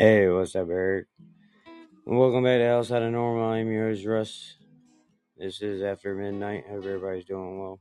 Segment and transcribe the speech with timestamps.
[0.00, 1.08] Hey, what's up, Eric?
[2.06, 3.50] Welcome back to Outside of Normal.
[3.50, 4.54] I'm yours, Russ.
[5.36, 6.66] This is after midnight.
[6.70, 7.80] Hope everybody's doing well.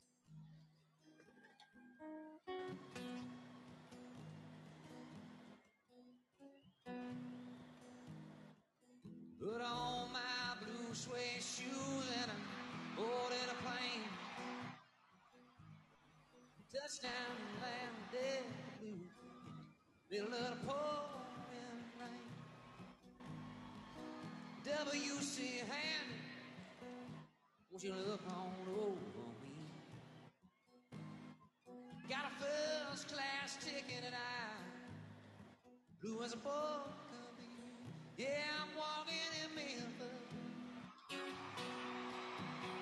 [24.98, 26.22] WC Handy,
[27.72, 29.52] won't you look on over me?
[32.10, 34.90] Got a first class ticket and I
[36.02, 36.90] blue as a book.
[38.18, 38.28] Yeah,
[38.62, 40.42] I'm walking in Memphis.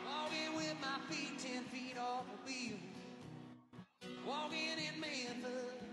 [0.07, 2.77] Walking with my feet ten feet off a wheel.
[4.25, 5.84] Walking in Memphis.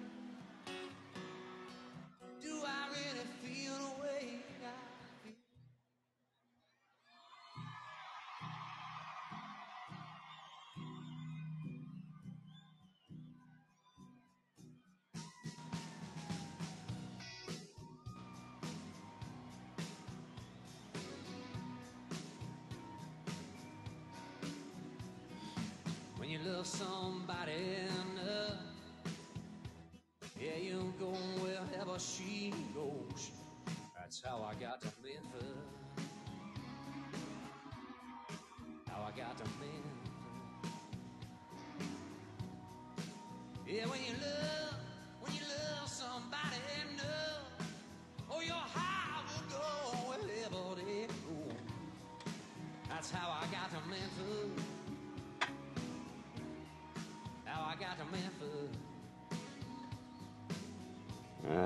[26.73, 27.02] song.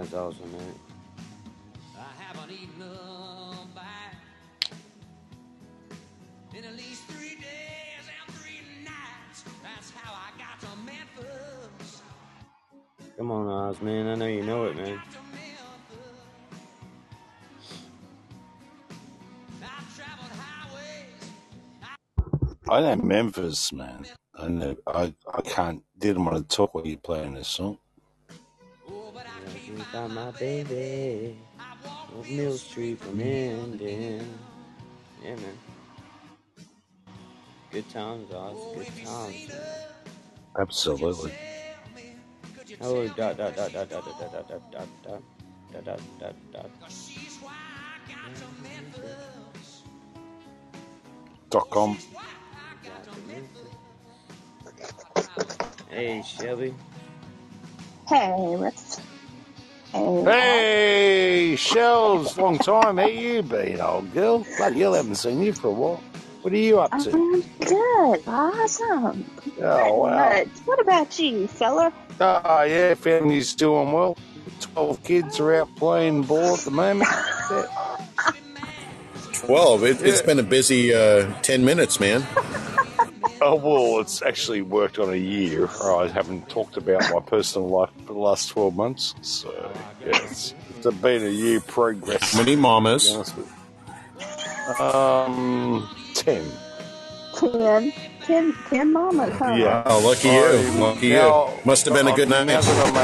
[0.07, 0.75] That's awesome, man.
[1.99, 4.71] I haven't eaten a bite
[6.57, 9.43] in at least three days and three nights.
[9.65, 12.03] That's how I got to Memphis.
[13.17, 14.07] Come on, Oz, man.
[14.07, 15.01] I know you know it, man.
[22.69, 24.07] I know Memphis, man.
[24.37, 24.77] I know.
[24.87, 25.83] I I can't.
[25.99, 27.79] Didn't want to talk while you're playing this song.
[29.67, 31.37] Yeah, you got my baby.
[32.15, 34.39] Old Mill Street from Indian.
[35.23, 35.59] Yeah, man.
[37.73, 38.57] Good times, Oz.
[38.77, 39.59] Good times, man.
[40.59, 41.33] Absolutely.
[42.81, 45.23] Hello, dot, dot, dot, dot, dot, dot, dot, dot, dot, dot,
[45.73, 46.71] dot, dot, dot, dot.
[51.51, 51.99] Dot com.
[55.89, 56.75] Hey, Shelby.
[58.09, 58.57] Hey,
[59.97, 60.35] Russ.
[60.35, 62.97] Hey, Hey, Shells, long time.
[62.99, 64.47] How you been, old girl?
[64.57, 66.03] Bloody hell, haven't seen you for a while.
[66.43, 67.11] What are you up to?
[67.11, 68.23] I'm good.
[68.29, 69.25] Awesome.
[69.61, 70.29] Oh, wow.
[70.31, 70.49] much.
[70.65, 71.93] What about you, fella?
[72.21, 74.17] Oh, yeah, family's doing well.
[74.61, 77.09] 12 kids are out playing ball at the moment.
[79.33, 79.85] 12.
[79.85, 80.27] It, It's Yeah.
[80.27, 82.23] been a busy uh, 10 minutes, man.
[83.49, 85.69] Oh, well, it's actually worked on a year.
[85.85, 89.15] I haven't talked about my personal life for the last 12 months.
[89.23, 89.53] So,
[90.01, 92.37] yeah, it's, it's been a year progress.
[92.37, 93.09] Many mamas.
[93.09, 93.53] honest with
[94.79, 94.85] you.
[94.85, 96.45] Um, 10.
[97.39, 97.93] Ten,
[98.25, 99.55] ten, ten mamas, huh?
[99.55, 99.83] Yeah.
[99.87, 100.81] Oh, lucky I you.
[100.81, 101.55] Lucky now, you.
[101.65, 102.65] Must have been a good I've now night.
[102.65, 102.95] got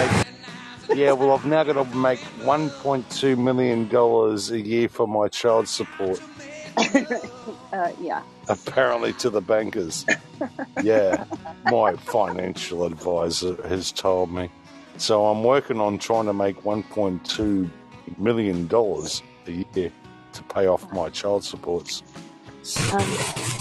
[0.89, 5.69] make, yeah, well, I've now got to make $1.2 million a year for my child
[5.69, 6.21] support,
[7.73, 8.23] uh, yeah.
[8.49, 10.07] apparently to the bankers.
[10.83, 11.25] Yeah,
[11.65, 14.51] my financial advisor has told me.
[14.99, 17.71] So I'm working on trying to make $1.2
[18.19, 19.93] million a year
[20.33, 22.03] to pay off my child supports.
[22.93, 23.01] Um,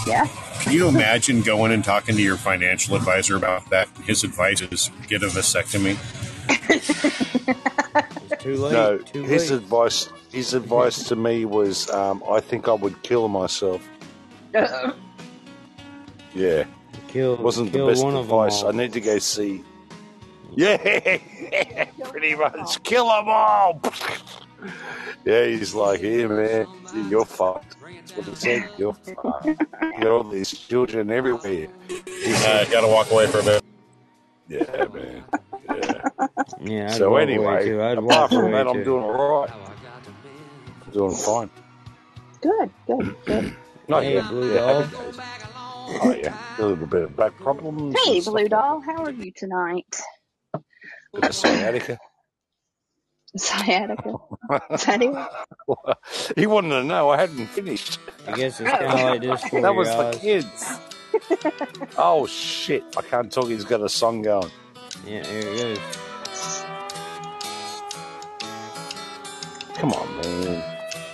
[0.06, 0.26] yeah.
[0.60, 3.88] Can you imagine going and talking to your financial advisor about that?
[4.04, 5.96] His advice is get a vasectomy.
[8.44, 8.72] It's too late.
[8.72, 9.58] No, too his late.
[9.58, 13.82] advice his advice to me was um, I think I would kill myself.
[16.34, 16.64] Yeah,
[17.08, 18.62] Kill, wasn't kill the best one advice.
[18.64, 19.62] I need to go see.
[20.54, 20.76] Yeah,
[22.04, 23.80] pretty much kill them all.
[25.24, 26.66] yeah, he's like, here, man,
[27.08, 27.76] you're fucked.
[27.82, 28.68] That's what he said.
[28.76, 29.46] You're fucked.
[29.46, 29.56] You
[30.00, 31.68] got all these children everywhere.
[31.88, 33.64] He Uh, gotta walk away for a bit.
[34.48, 35.24] yeah, man.
[35.74, 36.02] Yeah.
[36.60, 37.78] Yeah, So anyway.
[37.80, 39.50] I'd apart walk from away that, I'm doing all right.
[40.86, 41.50] I'm doing fine.
[42.42, 43.56] Good, good, good.
[43.88, 44.28] Not Hey, yet.
[44.28, 44.90] Blue Yeah, Dog.
[46.02, 48.00] Oh yeah, a little bit of back problems.
[48.04, 50.00] Hey, Blue Doll, how are you tonight?
[51.14, 52.00] Good to see you, Attica.
[53.36, 54.18] Sciatica.
[54.70, 54.84] Is
[56.36, 57.10] he wanted to know.
[57.10, 57.98] I hadn't finished.
[58.26, 58.78] I guess it's oh.
[58.78, 60.18] kind of like this for That was for guys.
[60.20, 60.80] kids.
[61.98, 62.84] oh shit!
[62.96, 63.48] I can't talk.
[63.48, 64.50] He's got a song going.
[65.06, 66.64] Yeah, here it goes.
[69.74, 70.62] Come on, man.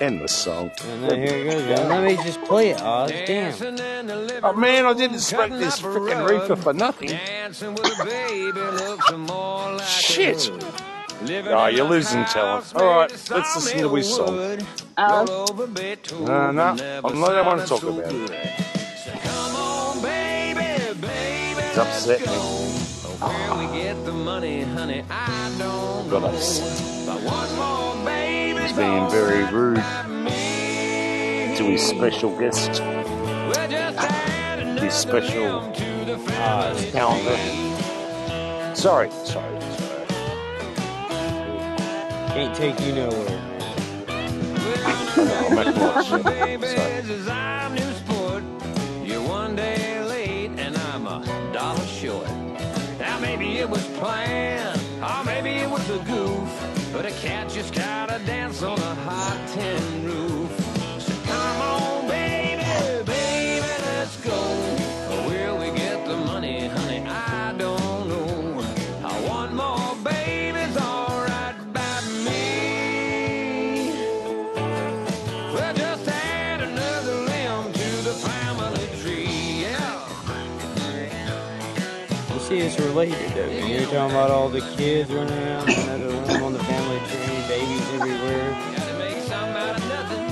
[0.00, 0.70] End the song.
[0.84, 1.64] And then here it goes.
[1.64, 1.88] man.
[1.88, 3.10] Let me just play it, Oz.
[3.10, 3.26] Damn.
[3.26, 6.30] Dancing in the living Oh man, I didn't smoke cutting this up freaking rug.
[6.42, 7.08] reefer for nothing.
[7.08, 10.48] Dancing with a baby looks more like Shit.
[10.50, 12.74] a Oh, you're losing house talent.
[12.76, 14.36] All right, let's listen to his song.
[14.36, 14.66] wood.
[14.98, 18.10] Oh, Roll over Beethoven, No, no, I'm not- I don't want to talk about it.
[18.10, 18.30] good.
[19.04, 20.60] So come on, baby,
[21.00, 22.32] baby, It's let's upset go.
[22.32, 22.77] me.
[23.20, 26.28] Where we get the money, honey, I don't Got know.
[26.28, 27.04] us.
[27.04, 29.76] But one more baby's He's being very rude
[31.56, 32.80] to his special guest.
[32.80, 36.84] We'll just add His special limb to the ah, Oz.
[36.84, 38.76] family calendar.
[38.76, 40.06] Sorry, sorry, sorry.
[42.28, 43.28] Can't take you nowhere,
[44.06, 44.06] man.
[45.48, 46.24] I'm making a lot of shit.
[46.24, 47.02] Baby, Sorry.
[53.58, 54.37] It was planned,
[83.06, 83.52] see, it's related though.
[83.60, 83.70] man.
[83.70, 87.42] You're talking about all the kids running around on another room on the family tree,
[87.48, 88.50] babies everywhere.
[88.76, 90.24] Gotta make something out of nothing.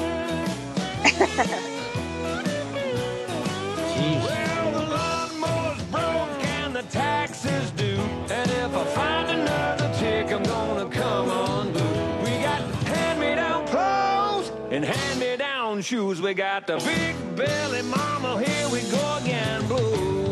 [4.25, 8.01] Well, the lawnmower's broke and the taxes due.
[8.31, 12.25] And if I find another tick, I'm gonna come unglued.
[12.25, 16.21] We got hand-me-down clothes and hand-me-down shoes.
[16.21, 20.26] We got the big belly mama, here we go again blues.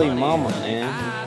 [0.00, 1.19] Money, mama, man.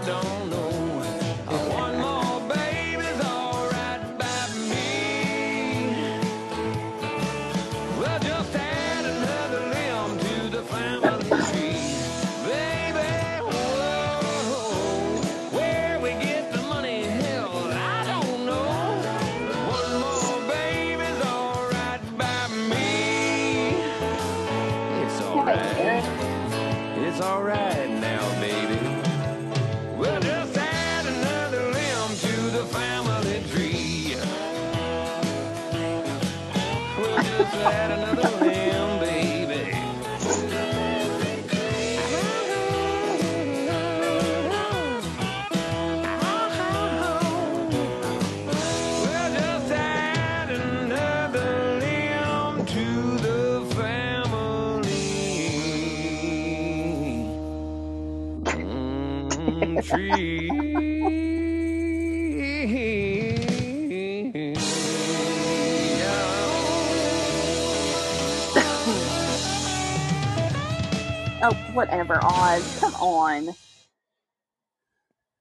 [71.74, 72.74] Whatever, Oz.
[72.80, 73.56] Come on.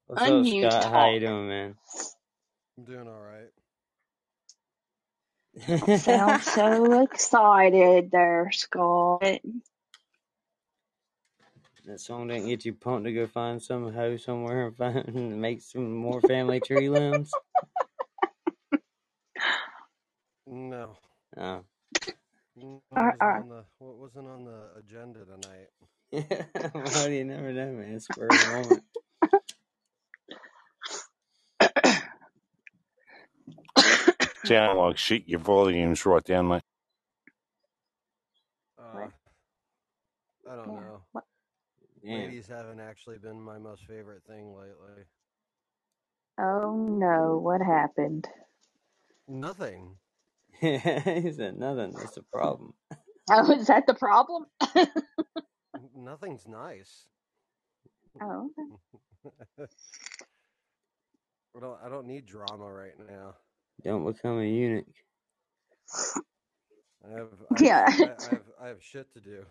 [0.06, 0.92] What's up, Unmute Scott?
[0.92, 1.76] How you doing, man?
[2.78, 3.50] I'm doing all right.
[5.95, 9.40] Sound so excited there, Scott.
[11.87, 15.62] that song didn't get you pumped to go find some hoe somewhere and find make
[15.62, 17.38] some more family tree limbs.
[20.47, 20.97] No,
[21.38, 21.64] Oh.
[22.97, 23.42] All right, wasn't all right.
[23.42, 25.68] on the what wasn't on the agenda tonight.
[26.12, 28.00] Well, you never know, man.
[28.00, 28.85] Spur of the moment.
[34.45, 35.28] Sound like shit.
[35.28, 36.62] Your volume's right down, mate.
[38.78, 39.09] Uh,
[40.50, 41.02] I don't know.
[41.12, 41.25] What?
[42.04, 45.04] Ladies haven't actually been my most favorite thing lately.
[46.38, 48.26] Oh no, what happened?
[49.28, 49.97] Nothing.
[50.61, 50.78] he
[51.33, 51.92] said nothing.
[51.92, 52.75] That's the problem.
[53.31, 54.47] Oh, is that the problem?
[55.97, 57.07] Nothing's nice.
[58.21, 59.67] Oh, okay.
[61.57, 61.79] I don't.
[61.85, 63.35] I don't need drama right now.
[63.85, 64.87] Don't become a eunuch.
[67.05, 67.29] I have.
[67.50, 67.87] I Yeah.
[67.88, 68.43] I, I have.
[68.61, 69.45] I have shit to do.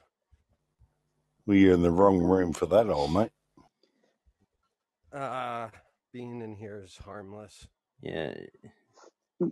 [1.46, 3.32] Well, you're in the wrong room for that, old mate.
[5.12, 5.70] Uh,
[6.14, 7.68] being in here is harmless.
[8.02, 8.34] Yeah,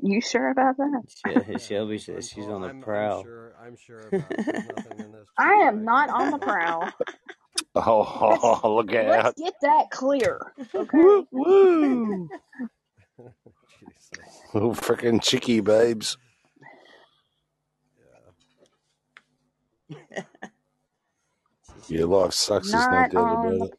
[0.04, 1.04] You sure about that?
[1.08, 3.20] She- Yeah, Shelby says she's on the I'm, prowl.
[3.20, 3.56] I'm sure.
[3.62, 4.38] I'm sure about.
[4.46, 6.48] There's nothing in this I am that not on the do it.
[6.48, 6.94] prowl.
[7.76, 9.36] Oh, look Let's out.
[9.38, 10.54] get that clear.
[10.76, 10.98] Okay.
[10.98, 12.30] Woo, woo.
[13.80, 14.44] Jesus.
[14.54, 16.18] Little freaking chickie babes.
[21.88, 23.74] Your life sucks, there's no Not doubt on about it.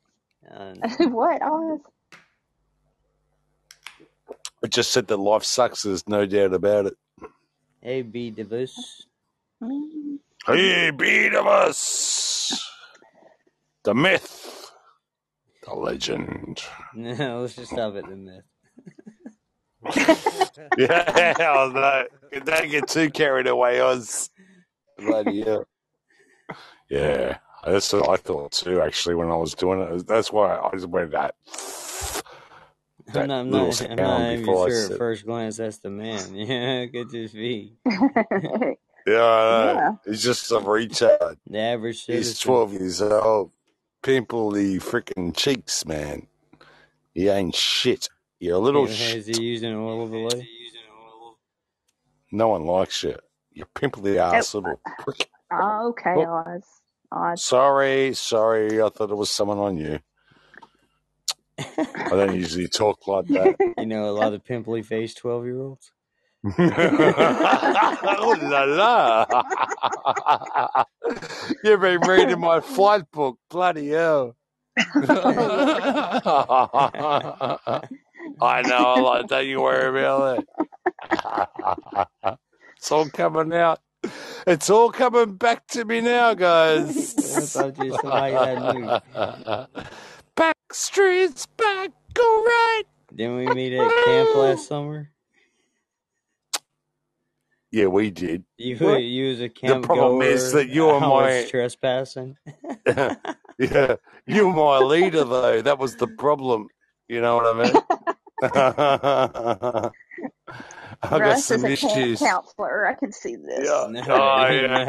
[0.51, 1.81] Um, what Oz?
[4.71, 6.95] I just said that life sucks, there's no doubt about it.
[7.83, 8.31] hey, B.
[8.31, 9.05] Davis.
[10.47, 11.77] Hey, beat of!
[13.83, 14.71] The myth,
[15.65, 16.63] the legend.
[16.95, 18.45] No, let's just stop at the myth.
[20.79, 22.07] Yeah, no,
[22.45, 24.31] don't get too carried away, Oz.
[24.97, 25.67] Bloody hell.
[26.89, 30.07] Yeah, that's what I thought too, actually, when I was doing it.
[30.07, 31.35] That's why I just went that.
[33.15, 34.93] I'm not, I'm little not, I'm not even before I sure said.
[34.93, 36.35] at first glance that's the man.
[36.35, 37.75] Yeah, could just be.
[39.07, 39.93] Yeah, I yeah.
[40.07, 41.37] He's just a retard.
[41.49, 43.53] The average He's 12 years old.
[44.03, 46.27] Pimply freaking cheeks, man.
[47.15, 48.09] He ain't shit.
[48.39, 49.37] You're a little Is shit.
[49.37, 50.47] he using oil of Olay?
[52.33, 53.17] No one likes you.
[53.53, 55.29] You pimply ass little prick.
[55.53, 56.65] Oh, okay, Oh, Oz.
[57.13, 57.43] Oz.
[57.43, 58.81] sorry, sorry.
[58.81, 59.99] I thought it was someone on you.
[61.77, 63.57] I don't usually talk like that.
[63.79, 65.93] You know, a lot of pimply faced 12 year olds.
[66.59, 68.65] oh la
[70.65, 70.85] la!
[71.65, 74.37] You've been reading my flight book, bloody hell!
[78.43, 79.27] I know, I like.
[79.29, 80.49] Don't you worry about it.
[82.77, 83.81] it's all coming out.
[84.47, 87.15] It's all coming back to me now, guys.
[90.73, 92.83] Streets back, all right.
[93.15, 95.11] Didn't we meet at camp last summer?
[97.73, 98.43] Yeah, we did.
[98.59, 99.03] You What?
[99.03, 102.37] you was a The camp problem is that you are my trespassing.
[102.87, 103.95] yeah,
[104.27, 105.63] you were my leader though.
[105.63, 106.67] That was the problem.
[107.09, 107.73] You know what I mean?
[111.03, 112.19] I got Russ is some a camp issues.
[112.19, 112.87] counselor.
[112.89, 113.69] I can see this.
[113.69, 113.87] Yeah.
[113.91, 114.67] No, Oh yeah.
[114.67, 114.85] no,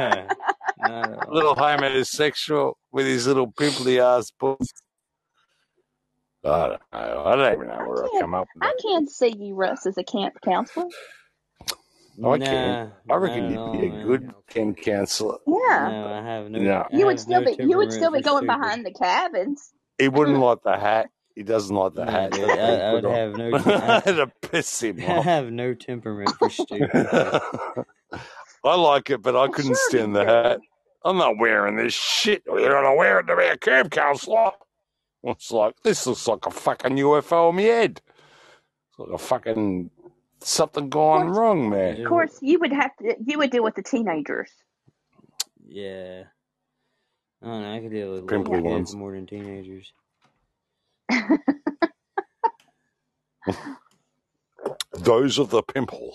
[0.88, 1.34] not at all.
[1.34, 4.68] Little homosexual with his little pimply ass books.
[6.44, 6.82] I don't.
[6.92, 8.22] I don't even know I where I can't.
[8.22, 10.88] come up with I can't see you, Russ, as a camp counselor.
[12.18, 12.92] No, I can.
[13.06, 14.06] Nah, I reckon you'd be a man.
[14.08, 15.38] good camp counselor.
[15.48, 15.88] Yeah.
[15.90, 16.60] No, I have no.
[16.60, 17.64] No, I You would still no be.
[17.64, 18.60] You would still be going stupid.
[18.60, 19.72] behind the cabins.
[19.98, 21.08] he wouldn't like the hat.
[21.36, 23.14] He doesn't like the No, hat dude, I, I would on.
[23.14, 23.52] have no.
[23.66, 27.08] I, It'd piss him I have no temperament for stupid.
[28.64, 30.60] I like it, but I couldn't sure stand the hat.
[31.06, 32.44] I'm not wearing this shit.
[32.46, 34.52] You're gonna wear it to be a camp counselor.
[35.24, 38.02] It's like this looks like a fucking UFO on my head.
[38.90, 39.92] It's like a fucking
[40.40, 42.02] something Of gone course, wrong, man.
[42.02, 43.16] of course, you would have to.
[43.26, 44.52] You would deal with the teenagers.
[45.68, 46.24] yeah.
[47.44, 47.74] I don't know.
[47.74, 48.94] I could deal with little Pimply ones.
[48.96, 49.92] more than teenagers.
[54.94, 56.14] Those are the pimple.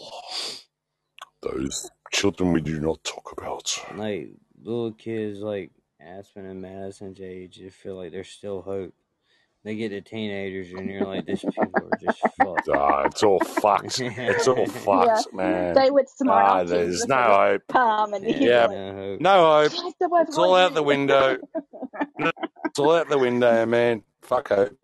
[1.43, 3.77] Those children we do not talk about.
[3.97, 4.31] Like
[4.63, 8.95] little kids, like Aspen and Madison's age, you feel like there's still hope.
[9.65, 12.69] They get to teenagers, and you're like, these people are just fucked.
[12.69, 13.99] Ah, it's all fucked.
[14.01, 15.75] It's all yeah, fucked, man.
[15.75, 17.63] they would smart Ah, off to you there's no hope.
[17.69, 19.21] time, and Yeah, Yeah, no hope.
[19.21, 19.73] no hope.
[19.75, 21.39] "Yes, there was It's all out the window.
[22.67, 24.03] It's all out the window, man.
[24.23, 24.77] Fuck hope.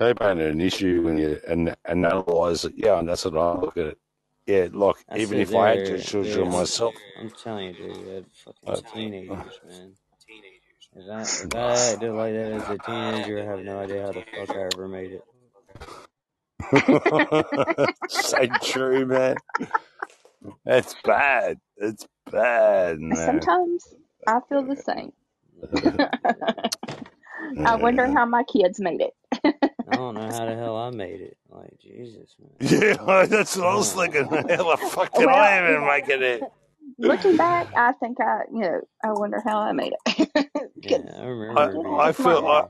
[0.00, 2.72] Hope ain't an issue when you and, and analyze it.
[2.76, 3.98] Yeah, and that's what I look at it.
[4.46, 7.74] Yeah, like I even if I had they're, two children they're, myself, I'm telling you,
[7.74, 8.24] dude, they're
[8.66, 9.92] uh, fucking teenagers, man.
[10.96, 14.12] If I, if I acted like that as a teenager, I have no idea how
[14.12, 15.24] the fuck I ever made it.
[18.08, 19.36] so true, man.
[20.66, 21.58] It's bad.
[21.76, 23.16] It's bad, man.
[23.26, 23.94] Sometimes
[24.26, 25.12] I feel the same.
[27.64, 29.14] I wonder how my kids made it.
[29.88, 31.38] I don't know how the hell I made it.
[31.50, 32.50] Like, Jesus, man.
[32.60, 34.26] Yeah, that's what I was thinking.
[34.30, 36.46] How the fuck did Well, I you even make it?
[36.98, 40.40] looking back, I think I, you know, I wonder how I made it.
[40.82, 42.62] Yeah, 'Cause I I, remember you being know, I feel I.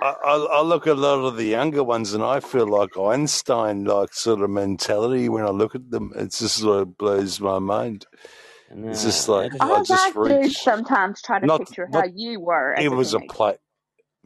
[0.00, 2.96] I, I I look at a lot of the younger ones and I feel like
[2.98, 6.12] Einstein like sort of mentality when I look at them.
[6.16, 8.06] It's just sort of blows my mind.
[8.70, 11.48] And It's uh, just I like just, I All I just do sometimes try to
[11.48, 13.20] Not picture how you were it was a teenager.
[13.20, 13.56] play.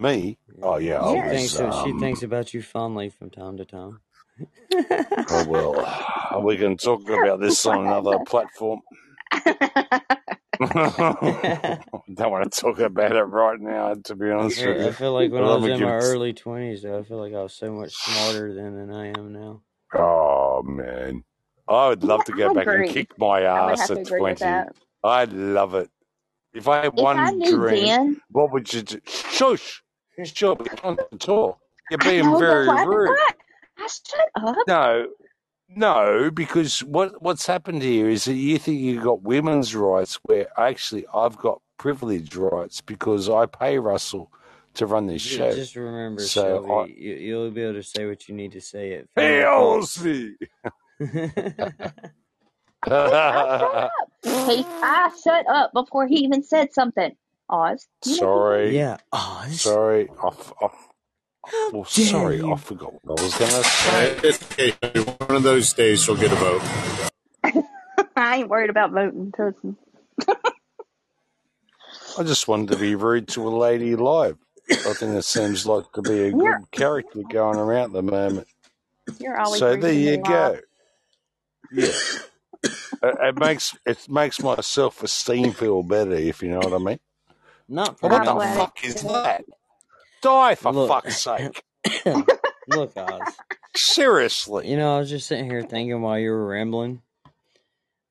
[0.00, 0.38] Me?
[0.62, 1.62] Oh yeah, I she thinks was.
[1.72, 4.00] she Um, thinks about you fondly from time to time.
[5.28, 5.86] oh well,
[6.44, 8.80] we can talk about this on another platform.
[9.32, 10.02] I
[12.14, 15.12] don't want to talk about it right now, to be honest with you, I feel
[15.14, 17.42] like when But I let was in my early twenties, though, I feel like I
[17.42, 19.62] was so much smarter then than I am now.
[19.94, 21.24] Oh man,
[21.68, 24.66] I would yeah, love to go I back and kick my ass at twenty.
[25.04, 25.90] I'd love it.
[26.54, 29.00] If I had If one knew dream, then, what would you do?
[29.06, 29.82] Shush!
[30.24, 31.58] Sure, we can't talk.
[31.90, 33.16] You're being know, very rude.
[33.78, 34.56] I shut up.
[34.66, 35.06] No,
[35.68, 40.48] no, because what what's happened here is that you think you've got women's rights, where
[40.58, 44.30] actually I've got privilege rights because I pay Russell
[44.74, 45.54] to run this Ju- show.
[45.54, 48.92] Just remember, So Shelby, you, you'll be able to say what you need to say
[48.92, 49.42] It I, he
[50.04, 50.36] me.
[52.86, 53.92] Hey, I shut up.
[54.24, 57.14] Hey, I shut up before he even said something.
[57.50, 59.60] Oz, you know sorry, yeah, Oz.
[59.60, 60.10] sorry.
[60.22, 60.88] I, f- I f-
[61.46, 64.16] How well, dare sorry, I forgot what I was going to say.
[64.24, 64.72] It's okay.
[65.26, 66.62] One of those days she'll get a vote.
[68.16, 69.32] I ain't worried about voting.
[69.34, 69.74] Trust me.
[72.18, 74.38] I just wanted to be rude to a lady live.
[74.86, 78.02] I think it seems like to be a You're good character going around at the
[78.02, 78.48] moment.
[79.20, 80.54] you're always So there to me, you Live.
[80.54, 80.60] go.
[81.70, 81.94] Yeah.
[83.02, 86.78] It, it makes it makes my self esteem feel better, if you know what I
[86.78, 87.00] mean.
[87.70, 88.56] Not for what the me.
[88.56, 89.44] fuck is that?
[90.22, 91.62] Die for Look, fuck's sake!
[92.68, 93.36] look, Oz.
[93.76, 94.68] Seriously.
[94.68, 97.00] You know, I was just sitting here thinking while you were rambling.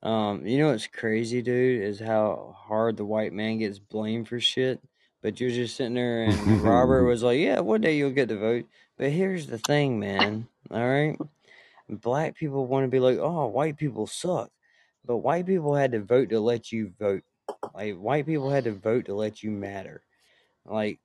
[0.02, 4.40] Um, you know what's crazy, dude, is how hard the white man gets blamed for
[4.40, 4.80] shit.
[5.22, 8.38] But you're just sitting there, and Robert was like, "Yeah, one day you'll get to
[8.38, 8.64] vote."
[8.96, 10.48] But here's the thing, man.
[10.70, 11.18] All right,
[11.90, 14.50] black people want to be like, "Oh, white people suck,"
[15.04, 17.22] but white people had to vote to let you vote.
[17.74, 20.02] Like white people had to vote to let you matter.
[20.64, 21.00] Like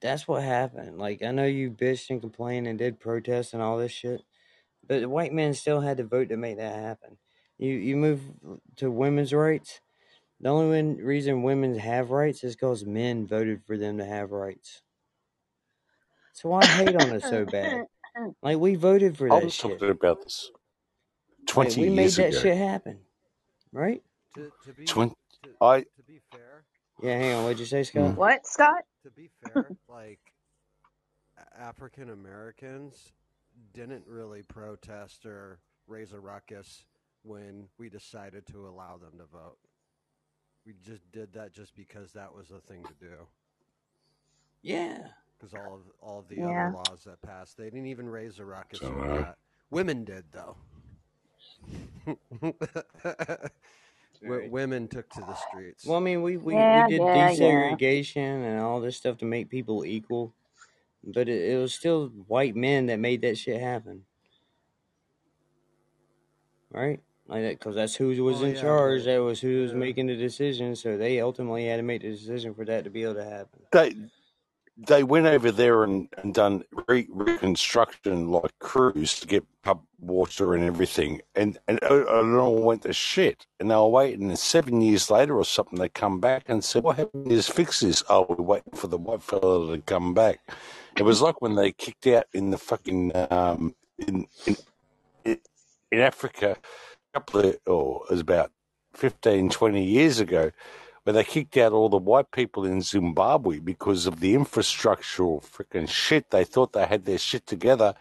[0.00, 0.98] that's what happened.
[0.98, 4.22] Like I know you bitched and complained and did protests and all this shit,
[4.86, 7.18] but the white men still had to vote to make that happen.
[7.58, 8.20] You you move
[8.76, 9.80] to women's rights.
[10.40, 14.82] The only reason women have rights is because men voted for them to have rights.
[16.32, 17.84] So why hate on us so bad?
[18.42, 19.82] Like we voted for that shit.
[19.82, 20.50] about this.
[21.46, 23.00] Twenty like, we made that shit happen,
[23.72, 24.02] right?
[24.36, 25.14] To, to be, 20,
[25.60, 26.64] I to be fair,
[27.02, 27.18] Yeah.
[27.18, 27.44] Hang on.
[27.44, 28.14] What'd you say, Scott?
[28.14, 28.84] mm, What, Scott?
[29.04, 30.20] to be fair, like
[31.58, 33.12] African Americans
[33.74, 36.84] didn't really protest or raise a ruckus
[37.22, 39.58] when we decided to allow them to vote.
[40.66, 43.14] We just did that just because that was the thing to do.
[44.62, 45.08] Yeah.
[45.38, 46.44] Because all of all of the Yeah.
[46.44, 49.36] other laws that passed, they didn't even raise a ruckus don't that.
[49.70, 50.56] Women did though.
[54.22, 55.84] W- women took to the streets.
[55.86, 57.76] Well, I mean, we, we, Yeah, we did yeah, yeah.
[57.76, 60.34] desegregation and all this stuff to make people equal,
[61.04, 64.04] but it, it was still white men that made that shit happen,
[66.70, 67.00] right?
[67.26, 69.04] Like that, because that's who was Oh, in yeah, charge.
[69.04, 69.78] That was who was yeah.
[69.78, 70.76] making the decision.
[70.76, 73.60] So they ultimately had to make the decision for that to be able to happen.
[73.72, 73.94] they
[74.86, 80.54] they went over there and, and done re- reconstruction like crews to get pub water
[80.54, 83.46] and everything, and and it, all went to shit.
[83.58, 86.82] And they were waiting, and seven years later or something, they come back and said,
[86.82, 90.40] "What happened is fix this." Oh, we're waiting for the white fella to come back.
[90.96, 94.56] It was like when they kicked out in the fucking um in in
[95.90, 98.52] in Africa a couple of or it was about
[98.94, 100.50] 15, 20 years ago
[101.04, 105.88] where they kicked out all the white people in Zimbabwe because of the infrastructural freaking
[105.88, 106.30] shit.
[106.30, 107.94] They thought they had their shit together.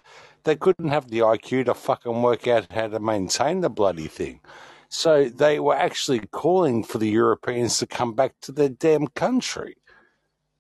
[0.44, 4.42] They couldn't have the IQ to fucking work out how to maintain the bloody thing.
[4.90, 9.78] So they were actually calling for the Europeans to come back to their damn country.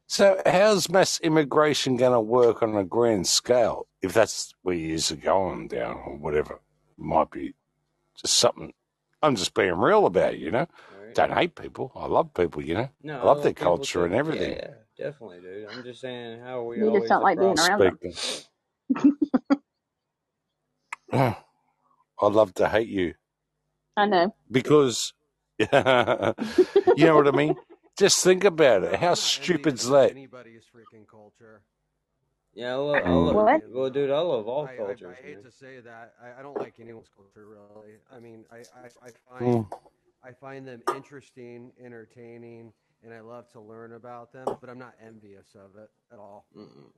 [0.05, 5.11] So how's mass immigration going to work on a grand scale if that's where years
[5.11, 6.61] are going down or whatever?
[6.97, 7.53] Might be
[8.19, 8.73] just something.
[9.21, 10.67] I'm just being real about it, you know.
[11.09, 11.15] Right?
[11.15, 11.91] Don't hate people.
[11.95, 12.89] I love people, you know.
[13.01, 14.05] No, I love their culture too.
[14.05, 14.51] and everything.
[14.51, 14.67] Yeah,
[14.97, 15.65] yeah, definitely, dude.
[15.67, 17.97] I'm just saying, how are we You just always don't like being around them.
[18.15, 18.43] Speaking.
[22.21, 23.15] I love to hate you
[23.97, 24.35] I know.
[24.51, 25.13] because
[25.59, 26.33] you know
[27.15, 27.55] what I mean.
[27.97, 28.95] Just think about it.
[28.99, 30.11] How not stupid's envious of that?
[30.11, 31.61] anybody's freaking culture.
[32.53, 33.61] Yeah, I love, I love, What?
[33.71, 35.43] well, dude, I love all I, I, cultures, I hate man.
[35.43, 36.13] to say that.
[36.21, 37.95] I, I don't like anyone's culture really.
[38.15, 39.67] I mean, I, I, I find Mm.
[40.23, 44.47] I find them interesting, entertaining, and I love to learn about them.
[44.59, 46.45] But I'm not envious of it at all.
[46.55, 46.91] Mm-mm.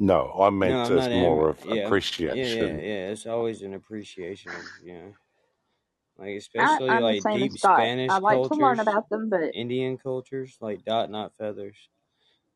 [0.00, 1.50] No, I meant I'm as more envy.
[1.50, 2.78] of Yeah, yeah, appreciation.
[2.78, 3.08] yeah, yeah.
[3.10, 5.14] It's always an appreciation, of, you know,
[6.18, 7.52] like especially I'm like deep.
[7.58, 11.76] Spanish I like to learn cultures, about them, but Indian cultures, like dot not feathers.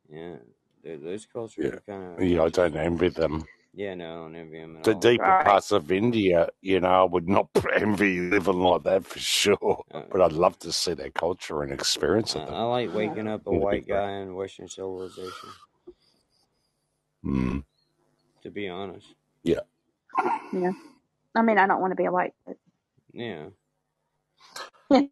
[0.09, 0.37] Yeah,
[0.83, 3.45] th- those cultures Yeah, are kind of yeah, I don't envy them.
[3.77, 5.01] Yeah, no, I don't envy at The all.
[5.01, 5.45] deeper right.
[5.47, 9.85] parts of India, you know, I would not envy living like that for sure.
[9.93, 13.29] Uh, But I'd love to see their culture and experience I, of I like waking
[13.29, 15.51] up a white guy in Western civilization.
[17.25, 17.65] Mm.
[18.45, 19.61] To be honest, Yeah.
[20.53, 20.73] Yeah.
[21.35, 22.57] I mean, I don't want to be a white, but
[23.13, 23.49] yeah.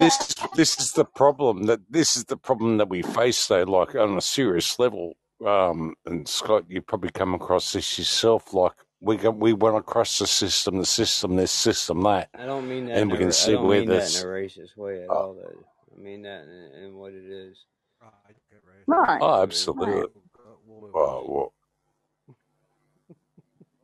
[0.01, 3.95] this this is the problem that this is the problem that we face though like
[3.97, 9.17] on a serious level um and scott you probably come across this yourself like we
[9.17, 12.99] go, we went across the system the system this system that I don't mean that.
[12.99, 15.11] and we can I see don't where mean that this in a racist way at
[15.11, 15.35] uh, all.
[15.35, 15.65] Though
[15.97, 17.65] I mean that in, in what it is.
[18.01, 18.61] Right, good,
[18.97, 19.09] right.
[19.09, 19.19] Right.
[19.21, 20.05] oh I mean, absolutely Right.
[20.15, 21.53] We'll, go- we'll move well, well,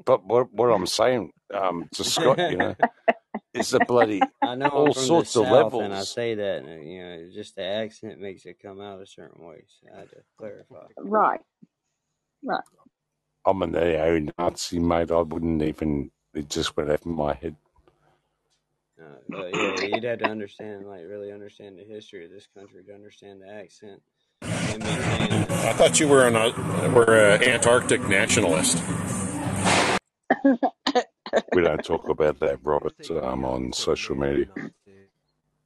[0.04, 2.74] but what what i'm saying um to scott you know
[3.54, 6.34] is the bloody I know I'm all from the sorts of south, and I say
[6.34, 9.64] that, and you know, just the accent makes it come out a certain way.
[9.68, 10.86] So I had to clarify.
[10.98, 11.40] Right.
[12.42, 12.60] Right.
[13.46, 17.54] i'm a neo-nazi mate i wouldn't even it just went over my head
[19.00, 22.84] Uh, but yeah, you'd have to understand, like, really understand the history of this country
[22.84, 24.02] to understand the accent.
[24.42, 25.50] And maintain it.
[25.50, 26.52] I thought you were an uh,
[26.94, 28.76] were an Antarctic nationalist.
[31.54, 34.46] we don't talk about that robert um on social media.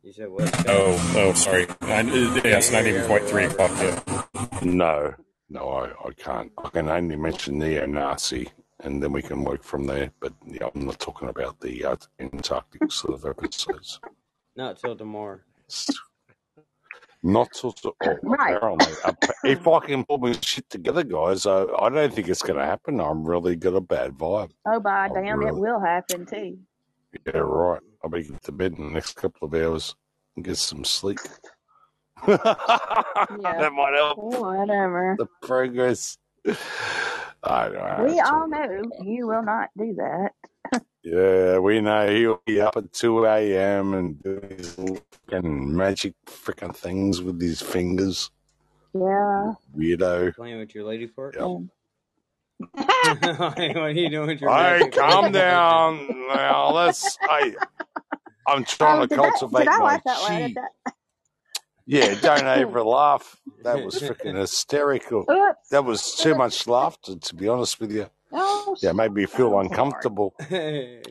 [0.03, 0.53] You said what?
[0.69, 1.67] Oh, oh, sorry.
[1.81, 4.63] I, yeah, it's not even quite three o'clock yet.
[4.63, 5.15] No,
[5.49, 6.53] no, I, I can't.
[6.63, 8.51] I can only mention neo-Nazi,
[8.81, 10.11] and then we can work from there.
[10.21, 13.99] But yeah, I'm not talking about the uh, Antarctic sort of episodes.
[14.57, 15.41] Not till tomorrow.
[17.25, 17.75] Not of.
[18.05, 18.55] Oh, Right.
[18.55, 18.93] apparently,
[19.45, 22.65] if I can pull my shit together, guys, I, I don't think it's going to
[22.67, 23.01] happen.
[23.01, 24.51] I'm really got a bad vibe.
[24.67, 26.59] Oh, by I'm damn, it will happen too.
[27.27, 27.81] yeah, right.
[28.03, 29.95] I'll be to bed in the next couple of hours
[30.37, 31.19] and get some sleep.
[32.27, 32.37] Yeah.
[33.59, 35.17] that might help Whatever.
[35.19, 36.17] the progress.
[37.43, 38.05] I don't know.
[38.07, 40.31] We all know you will not do that.
[41.03, 43.95] Yeah, we know he'll be up at 2 a.m.
[43.95, 48.31] and doing his little fucking magic freaking things with his fingers.
[48.95, 49.55] Yeah.
[49.77, 50.35] Weirdo.
[50.37, 51.37] Playing with your lady part?
[51.37, 51.45] Yep.
[51.45, 51.71] And
[53.39, 55.33] what are you doing with your Hey, magic calm parts?
[55.33, 56.71] down now.
[56.73, 57.19] Let's.
[57.29, 57.55] I,
[58.47, 59.37] I'm trying oh, to did that?
[59.39, 60.55] cultivate Did I my laugh that loud at chi.
[60.55, 60.71] that?
[61.87, 63.41] Yeah, don't ever laugh.
[63.63, 65.31] That was freaking hysterical.
[65.31, 65.69] Oops.
[65.71, 68.09] That was too much laughter, to be honest with you.
[68.35, 70.35] Oh, Yeah, made me feel uncomfortable.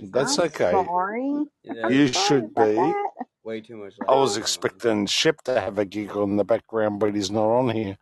[0.01, 0.71] That's I'm okay.
[0.71, 1.45] sorry.
[1.63, 2.95] Yeah, I'm You sorry should be.
[3.43, 4.41] way too much I was laughter.
[4.41, 7.97] expecting Shep to have a giggle in the background, but he's not on here.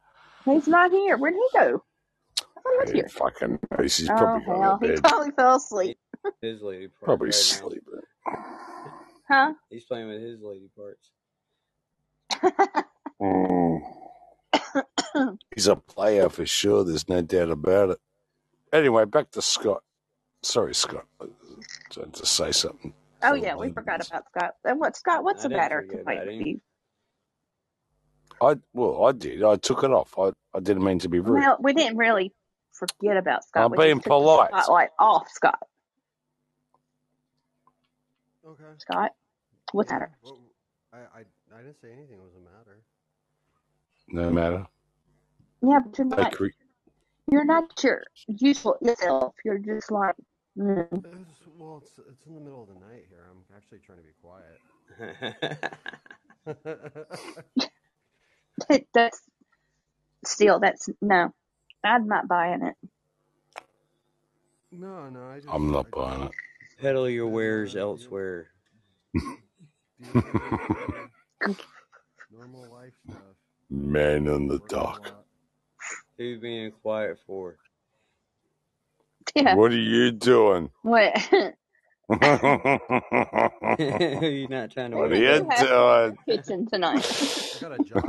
[0.45, 1.17] He's not here.
[1.17, 1.83] Where'd he go?
[2.57, 3.09] I thought he was Who here.
[3.09, 3.97] fucking knows?
[3.97, 5.97] He's Oh probably gone hell, to he probably fell asleep.
[6.41, 8.01] His lady parts Probably right sleeping.
[9.29, 9.53] Huh?
[9.69, 11.11] He's playing with his lady parts.
[13.21, 13.81] Mm.
[15.55, 16.83] He's a player for sure.
[16.83, 17.99] There's no doubt about it.
[18.73, 19.83] Anyway, back to Scott.
[20.43, 21.05] Sorry, Scott.
[21.21, 21.25] I
[21.99, 22.93] had to say something.
[23.23, 24.07] oh yeah, we forgot layman's.
[24.09, 24.51] about Scott.
[24.65, 25.23] And What Scott?
[25.23, 26.61] What's I the matter forget tonight about with you?
[28.41, 29.43] I well, I did.
[29.43, 30.17] I took it off.
[30.17, 31.39] I, I didn't mean to be rude.
[31.41, 32.33] Well, we didn't really
[32.71, 33.65] forget about Scott.
[33.65, 34.49] I'm We being just took the polite.
[34.49, 35.59] spotlight off Scott.
[38.47, 38.63] Okay.
[38.79, 39.11] Scott,
[39.73, 40.11] what's the matter?
[40.23, 40.39] Well,
[40.91, 41.23] I, I,
[41.55, 42.81] I didn't say anything it was the matter.
[44.07, 44.65] No matter.
[45.61, 46.33] Yeah, but you're not.
[46.33, 46.47] cre-
[47.31, 49.35] You're not your usual self.
[49.45, 50.15] You're just like.
[50.57, 50.87] Mm.
[50.91, 53.25] It's, well, it's, it's in the middle of the night here.
[53.31, 54.59] I'm actually trying to be quiet.
[58.93, 59.21] that's
[60.25, 61.33] still that's no.
[61.83, 62.75] I'm not buying it.
[64.71, 65.47] no, no, I just.
[65.49, 66.31] I'm not I, buying it.
[66.81, 68.49] Peddle your wares elsewhere.
[69.13, 69.37] deal
[71.47, 71.61] with
[72.31, 73.37] normal life stuff.
[73.69, 75.20] Man in the Working
[76.19, 77.57] a Who's being quiet for?
[79.35, 79.55] Yeah.
[79.55, 80.71] What are you doing?
[80.83, 81.13] What?
[82.07, 82.19] what
[83.79, 85.49] You're not trying to What are you you up.
[85.49, 86.17] have doing?
[86.27, 87.05] kitchen tonight.
[87.55, 88.01] I got a job.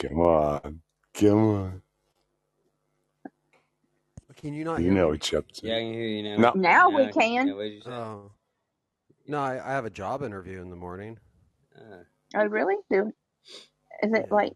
[0.00, 0.80] Come on.
[1.14, 1.82] Come on.
[4.36, 5.12] Can you not You hear know me?
[5.12, 6.36] what you're Yeah, I can hear you now.
[6.36, 6.52] No.
[6.54, 7.12] Now Now we can.
[7.12, 7.48] can.
[7.48, 7.90] Yeah, what did you say?
[7.90, 8.32] Oh.
[9.26, 11.18] No, I, I have a job interview in the morning.
[11.76, 12.04] Uh,
[12.36, 12.76] Oh, really?
[12.90, 13.12] Do
[14.02, 14.34] is it Yeah.
[14.34, 14.52] like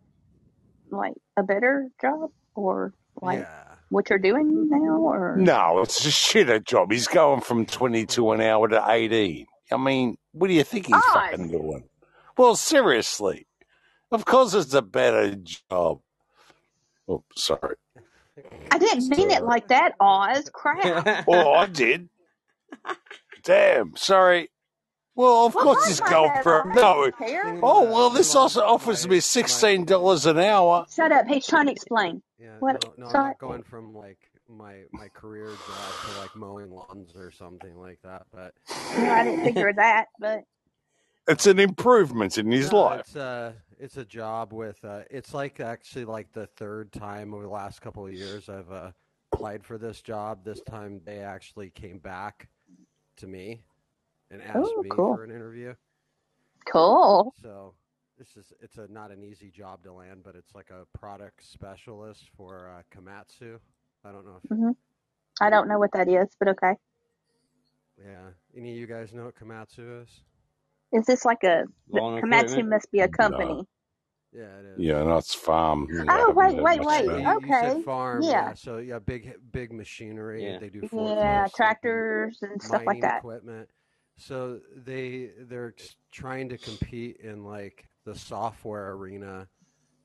[0.90, 3.64] like a better job or like Yeah.
[3.88, 5.37] what you're doing now or?
[5.37, 6.92] No, it's a shitter job.
[6.92, 9.46] He's going from 22 an hour to 18.
[9.72, 11.02] I mean, what do you think he's Oz.
[11.14, 11.85] fucking doing?
[12.37, 13.46] Well, seriously.
[14.11, 16.00] Of course it's a better job.
[17.09, 17.76] Oh, sorry.
[18.70, 20.50] I didn't mean it like that, Oz.
[20.52, 21.24] Crap.
[21.28, 22.09] Oh, I did.
[23.44, 24.50] Damn, sorry.
[25.14, 26.81] Well, of Well, course I he's going for I no.
[26.81, 27.42] don't care.
[27.42, 30.87] Can, Oh, uh, well, this also offers me $16 an hour.
[30.94, 31.27] Shut up.
[31.27, 32.22] He's trying to explain.
[32.38, 32.83] yeah, What?
[32.85, 37.14] no, no, I'm not going from like my my career job to like mowing lawns
[37.16, 38.27] or something like that.
[38.33, 38.55] But
[38.96, 40.44] No, I didn't figure that, but
[41.29, 43.01] It's an improvement in his no, life.
[43.01, 47.44] it's uh it's a job with uh it's like actually like the third time over
[47.44, 48.90] the last couple of years I've uh,
[49.33, 50.44] applied for this job.
[50.44, 52.48] This time they actually came back
[53.16, 53.62] to me
[54.33, 55.12] and asked Oh, me cool.
[55.12, 55.75] for an interview.
[56.71, 57.35] Cool.
[57.42, 57.75] So
[58.18, 61.45] this is it's a not an easy job to land, but it's like a product
[61.45, 63.59] specialist for uh, Komatsu.
[64.05, 64.71] I don't know if hmm
[65.40, 66.75] I don't know what that is, but okay.
[67.99, 70.23] yeah any of you guys know what Komatsu is.
[70.92, 72.68] Is this like a Lawn Komatsu equipment.
[72.68, 73.64] must be a company?
[74.33, 74.79] Yeah, it is.
[74.85, 75.88] Yeah, that's farm.
[75.90, 77.05] You Oh, haven't wait, wait, wait.
[77.05, 77.83] about You, you said Okay.
[77.85, 78.55] farm, Yeah.
[78.55, 80.42] So yeah, big big machinery.
[80.45, 80.59] Yeah.
[80.59, 83.18] They do Yeah, forklifts, they do tractors and stuff like that.
[83.18, 83.68] equipment.
[84.18, 85.75] So they they're
[86.12, 89.48] trying to compete in like the software arena,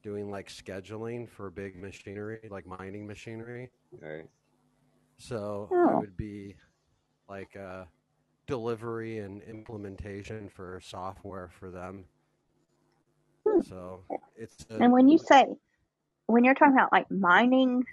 [0.04, 3.70] doing like scheduling for big machinery, like mining machinery.
[4.02, 4.26] Right.
[5.18, 5.90] So Oh.
[5.92, 6.56] I would be
[7.30, 7.86] like uh,
[8.48, 12.06] delivery and implementation for software for them.
[13.46, 13.62] Hmm.
[13.62, 14.04] So
[14.36, 15.46] it's a, And when you say,
[16.28, 17.86] when you're talking about like mining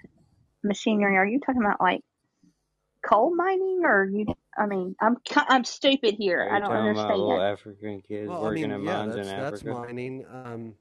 [0.63, 2.01] machinery, are you talking about like
[3.05, 4.25] coal mining or you?
[4.57, 6.49] I mean, I'm I'm stupid here.
[6.51, 7.53] I don't talking about little understand.
[7.53, 9.81] African kids well, I working mean, in yeah, mines that's in that's Africa?
[9.81, 10.25] mining.
[10.31, 10.73] Um,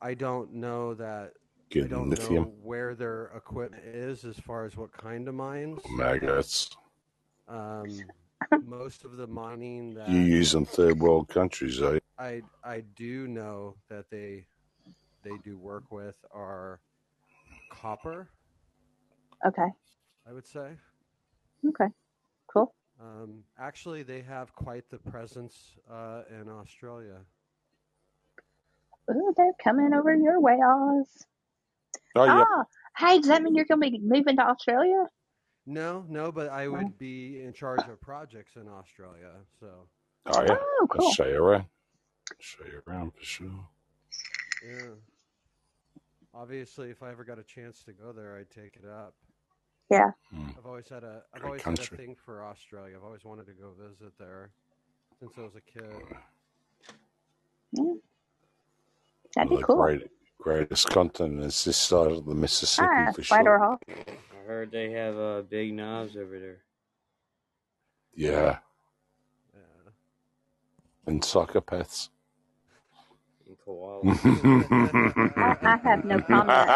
[0.00, 1.32] I don't know that.
[1.74, 5.80] I don't lithium know where their equipment is as far as what kind of mines.
[5.90, 6.70] maggots.
[7.46, 7.86] Um,
[8.64, 11.98] most of the mining that You use in third world countries, eh?
[12.18, 14.46] I I do know that they
[15.22, 16.80] they do work with are
[17.70, 18.28] copper.
[19.46, 19.68] Okay.
[20.28, 20.70] I would say.
[21.66, 21.86] Okay.
[23.00, 23.22] Cool.
[23.22, 27.18] Um, actually, they have quite the presence uh, in Australia.
[29.10, 31.26] Ooh, they're coming over your way, Oz.
[32.14, 32.44] Oh, yeah.
[32.44, 32.64] Ah,
[32.98, 35.06] hey, does that mean you're gonna be moving to Australia?
[35.66, 36.72] No, no, but I No.
[36.72, 39.32] would be in charge of projects in Australia.
[39.58, 39.88] So
[40.26, 40.56] Oh, yeah.
[40.60, 41.12] Oh, I'll cool.
[41.12, 41.64] show you around.
[42.38, 43.68] Show you around for sure.
[44.66, 44.94] yeah,
[46.34, 49.14] obviously, if I ever got a chance to go there, I'd take it up.
[49.90, 50.12] Yeah.
[50.32, 50.50] Hmm.
[50.56, 52.96] I've always had a I've Great always had a thing for Australia.
[52.96, 54.50] I've always wanted to go visit there
[55.18, 55.90] since I was a kid.
[57.72, 57.84] yeah.
[59.34, 59.76] That'd be of the cool.
[59.76, 63.64] great, greatest continent is this side of the Mississippi Ah, for right or sure.
[63.64, 63.80] off.
[63.88, 66.58] I heard they have uh, big knives over there.
[68.14, 68.58] Yeah.
[69.54, 69.90] Yeah.
[71.06, 72.08] And psychopaths.
[73.46, 74.18] And koalas.
[75.36, 76.68] I, I have no comment.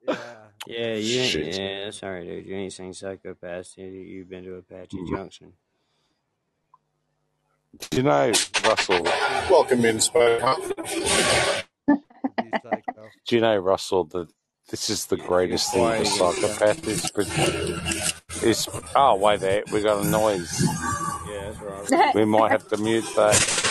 [0.08, 0.45] Yeah.
[0.66, 1.54] Yeah, you ain't, Shit.
[1.58, 2.46] yeah, that's all right, dude.
[2.46, 3.76] You ain't seen Psychopaths.
[3.78, 5.10] You, you've been to Apache Mm.
[5.10, 5.52] Junction.
[7.90, 8.32] Do you know,
[8.64, 9.02] Russell?
[9.50, 10.40] Welcome in, Spider.
[12.38, 12.52] Be.
[13.26, 14.28] Do you know, Russell, that
[14.70, 17.12] this is the greatest thing for psychopath is,
[18.42, 20.62] is oh wait there, we got a noise.
[21.28, 21.60] Yeah, that's
[21.92, 22.14] right.
[22.14, 23.64] We might have to mute that.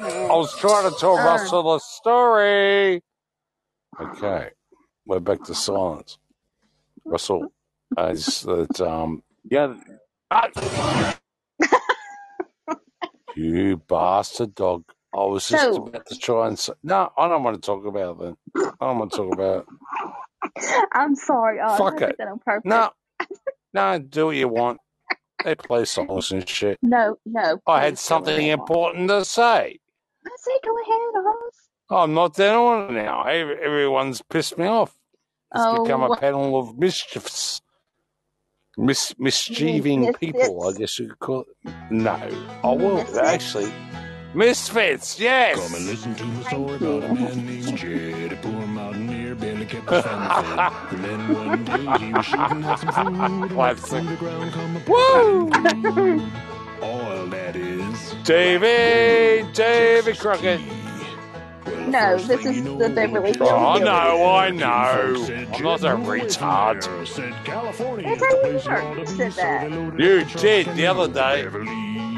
[0.00, 1.16] I was trying to tell.
[1.24, 3.02] Russell a story.
[4.00, 4.50] Okay,
[5.06, 6.18] we're back to silence.
[7.04, 7.52] Russell,
[7.98, 9.74] is that um, yeah,
[10.30, 11.18] ah!
[13.36, 14.84] you bastard dog.
[15.14, 17.84] I was just So- about to try and say, no, I don't want to talk
[17.86, 18.36] about that.
[18.80, 19.66] I don't want to talk about
[20.92, 21.78] I'm sorry, Oz.
[21.78, 22.08] Fuck I it.
[22.08, 22.40] did that on.
[22.64, 22.90] No,
[23.74, 24.80] no, do what you want.
[25.44, 26.78] They play songs and shit.
[26.82, 27.60] No, no.
[27.66, 29.80] I had something important to say.
[30.26, 31.56] I say go ahead, Oz.
[31.96, 33.22] I'm not doing it now.
[33.24, 34.96] Everyone's pissed me off.
[35.54, 37.60] It's Oh, become a what- panel of mischiefs.
[38.78, 40.18] Mis- mischieving Misfits.
[40.18, 41.72] people, I guess you could call it.
[41.90, 42.18] No.
[42.64, 43.18] Oh, well, Misfits?
[43.18, 43.72] actually.
[44.34, 45.58] Misfits, yes!
[45.60, 46.96] Come and listen to my Thank story you.
[46.96, 50.72] about a man named Jed, a poor mountaineer, barely kept his family fed.
[50.92, 53.88] And then one day he was shooting at some food, and Classic.
[53.90, 55.50] through the ground come a Woo!
[55.92, 56.32] crude
[56.82, 58.14] oil that is.
[58.24, 60.60] Davy, Davy Texas Crockett.
[61.84, 61.90] Tea.
[61.98, 63.84] Well, No, this is the Beverly Jed Hills Oh, Killer.
[63.84, 65.28] no, oh, I know.
[65.52, 66.82] I'm not a move away from retard.
[66.82, 68.82] there." Said California That's how you place you are.
[68.82, 69.70] ought to You be, said that.
[69.98, 71.46] You up the truck did the other day.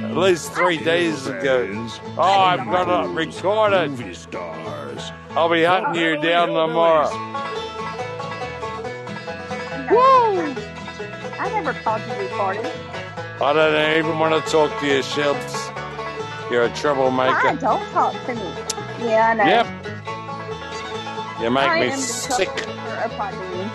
[0.04, 1.62] At least three days ago.
[1.62, 2.00] is.
[2.18, 3.90] Oh, I've got it Those recorded.
[3.90, 5.12] Movie stars.
[5.30, 7.10] I'll be hunting you down tomorrow.
[9.90, 10.54] No,
[11.38, 12.72] I never called you retarded.
[13.40, 15.70] I don't even want to talk to you, Shelps.
[16.50, 16.74] You're a Why?
[16.74, 17.56] troublemaker.
[17.60, 18.52] Don't talk to me.
[19.04, 19.68] Yeah, Yep.
[21.40, 22.48] You make I me sick.
[22.48, 23.72] troublemaker of Podbean.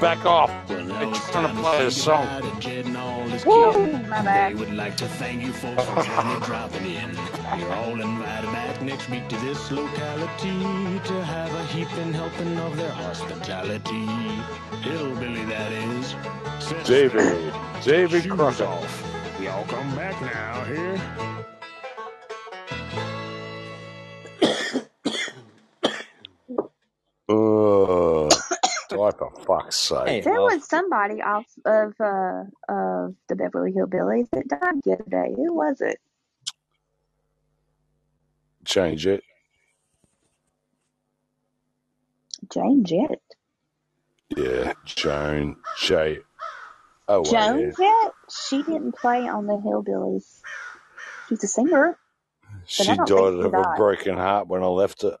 [0.00, 0.52] Back off.
[0.68, 2.28] Well, now You're it's trying time to play a song.
[2.28, 4.08] goodbye to Jed and all his Woo, kin.
[4.08, 5.74] my They would like to thank you for
[6.44, 7.16] dropping in.
[7.58, 12.76] You're all invited back next week to this locality to have a heaping helping of
[12.76, 14.06] their hospitality.
[14.82, 16.16] Hillbilly, that is.
[16.60, 17.54] Says David.
[17.84, 18.66] David Shoes Crockett.
[18.66, 19.04] off.
[19.40, 21.41] Y'all come back now here.
[27.32, 28.32] Ugh.
[28.90, 30.06] Die for fuck's sake.
[30.08, 30.52] Hey, There Oz.
[30.54, 35.32] was somebody off of uh of the Beverly Hillbillies that died the other day.
[35.34, 35.98] Who was it?
[38.66, 39.24] Change it.
[42.52, 43.20] Jane Jett.
[44.36, 46.18] Yeah, Joan J.
[47.08, 47.72] Oh, well, Joan.
[47.76, 48.12] Jett?
[48.30, 50.40] She didn't play on the Hillbillies.
[51.28, 51.98] She's a singer.
[52.66, 53.76] She died don't of a died.
[53.76, 55.18] broken heart when I left her.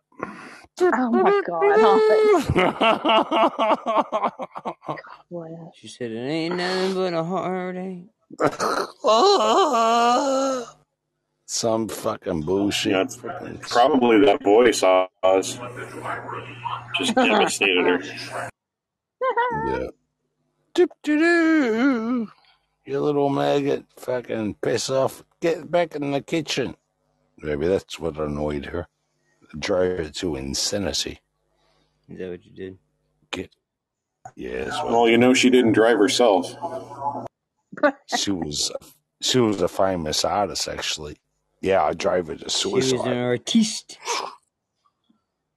[0.82, 2.44] Oh my God, Holly.
[5.30, 8.06] Well, She said it ain't nothing but a heartache.
[11.46, 12.92] Some fucking bullshit.
[12.92, 13.16] Yeah, it's
[13.72, 15.58] probably that voice, Oz.
[16.98, 18.00] Just devastated her.
[19.50, 19.88] Yeah.
[20.74, 22.28] Doop doo doo.
[22.86, 23.84] You little maggot.
[23.96, 25.24] Fucking piss off.
[25.40, 26.76] Get back in the kitchen.
[27.38, 28.88] Maybe that's what annoyed her.
[29.58, 31.20] Drove her to insanity.
[32.08, 32.78] Is that what you did?
[33.30, 33.50] Get.
[34.36, 36.54] Yeah, that's Well, you know she didn't drive herself.
[38.16, 38.72] she was.
[39.20, 41.16] She was a famous artist, actually.
[41.60, 42.88] Yeah, I drove her to suicide.
[42.88, 43.18] She was an suicide.
[43.18, 43.98] artiste.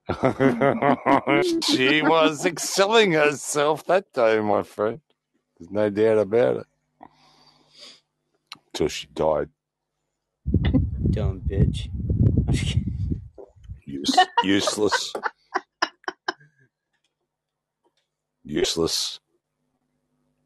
[1.76, 5.02] she was excelling herself that day, my friend.
[5.58, 6.68] There's no doubt about it.
[8.74, 9.50] Till she died.
[11.10, 11.90] Dumb bitch.
[13.86, 15.14] Use, useless.
[18.44, 19.20] Useless.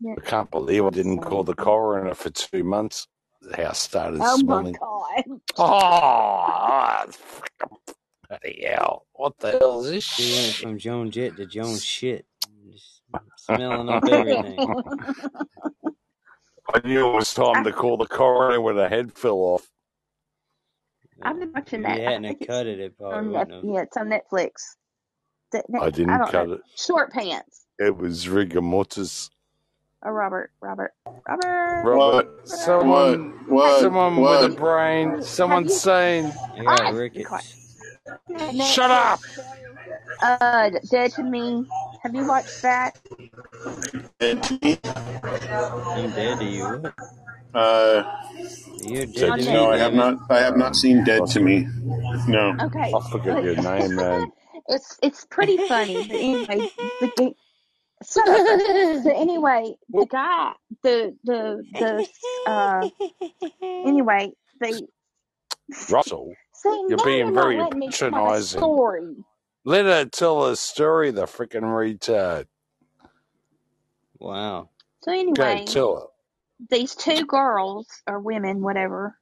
[0.01, 0.15] Yeah.
[0.17, 3.07] I can't believe I didn't call the coroner for two months.
[3.41, 4.71] The house started Oh my.
[4.71, 5.23] God.
[5.57, 7.05] Oh,
[8.29, 9.05] bloody hell.
[9.13, 12.25] What the hell is this She went from Joan Jett to Joan shit.
[12.71, 13.01] Just
[13.35, 14.57] smelling up everything.
[16.73, 19.67] I knew it was time to call the coroner when her head fell off.
[21.23, 21.97] I've been watching If that.
[21.99, 23.63] you I hadn't think have it's cut it, it probably on wouldn't Net- have.
[23.73, 24.51] yeah, it's on Netflix.
[25.51, 26.53] That- that- I didn't don't cut know.
[26.55, 26.61] it.
[26.75, 27.65] Short pants.
[27.79, 29.29] It was rigor mortis.
[30.05, 30.93] Oh, Robert, Robert,
[31.27, 31.83] Robert.
[31.85, 33.51] Robert, someone, What?
[33.51, 33.81] What?
[33.81, 34.41] someone What?
[34.43, 36.31] with a brain, someone you- sane.
[36.57, 37.65] I got Ah, rickets.
[38.65, 39.19] Shut up!
[40.23, 41.65] Uh, Dead to Me.
[42.01, 42.97] Have you watched that?
[44.21, 46.93] I'm dead to you.
[47.51, 47.61] What?
[47.61, 48.03] Uh,
[48.83, 50.19] You're dead no, I have not.
[50.29, 51.67] I have not seen Dead to Me.
[52.27, 52.55] No.
[52.61, 52.91] Okay.
[52.93, 54.31] I'll forget your name, man.
[54.67, 56.69] It's it's pretty funny, but anyway,
[57.01, 57.35] the ga-
[58.05, 58.43] shut.
[59.03, 62.07] So anyway, the guy, the the the
[62.45, 62.89] uh,
[63.61, 64.31] anyway,
[64.61, 64.87] they
[65.89, 68.59] Russell, see You're being very letting me tell my patronizing.
[68.59, 69.15] story.
[69.65, 72.47] let her tell her story, the freaking retard.
[74.19, 74.69] Wow.
[75.03, 76.18] So Go anyway, tell her.
[76.71, 79.17] These two girls or women, whatever.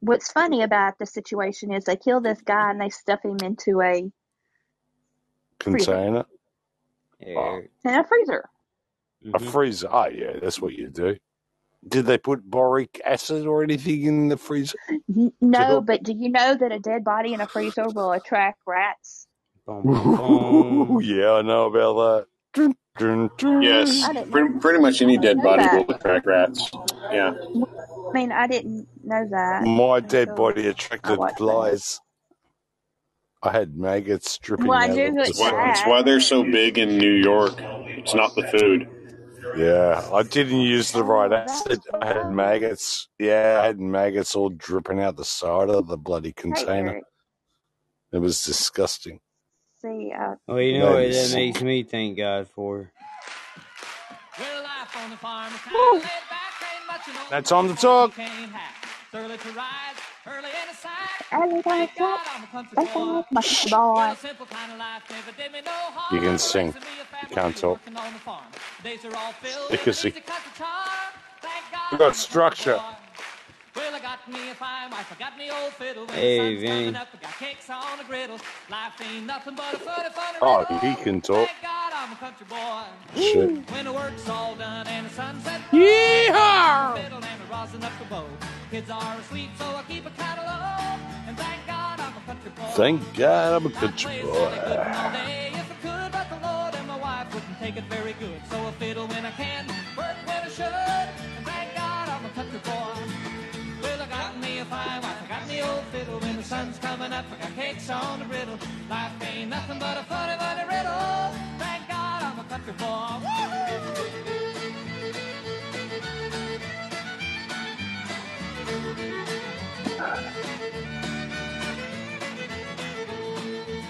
[0.00, 3.80] What's funny about the situation is they kill this guy and they stuff him into
[3.82, 4.10] a
[5.60, 6.26] Container.
[7.20, 7.70] Eric.
[7.84, 8.48] in a freezer.
[9.34, 9.40] A Mhm.
[9.40, 9.88] freezer.
[9.90, 11.18] Oh, yeah, that's what you do.
[11.88, 14.78] Did they put boric acid or anything in the freezer?
[15.40, 19.26] No, but do you know that a dead body in a freezer will attract rats?
[19.66, 21.00] Boom, boom, boom.
[21.00, 22.26] yeah, I know about that.
[22.54, 23.62] Dun, dun, dun.
[23.62, 24.02] Yes.
[24.04, 24.32] I didn't know.
[24.32, 25.86] Pretty, pretty much any dead body that.
[25.86, 26.70] will attract rats.
[27.10, 27.34] Yeah.
[27.34, 29.64] I mean, I didn't know that.
[29.64, 31.44] My dead body I attracted watched that.
[31.44, 32.00] flies.
[33.42, 35.70] I had maggots dripping Well, I out knew of it's It's why, side.
[35.70, 37.54] it's why they're so big in New York.
[37.58, 38.88] It's not the food.
[39.56, 41.80] Yeah, I didn't use the right acid.
[42.00, 43.08] I had maggots.
[43.18, 47.00] Yeah, I had maggots all dripping out the side of the bloody container.
[48.12, 49.18] It was disgusting.
[49.82, 52.90] See, uh, Well, you know what that makes me thank God for?
[54.38, 55.72] Well, life on the farm is Woo.
[55.72, 58.16] kinda laid back, ain't much you know Now time to talk.
[58.16, 58.74] you can't hack.
[58.84, 61.26] It's early to rise, early in the sack.
[61.32, 62.36] everybody Thank God stop.
[62.36, 63.00] I'm a country Thank boy.
[63.00, 64.12] God, my country Well, boy.
[64.12, 66.66] a simple kind of life never did me no You can sing.
[66.66, 67.78] Raising me a You can't talk.
[67.78, 68.46] working on the farm.
[68.84, 70.08] Days are all filled You with can an see.
[70.10, 71.10] easy country charm.
[71.42, 72.80] Thank God We got structure.
[74.30, 74.32] Boy.
[74.32, 76.06] I got me a fine wife, I got me old fiddle.
[76.06, 78.38] When Hey, the sun's up, I got cakes on the griddle.
[78.70, 80.78] Life ain't nothing but a funny, funny Oh, riddle.
[80.78, 81.36] he can talk.
[81.48, 83.20] Thank God I'm a country boy.
[83.20, 83.70] Shit.
[83.70, 86.94] When the work's all done and the sunset Yeehaw!
[87.02, 88.24] middle and rosin up the bow.
[88.70, 90.98] Kids are asleep, so I keep a cattle low.
[91.28, 92.62] And thank God I'm a country boy.
[92.74, 96.28] Thank God I'm a I'd country play Sally Gooden all day if I could, but
[96.30, 98.40] the Lord and my wife wouldn't take it very good.
[98.50, 98.61] So
[107.02, 108.58] coming up, I got cakes on the griddle.
[108.88, 111.32] Life ain't nothing but a funny, funny riddle.
[111.58, 113.18] Thank God I'm a country boy.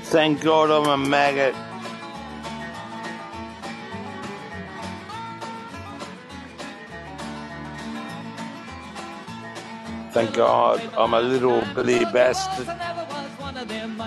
[0.04, 1.54] Thank God I'm a maggot.
[10.12, 10.80] thank God.
[10.96, 12.66] I'm a little Billy bastard.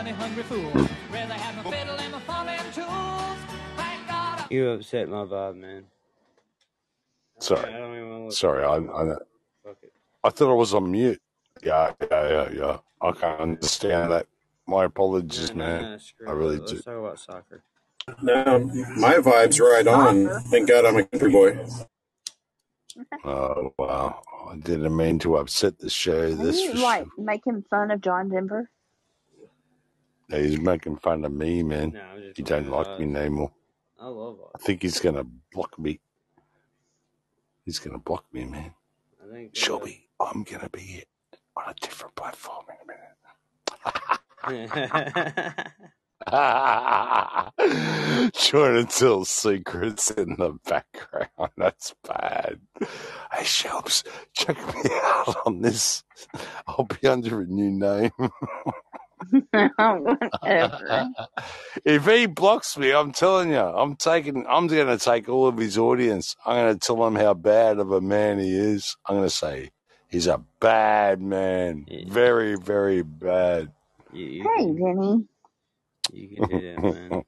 [0.06, 0.90] Money hungry fools.
[1.12, 3.40] Rather have my fiddle and my farming tools.
[3.76, 5.84] Thank God I You upset my vibe, man.
[7.38, 8.34] I Sorry, don't even want to look.
[8.34, 8.64] sorry.
[8.64, 9.16] I, I,
[9.64, 9.94] Fuck it.
[10.24, 11.20] I thought I was on mute.
[11.64, 12.78] Yeah, yeah, yeah, yeah.
[13.02, 14.28] I can't understand that.
[14.68, 15.82] My apologies, no, man.
[15.82, 15.98] no.
[15.98, 16.36] Screw I it.
[16.36, 16.78] really Let's do.
[16.82, 17.64] talk about soccer.
[18.22, 18.60] No,
[18.98, 20.30] my vibe's right on.
[20.52, 21.60] Thank God I'm a country boy.
[23.24, 24.22] Oh wow!
[24.52, 26.24] I didn't mean to upset the show.
[26.24, 28.70] Are This you for like making fun of John Denver?
[30.30, 31.92] He's making fun of me, man.
[31.94, 33.52] No, I'm just He don't like me no more.
[34.00, 36.00] I love I think he's gonna block me.
[37.66, 38.74] He's gonna block me, man.
[39.24, 39.52] I think.
[39.56, 41.04] Uh, Shelby, I'm gonna be
[41.56, 43.02] on a different platform in a minute.
[48.36, 51.52] Trying to tell secrets in the background.
[51.58, 52.60] That's bad.
[53.32, 54.04] Hey, Shelps,
[54.34, 56.04] check me out on this.
[56.68, 58.12] I'll be under a new name.
[59.78, 61.10] Whatever.
[61.86, 64.46] if he blocks me, I'm telling you, I'm taking.
[64.48, 66.36] I'm going to take all of his audience.
[66.46, 68.96] I'm going to tell him how bad of a man he is.
[69.08, 69.72] I'm going to say
[70.10, 72.06] he's a bad man, Yeah.
[72.06, 73.72] very, very bad.
[74.12, 75.26] you, you Hey, can, Vinny.
[76.12, 77.24] you can do that, man.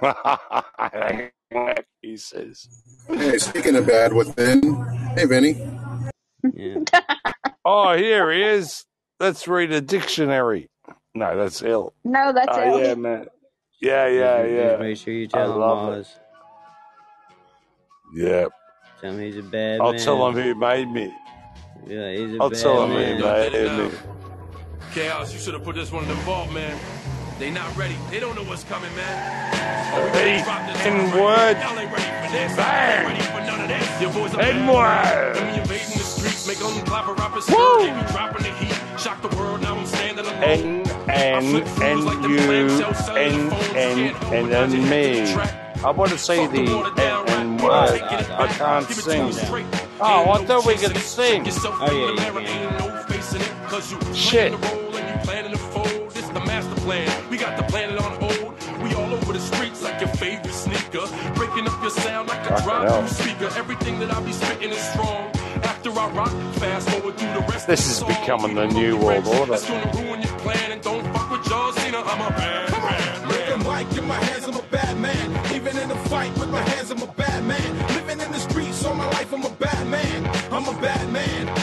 [2.02, 2.68] he says.
[3.08, 4.76] Hey, speaking of bad within,
[5.16, 5.56] hey Vinny.
[6.52, 6.80] Yeah.
[7.64, 8.84] Oh, here he is.
[9.20, 10.68] Let's read a dictionary.
[11.14, 11.94] No, that's ill.
[12.04, 12.82] No, that's Oh, Ellie.
[12.82, 13.26] yeah, man.
[13.80, 14.76] Yeah, Just, yeah, just yeah.
[14.78, 16.06] make sure you I tell him love it.
[18.14, 18.46] Yeah.
[19.00, 19.80] Tell him he's a bad man.
[19.80, 20.00] I'll man.
[20.00, 21.12] tell him who made me.
[21.86, 23.16] Yeah, he's a I'll bad tell him man.
[23.18, 23.98] who Yo, hit it made me.
[24.92, 26.78] Chaos, you should have put this one in the vault, man.
[27.38, 27.96] They not ready.
[28.10, 29.92] They don't know what's coming, man.
[29.94, 31.56] Oh, we Hey, better drop this right word.
[31.56, 31.66] here.
[31.66, 32.56] Y'all ain't ready for this.
[32.56, 32.98] Bang.
[32.98, 34.00] Ain't ready for none of this.
[34.00, 34.66] Your boys are N
[36.46, 37.40] make them clap a rapper.
[37.48, 37.78] Woo.
[37.84, 39.00] Be dropping the heat.
[39.00, 40.84] Shock the world, now I'm standing alone.
[41.08, 43.68] I flip fools N like them U clamshells selling N the phones.
[43.76, 45.84] N Can't hold and then your head to me.
[45.84, 46.64] I want to say the.
[47.88, 49.66] Taking it I can't Give it to sing.
[50.00, 51.42] Oh, I thought we could sing.
[51.46, 52.72] Oh, yeah, the you mirror, can.
[52.74, 53.52] ain't no facing it.
[53.68, 54.52] Cause you playing Shit.
[54.52, 56.10] the role and you planning to fold.
[56.10, 57.08] This the master plan.
[57.30, 58.54] We got the planet on hold.
[58.82, 61.06] We all over the streets like your favorite sneaker.
[61.34, 63.50] Breaking up your sound like a drive-through speaker.
[63.56, 65.30] Everything that I be spitting is strong.
[65.64, 69.52] After I rock, fast forward through the rest This is becoming the new world order.
[69.52, 71.98] That's gonna ruin your plan and don't fuck with John Cena.
[71.98, 73.28] I'm a bad man.
[73.28, 75.54] With the mic in my hands, I'm a bad man.
[75.54, 77.78] Even in the fight with my hands, I'm a bad man.
[77.94, 80.26] Living in the streets all my life, I'm a bad man.
[80.52, 81.53] I'm a bad man.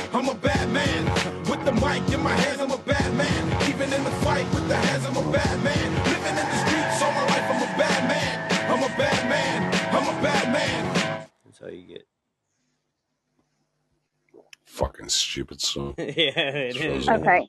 [15.02, 15.95] Fucking stupid song.
[15.97, 17.10] yeah, it is.
[17.10, 17.47] Okay.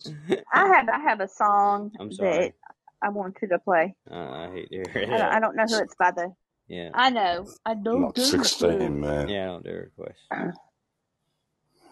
[0.54, 2.54] I have I have a song I'm that.
[3.02, 3.94] I want you to play.
[4.10, 5.32] Uh, I hate to hear I don't.
[5.34, 6.34] I don't know who it's by though.
[6.66, 6.90] Yeah.
[6.94, 7.46] I know.
[7.66, 9.28] I don't Not do 16, man.
[9.28, 10.22] Yeah, I don't do requests.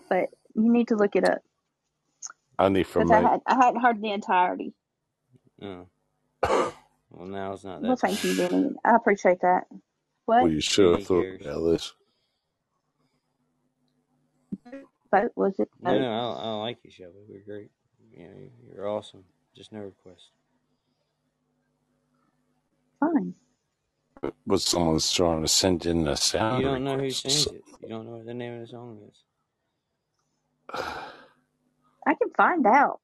[0.09, 1.43] but you need to look it up
[2.59, 4.73] Only for because I had I hadn't heard the entirety.
[5.63, 5.87] Oh.
[7.13, 8.71] Well, now it's not that Well, thank you, Vinny.
[8.85, 9.65] I appreciate that.
[10.27, 11.41] What Well, you should have thought cares.
[11.45, 11.93] about this.
[15.11, 15.69] Vote was it?
[15.81, 17.19] No, no, I, I like you, Shelby.
[17.29, 17.71] We're great.
[18.13, 18.35] You know,
[18.75, 19.25] you're awesome.
[19.57, 20.31] Just no request.
[23.01, 23.35] Fine.
[24.47, 27.47] Was someone's trying to send in a sound You don't know who request or sings
[27.47, 27.65] it.
[27.83, 29.17] You don't know what the name of the song is.
[32.07, 33.01] I can find out.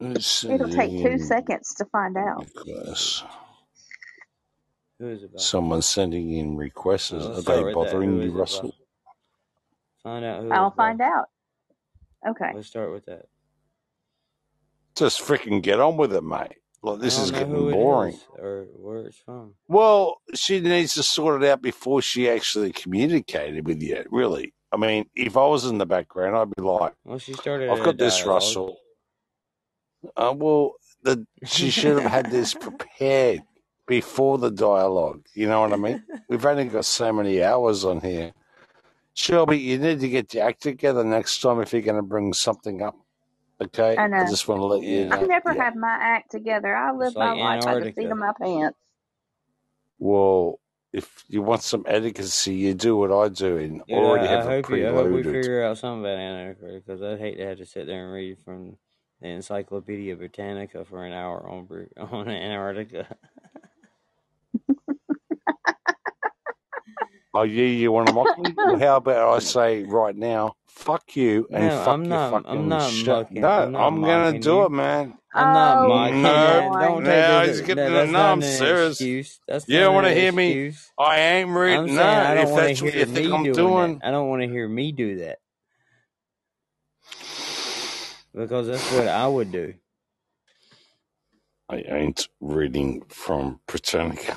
[0.00, 2.46] Let's It'll take two seconds to find out.
[2.56, 3.24] Requests.
[4.98, 5.38] Who is it by?
[5.38, 7.12] Someone's sending in requests.
[7.12, 7.92] Well, Are they start with that.
[7.92, 8.62] bothering you, is it by?
[8.62, 8.74] Russell?
[10.08, 10.82] Find out who I'll it's by.
[10.88, 11.26] find out.
[12.28, 12.50] Okay.
[12.54, 13.26] Let's start with that.
[14.96, 16.54] Just freaking get on with it, mate.
[16.82, 18.14] Like, this I is don't know getting who boring.
[18.14, 19.54] is or where it's from.
[19.68, 24.54] Well, she needs to sort it out before she actually communicated with you, really.
[24.72, 27.84] I mean, if I was in the background, I'd be like, Well, she started I've
[27.84, 28.34] got this, dialogue.
[28.34, 28.76] Russell.
[30.16, 33.40] Uh, well, the, she should have had this prepared
[33.86, 35.26] before the dialogue.
[35.34, 36.02] You know what I mean?
[36.28, 38.32] We've only got so many hours on here.
[39.18, 42.32] Shelby, you need to get your act together next time if you're going to bring
[42.32, 42.96] something up.
[43.60, 43.96] Okay?
[43.96, 44.18] I know.
[44.18, 45.16] I just want to let you know.
[45.16, 45.26] I know.
[45.26, 45.64] never Yeah.
[45.64, 46.74] have my act together.
[46.76, 48.12] I live It's my like life by the seat Antarctica.
[48.12, 48.78] of my pants.
[49.98, 50.60] Well,
[50.92, 54.36] if you want some etiquette, you do what I do and Dude, already I, I
[54.36, 54.88] have it hope you.
[54.88, 57.86] I hope we figure out something about Antarctica because I'd hate to have to sit
[57.88, 58.76] there and read from
[59.20, 61.66] the Encyclopedia Britannica for an hour on
[61.96, 63.16] on Antarctica.
[67.34, 68.56] Oh, yeah, you want to mock me?
[68.62, 72.30] well, how about I say right now, fuck you and No, fuck I'm your not.
[72.30, 73.06] fucking I'm not shit.
[73.06, 73.42] mocking.
[73.42, 74.64] No, I'm not I'm gonna do you.
[74.64, 75.14] it, man.
[75.34, 76.78] I'm not Oh, mocking, No, man.
[76.78, 77.76] Don't take now he's getting.
[77.76, 79.00] That, that's No, I'm serious.
[79.00, 79.40] excuse.
[79.46, 80.72] That's You don't want to hear me?
[80.98, 81.96] I ain't I'm reading.
[81.96, 84.00] No, I don't if want that's to what hear you think me I'm doing doing.
[84.00, 84.08] that.
[84.08, 85.38] I don't want to hear me do that
[88.34, 89.74] because that's what I would do.
[91.70, 94.32] I ain't reading from Britannica.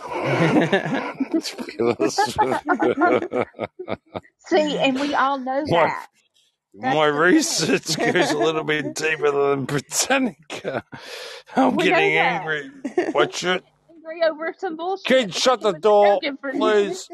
[1.41, 3.45] to be honest with you.
[4.47, 6.07] See, and we all know my that.
[6.73, 10.83] That's my research goes a little bit deeper than Britannica.
[11.55, 12.71] I'm We getting angry.
[13.13, 13.63] Watch it.
[13.89, 15.05] Angry over some bullshit.
[15.05, 16.19] Kid, shut the door,
[16.51, 17.07] please.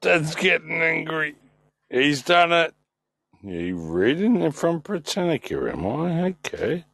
[0.00, 1.36] Dad's getting angry.
[1.90, 2.74] He's done it.
[3.42, 6.34] You reading it from Britannica, am I?
[6.46, 6.84] Okay.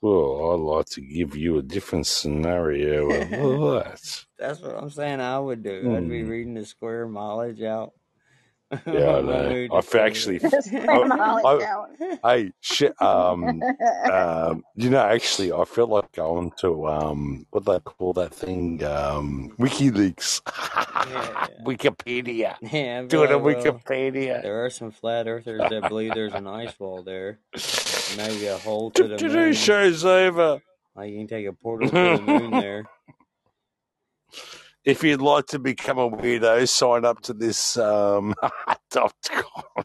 [0.00, 3.30] Well, I'd like to give you a different scenario of
[3.84, 4.24] that.
[4.38, 5.20] That's what I'm saying.
[5.20, 5.94] I would do.
[5.96, 6.28] I'd be Hmm.
[6.28, 7.92] reading the square mileage out.
[8.86, 9.68] Yeah, I know.
[9.72, 10.62] I've actually, Discovery.
[10.62, 11.88] Square mileage I, out.
[12.00, 13.62] I, I, shit, um,
[14.12, 18.84] um, you know, actually, I feel like going to, um, what they call that thing,
[18.84, 20.42] um, WikiLeaks,
[21.10, 23.00] yeah, Wikipedia, yeah.
[23.00, 24.42] I'd doing a like, well, Wikipedia.
[24.42, 27.40] there are some flat earthers that believe there's an ice wall there.
[28.16, 29.52] Maybe a hole to the moon.
[29.52, 30.60] Show's over.
[30.96, 32.84] Like you can take a portal to the moon there.
[34.84, 38.34] if you'd like to become a weirdo, sign up to this um,
[38.90, 39.84] dot com.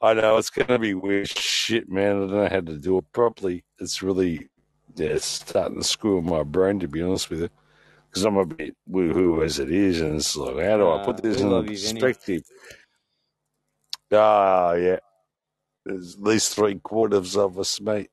[0.00, 2.16] I know it's going to be weird shit, man.
[2.16, 3.64] I don't know how to do it properly.
[3.78, 4.48] It's really,
[4.94, 7.48] yeah, it's starting to screw with my brain, to be honest with you.
[8.08, 11.04] Because I'm a bit woohoo as it is, and it's like, how do I Uh,
[11.04, 12.42] put we this in love perspective?
[14.12, 14.98] Ah, yeah.
[15.86, 18.10] There's at least three quarters of us, mate.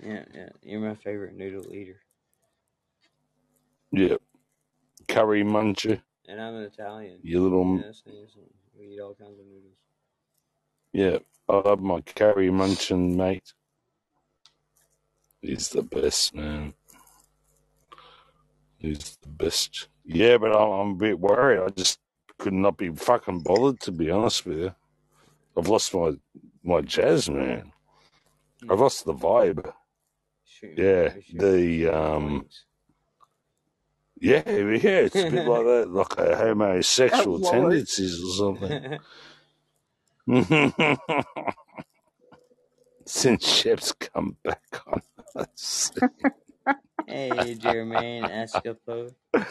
[0.00, 0.48] Yeah, yeah.
[0.62, 2.00] You're my favorite noodle eater,
[3.90, 4.16] Yeah.
[5.08, 7.18] Curry muncher, and I'm an Italian.
[7.22, 7.74] you little.
[8.78, 9.74] We eat all kinds of noodles.
[10.92, 13.52] Yeah, I love my curry munching mate.
[15.40, 16.72] He's the best, man.
[18.78, 19.88] He's the best.
[20.04, 21.62] Yeah, but I'm, I'm a bit worried.
[21.64, 21.98] I just
[22.38, 24.74] could not be fucking bothered, to be honest with you.
[25.56, 26.12] I've lost my
[26.64, 27.72] my jazz, man.
[28.68, 29.72] I've lost the vibe.
[30.44, 32.46] Shoot, Yeah, the um,
[34.20, 35.00] yeah, yeah.
[35.00, 38.98] It's a bit like that, like a homosexual tendencies or something.
[43.06, 45.02] Since Shep's come back on
[45.34, 45.90] us.
[47.06, 49.12] hey, Jermaine Escapo.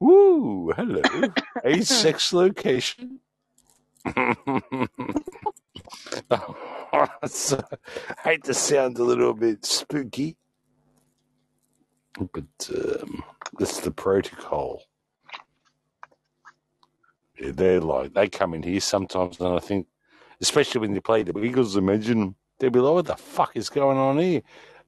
[0.00, 0.72] Woo!
[0.76, 1.02] Hello.
[1.64, 3.20] A sex location.
[7.26, 7.62] So,
[8.08, 10.36] I hate to sound a little bit spooky,
[12.18, 13.22] but um,
[13.58, 14.82] that's the protocol.
[17.38, 19.86] Yeah, They're like they come in here sometimes, and I think,
[20.40, 23.98] especially when you play the Eagles, imagine they'll be like, "What the fuck is going
[23.98, 24.42] on here?"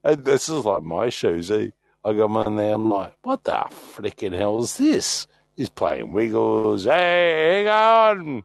[0.05, 1.51] And this is like my shows.
[1.51, 1.69] Eh?
[2.05, 6.85] I go on there, I'm like, "What the freaking hell is this?" He's playing Wiggles.
[6.85, 8.45] Hey, hang on.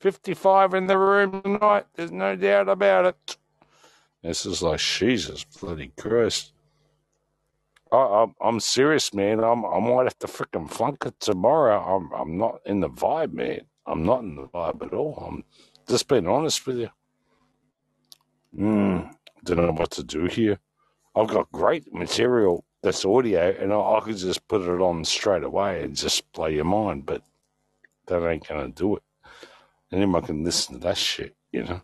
[0.00, 1.86] 55 in the room tonight.
[1.94, 3.36] There's no doubt about it.
[4.22, 6.52] This is like, Jesus, bloody Christ.
[7.90, 9.42] I, I'm, I'm serious, man.
[9.42, 11.80] I'm, I might have to freaking flunk it tomorrow.
[11.80, 13.62] I'm, I'm not in the vibe, man.
[13.86, 15.24] I'm not in the vibe at all.
[15.26, 15.44] I'm
[15.88, 16.90] just being honest with you.
[18.58, 20.58] Mm, don't know what to do here.
[21.16, 25.42] I've got great material that's audio, and I, I could just put it on straight
[25.42, 27.22] away and just play your mind, but
[28.06, 29.02] that ain't going to do it.
[29.92, 31.80] Anyone can listen to that shit, you know.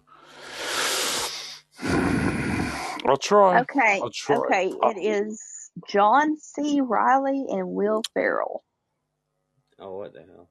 [3.07, 3.61] I'll try.
[3.61, 4.37] Okay, I'll try.
[4.37, 4.73] okay.
[4.83, 6.81] I- It is John C.
[6.81, 8.65] Reilly and Will Ferrell.
[9.79, 10.49] Oh, what the hell?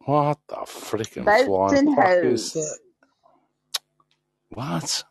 [0.00, 2.78] What the freaking Boats flying and fuck is that?
[4.50, 5.04] What?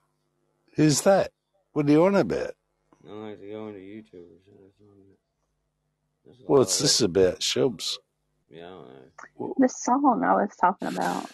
[0.76, 1.32] Who's that?
[1.74, 2.52] What are you on about?
[3.08, 6.46] I like to go into YouTube or something.
[6.48, 7.98] What's this about, Shubs?
[8.56, 9.12] Yeah, I don't know.
[9.58, 11.30] The song I was talking about.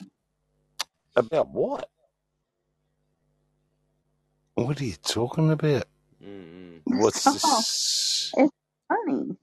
[1.16, 1.90] About what?
[4.56, 5.86] What are you talking about?
[6.24, 6.82] Mm-mm.
[6.86, 7.34] What's song.
[7.34, 8.36] this?
[8.38, 8.54] It's
[8.90, 9.38] funny.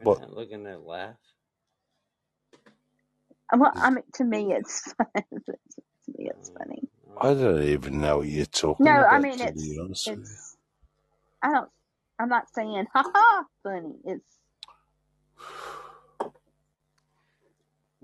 [0.02, 0.20] What?
[0.20, 1.16] not looking at laugh.
[3.56, 4.82] Well, I mean, to me, it's
[5.16, 5.54] to
[6.18, 6.82] me, it's Uh, funny.
[7.20, 10.20] I don't even know what you're talking No, I mean, to it's be honest with
[10.30, 10.36] you.
[10.36, 10.56] it's.
[11.42, 11.70] I don't.
[12.20, 13.94] I'm not saying ha ha funny.
[14.04, 14.24] It's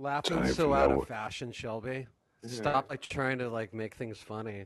[0.00, 2.06] Laughing so out know of fashion, Shelby.
[2.42, 2.48] yeah.
[2.48, 4.64] Stop like trying to like make things funny.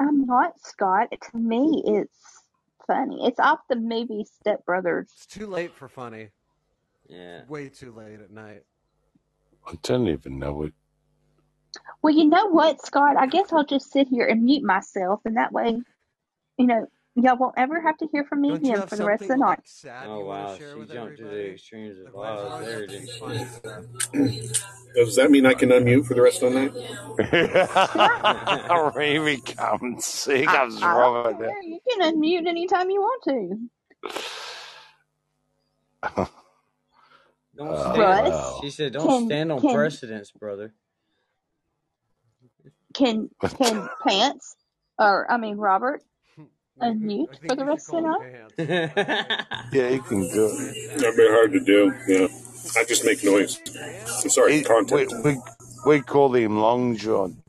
[0.00, 1.08] I'm not Scott.
[1.10, 2.42] To me, it's
[2.86, 3.26] funny.
[3.26, 5.10] It's off the movie Step Brothers.
[5.14, 6.30] It's too late for funny.
[7.06, 7.42] Yeah.
[7.48, 8.62] Way too late at night.
[9.66, 10.72] I don't even know it.
[12.00, 13.18] Well, you know what, Scott?
[13.18, 15.82] I guess I'll just sit here and mute myself, and that way,
[16.56, 18.96] you know, y'all won't ever have to hear from me Don't you again have for
[18.96, 19.58] the rest of the something night.
[19.58, 21.52] like sad Oh you want wow, share she with jumped to the everybody?
[21.52, 23.20] extremes of Advisor loud there, Rocket, didn't she?
[23.20, 23.84] funny stuff.
[24.94, 26.74] Does that mean I can unmute for the rest of the night?
[27.92, 28.94] Sure.
[28.94, 30.24] Remy comes.
[30.24, 31.62] He I, comes I wrong don't with care.
[31.62, 33.70] You can unmute anytime you want to.
[37.56, 38.00] Don't Oh, stand.
[38.00, 38.60] Russ, wow.
[38.62, 40.74] She said, "Don't can stand on can precedence, brother."
[42.94, 44.56] can can Pants
[44.98, 46.09] or I mean Robert We,
[46.82, 48.24] unmute I for the rest of the night?
[49.72, 50.98] Yeah, you can do it.
[51.00, 51.94] That'd be hard to do.
[52.08, 52.28] Yeah,
[52.76, 53.60] I just make noise.
[54.24, 55.12] I'm sorry, He, we, content.
[55.24, 55.36] we,
[55.86, 57.42] we call him Long John.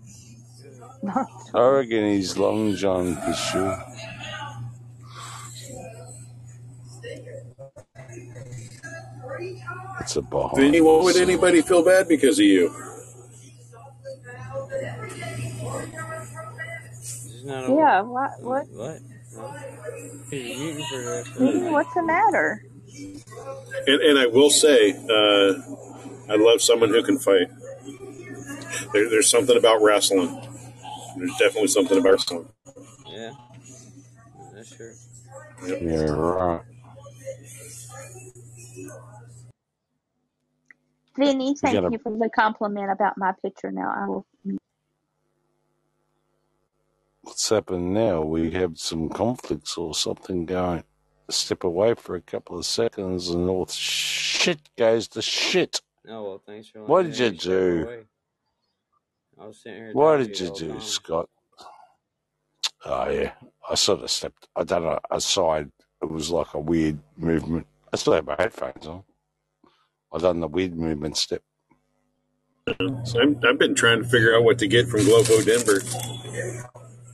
[1.53, 3.83] I reckon he's Long John for sure.
[9.99, 11.23] It's a behind Vinny, the what would scene.
[11.23, 12.73] anybody feel bad because of you?
[17.25, 18.99] It's not a Yeah, what what what?
[19.35, 19.53] Huh?
[20.31, 21.71] He's muting for the rest of the Vinny, night.
[21.71, 22.63] what's the matter?
[23.87, 25.61] And, and I will say, uh,
[26.29, 27.49] I love someone who can fight.
[28.93, 30.41] There, there's something about wrestling.
[31.17, 32.49] There's definitely something about wrestling.
[33.05, 33.33] Yeah,
[34.53, 34.95] that's true.
[35.67, 35.79] Yep.
[35.81, 36.61] Yeah, right.
[41.17, 43.93] Vinny, We thank gotta you for the compliment about my picture now.
[43.95, 44.25] I will
[47.21, 48.21] what's happened now?
[48.21, 50.83] We have some conflicts or something going.
[51.29, 55.81] Step away for a couple of seconds and all shit goes to shit.
[56.09, 58.05] Oh well, thanks for What did you do?
[59.39, 60.81] I was sitting here What did you you the whole do, time.
[60.81, 61.29] Scott?
[62.85, 63.31] Oh yeah,
[63.69, 64.47] I sort of stepped.
[64.55, 65.71] I done a, aside.
[66.01, 67.67] It was like a weird movement.
[67.93, 69.03] I still have my headphones on.
[70.11, 71.43] I done the weird movement step.
[73.03, 75.81] So I'm, I've been trying to figure out what to get from Glovo Denver.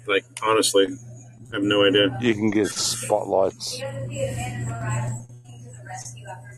[0.08, 0.88] Like, honestly,
[1.51, 2.10] I have no idea.
[2.22, 3.80] You can get spotlights.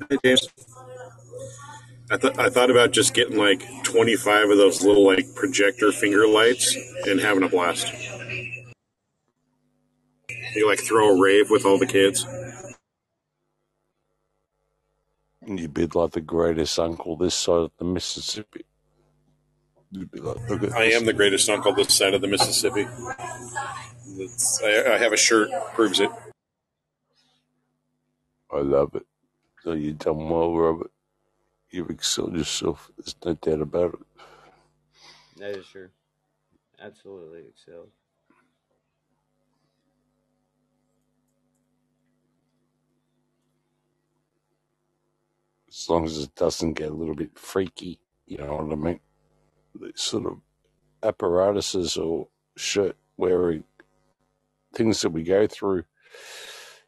[0.10, 0.50] Hey, James.
[2.12, 6.28] I, th- I thought about just getting like 25 of those little like projector finger
[6.28, 6.78] lights
[7.08, 7.93] and having a blast.
[10.56, 12.26] You like throw a rave with all the kids.
[15.45, 18.62] You'd be like the greatest uncle this side of the Mississippi.
[18.62, 22.87] You'd be like, look at I am the greatest uncle this side of the Mississippi.
[24.17, 26.11] It's, I, I have a shirt proves it.
[28.51, 29.05] I love it.
[29.63, 30.91] So you done well, Robert.
[31.71, 32.91] You've excelled yourself.
[32.97, 33.99] There's no doubt about it.
[35.37, 35.89] That is true.
[36.81, 37.89] Absolutely excelled.
[45.67, 48.99] As long as it doesn't get a little bit freaky, you know what I mean?
[49.95, 50.39] Sort of
[51.03, 53.63] apparatuses or shirt wearing
[54.73, 55.84] things that we go through,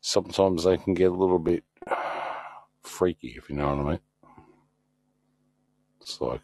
[0.01, 1.63] sometimes they can get a little bit
[2.81, 3.99] freaky, if you know what I mean.
[6.01, 6.41] It's like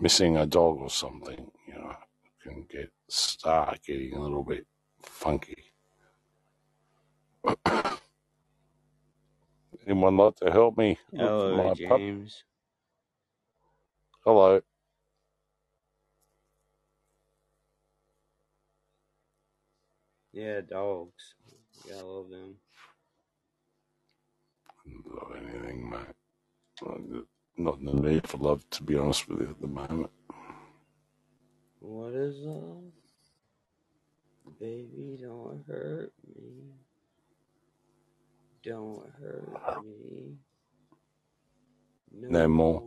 [0.00, 1.94] missing a dog or something, you know,
[2.42, 4.66] can get start getting a little bit
[5.00, 5.64] funky.
[9.86, 11.98] Anyone like to help me with Hello, my pup?
[11.98, 12.44] James.
[14.24, 14.60] Hello.
[20.32, 21.34] Yeah, dogs.
[21.84, 22.56] You gotta love them.
[25.06, 26.00] Love anything, mate.
[26.86, 27.26] I'm
[27.58, 30.10] Not in the need for love, to be honest with you, at the moment.
[31.80, 32.92] What is love?
[34.60, 36.72] Baby, don't hurt me.
[38.64, 40.36] Don't hurt me.
[42.12, 42.84] No more.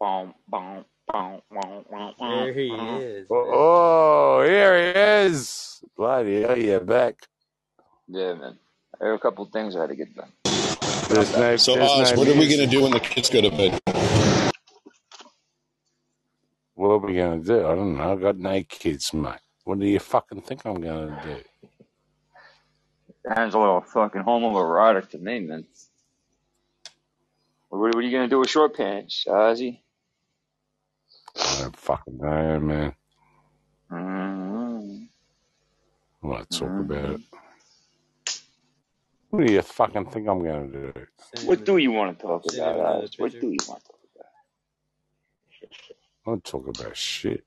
[0.00, 3.26] Boom, boom, boom, boom, boom, There he is.
[3.30, 3.54] Oh, man.
[3.54, 4.98] oh, here he
[5.28, 5.82] is.
[5.96, 7.16] Bloody hell, you're back.
[8.08, 8.58] Yeah, man.
[9.00, 10.32] There are a couple things I had to get done.
[11.08, 13.30] There's no, So, there's Oz, no what are we going to do when the kids
[13.30, 13.80] go to bed?
[16.74, 17.66] What are we going to do?
[17.66, 18.12] I don't know.
[18.12, 19.40] I've got no kids, mate.
[19.64, 21.36] What do you fucking think I'm going to do?
[23.34, 25.64] Sounds a little fucking home homoerotic to me, man.
[27.68, 29.81] What, what are you gonna do with short pants, Ozzy?
[31.36, 32.94] I don't fucking know, man.
[33.90, 35.08] mm
[36.22, 37.20] I want to talk mm about it.
[39.30, 41.06] What do you fucking think I'm going to do?
[41.34, 43.14] Send What do you want to talk about, him another Oz?
[43.18, 44.26] What do you want to talk about?
[46.26, 47.44] I want to talk about shit.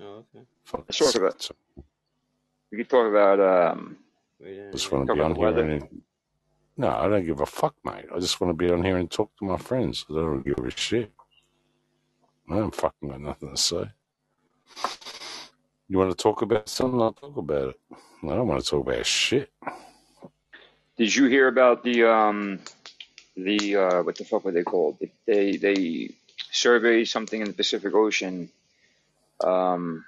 [0.00, 0.44] Oh, okay.
[0.64, 1.34] Fucking Let's talk about.
[1.50, 1.84] of it.
[2.72, 3.40] We could talk about.
[3.40, 3.98] Um,
[4.40, 5.62] We didn't Just want to talk be about on here weather.
[5.70, 6.02] and
[6.76, 8.06] No, I don't give a fuck, mate.
[8.14, 10.04] I just want to be on here and talk to my friends.
[10.10, 11.12] I don't give a shit.
[12.50, 13.84] I don't fucking got nothing to say.
[15.88, 17.00] You want to talk about something?
[17.00, 17.80] I'll talk about it.
[18.24, 19.50] I don't want to talk about shit.
[20.96, 22.60] Did you hear about the um
[23.36, 24.98] the uh what the fuck were they called?
[25.26, 26.10] They they
[26.50, 28.50] surveyed something in the Pacific Ocean.
[29.42, 30.04] Um,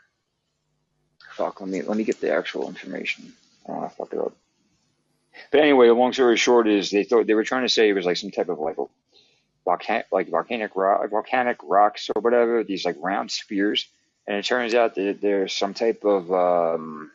[1.36, 1.60] fuck.
[1.60, 3.32] Let me let me get the actual information.
[3.68, 4.34] Uh, fuck it up.
[5.50, 7.94] But anyway, the long story short is they thought they were trying to say it
[7.94, 8.76] was like some type of like
[9.64, 12.64] volcanic like volcanic rock, volcanic rocks or whatever.
[12.64, 13.86] These like round spheres,
[14.26, 17.10] and it turns out that there's some type of um,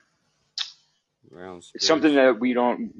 [1.31, 2.93] Round it's something that we don't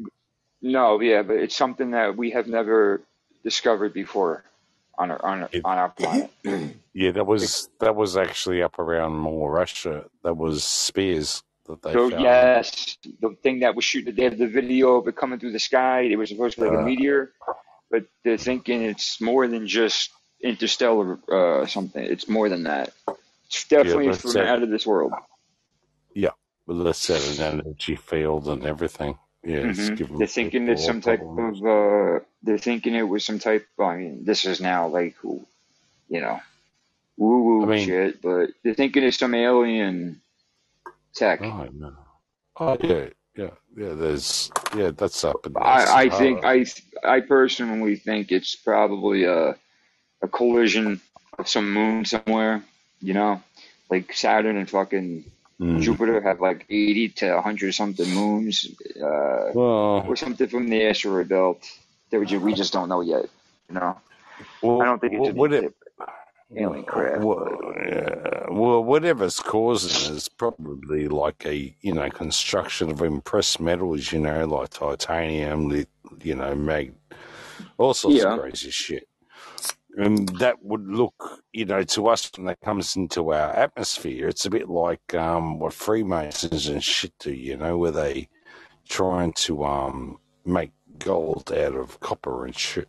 [0.61, 1.01] know.
[1.01, 3.01] Yeah, but it's something that we have never
[3.43, 4.43] discovered before
[4.97, 6.31] on our on our, It, on our planet.
[6.93, 10.05] yeah, that was that was actually up around more Russia.
[10.23, 12.21] That was spears that they So found.
[12.21, 15.59] yes, the thing that was shooting, they have the video of it coming through the
[15.59, 16.01] sky.
[16.01, 17.31] It was supposed to be like a Uh, meteor,
[17.91, 20.11] but they're thinking it's more than just
[20.43, 22.03] interstellar uh, something.
[22.03, 22.93] It's more than that.
[23.47, 25.13] It's definitely let's from say out of this world.
[26.15, 26.31] yeah,
[26.67, 29.17] but let's set an energy field and everything.
[29.43, 31.37] Yeah, it's hmm They're thinking it's some type problems.
[31.37, 31.65] of.
[31.65, 33.67] Uh, they're thinking it was some type.
[33.79, 36.41] I mean, this is now like you know,
[37.17, 40.21] woo I woo mean, shit, but they're thinking it's some alien
[41.15, 41.41] tech.
[41.41, 41.93] oh no,
[42.59, 43.09] oh yeah,
[43.39, 43.93] yeah, yeah.
[43.95, 46.65] There's yeah, that's up in the I I think I
[47.03, 49.55] I personally think it's probably a
[50.23, 51.01] a collision
[51.39, 52.63] of some moon somewhere.
[53.01, 53.43] You know,
[53.91, 55.25] like Saturn and fucking
[55.61, 55.79] Mm.
[55.81, 58.67] Jupiter have like eighty to hundred something moons,
[59.01, 61.63] uh, Well, or something from the asteroid belt
[62.11, 63.25] that we ju- we just don't know yet.
[63.69, 63.97] You know,
[64.61, 65.73] well, I don't think it's well what it,
[66.83, 73.01] craft, well, yeah, well, whatever's causing it is probably like a you know construction of
[73.01, 75.85] impressed metals, you know, like titanium,
[76.23, 76.93] you know, mag,
[77.77, 79.07] all sorts of crazy shit.
[79.97, 84.45] And that would look, you know, to us when that comes into our atmosphere, it's
[84.45, 88.29] a bit like um, what Freemasons and shit do, you know, where they
[88.87, 92.87] trying to um, make gold out of copper and shit.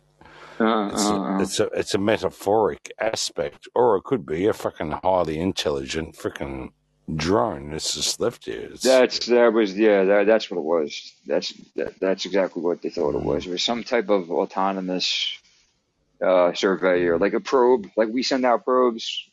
[0.61, 1.41] Uh, It's a, uh, uh.
[1.41, 6.71] it's a, it's a metaphoric aspect, or it could be a fucking highly intelligent freaking
[7.15, 8.69] drone that's just left here.
[8.71, 11.13] It's, That's that was yeah that that's what it was.
[11.25, 13.45] That's that, that's exactly what they thought it was.
[13.45, 15.37] It was some type of autonomous
[16.21, 19.27] uh, surveyor, like a probe, like we send out probes,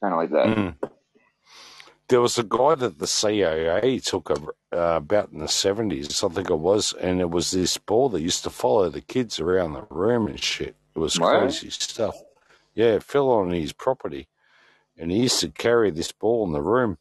[0.00, 0.56] kind of like that.
[0.56, 0.90] Mm.
[2.08, 4.36] There was a guy that the CIA took a,
[4.72, 8.22] uh, about in the 70s, I think it was, and it was this ball that
[8.22, 10.76] used to follow the kids around the room and shit.
[10.94, 12.16] It was crazy stuff.
[12.74, 14.28] Yeah, it fell on his property,
[14.96, 16.96] and he used to carry this ball in the room.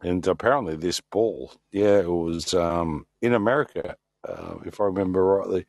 [0.00, 3.96] And apparently, this ball, yeah, it was um, in America,
[4.26, 5.66] uh, if I remember rightly.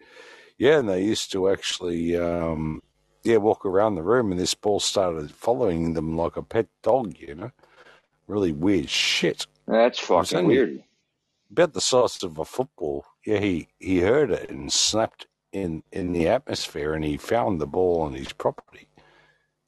[0.57, 2.81] Yeah, and they used to actually, um,
[3.23, 7.17] yeah, walk around the room, and this ball started following them like a pet dog,
[7.19, 7.51] you know?
[8.27, 9.47] Really weird shit.
[9.67, 10.83] That's fucking weird.
[11.51, 13.05] about the size of a football.
[13.25, 17.67] Yeah, he, he heard it and snapped in, in the atmosphere, and he found the
[17.67, 18.87] ball on his property.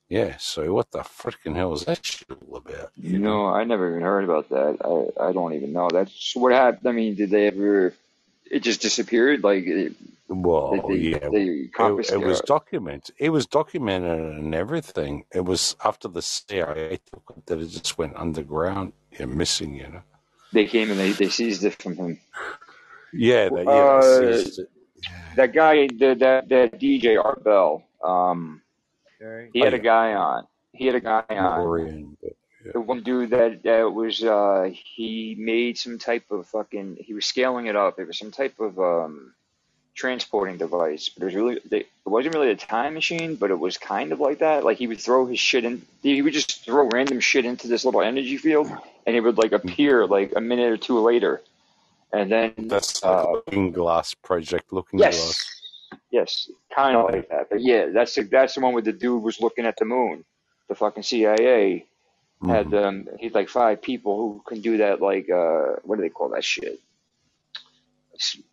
[0.09, 2.91] Yeah, so what the freaking hell is that shit all about?
[2.95, 3.47] You know?
[3.47, 4.77] I never even heard about that.
[5.19, 5.89] I I don't even know.
[5.91, 6.87] That's what happened.
[6.87, 7.93] I mean, did they ever?
[8.49, 9.43] It just disappeared.
[9.43, 9.93] Like, it,
[10.30, 13.15] Well, they yeah, they it, it was documented.
[13.19, 15.25] It was documented and everything.
[15.34, 19.75] It was after the CIA took it that it just went underground and missing.
[19.75, 20.03] You know.
[20.53, 22.19] They came and they they seized it from him.
[23.13, 24.69] Yeah, they, yeah, they Uh, seized it.
[25.36, 27.84] that guy, the, that that DJ Art Bell.
[28.03, 28.61] Um,
[29.19, 29.53] Jerry?
[29.53, 30.47] he Oh had a guy on.
[30.73, 31.67] He had a guy on.
[31.67, 32.17] Maureen.
[32.21, 32.34] But
[32.65, 32.73] yeah.
[32.73, 37.25] The one dude that that was uh he made some type of fucking he was
[37.25, 37.99] scaling it up.
[37.99, 39.34] It was some type of um
[39.97, 43.77] transporting device, but it was really it wasn't really a time machine, but it was
[43.77, 44.63] kind of like that.
[44.63, 47.83] Like he would throw his shit in, he would just throw random shit into this
[47.83, 48.71] little energy field,
[49.05, 51.41] and it would like appear like a minute or two later,
[52.13, 54.71] and then That's like uh Looking Glass project.
[54.71, 55.99] Looking yes, Glass.
[56.11, 57.49] yes, kind of like that.
[57.49, 60.23] But yeah, that's the, that's the one where the dude was looking at the moon.
[60.69, 61.85] The fucking CIA
[62.45, 66.03] had hmm um he's like five people who can do that like uh what do
[66.03, 66.79] they call that shit?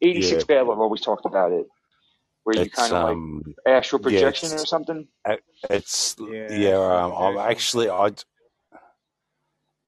[0.03, 1.67] Eighty Yeah, six Bad Love always talked about it,
[2.45, 5.07] where you kind of like um, astral yeah, projection or something.
[5.71, 6.77] it's Yeah, yeah.
[6.77, 8.11] Um, I'm actually I.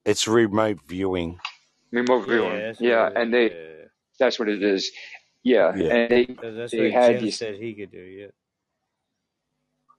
[0.05, 1.39] It's remote viewing.
[1.93, 2.59] Remote Yeah, viewing.
[2.61, 3.85] that's Yeah, and they Yeah.
[4.19, 4.91] that's what it is.
[5.43, 5.95] Yeah, Yeah.
[5.95, 8.27] and they 'Cause that's they what had Jim these said he could do, yeah.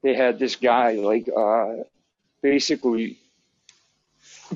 [0.03, 1.83] they had this guy like uh
[2.41, 3.17] basically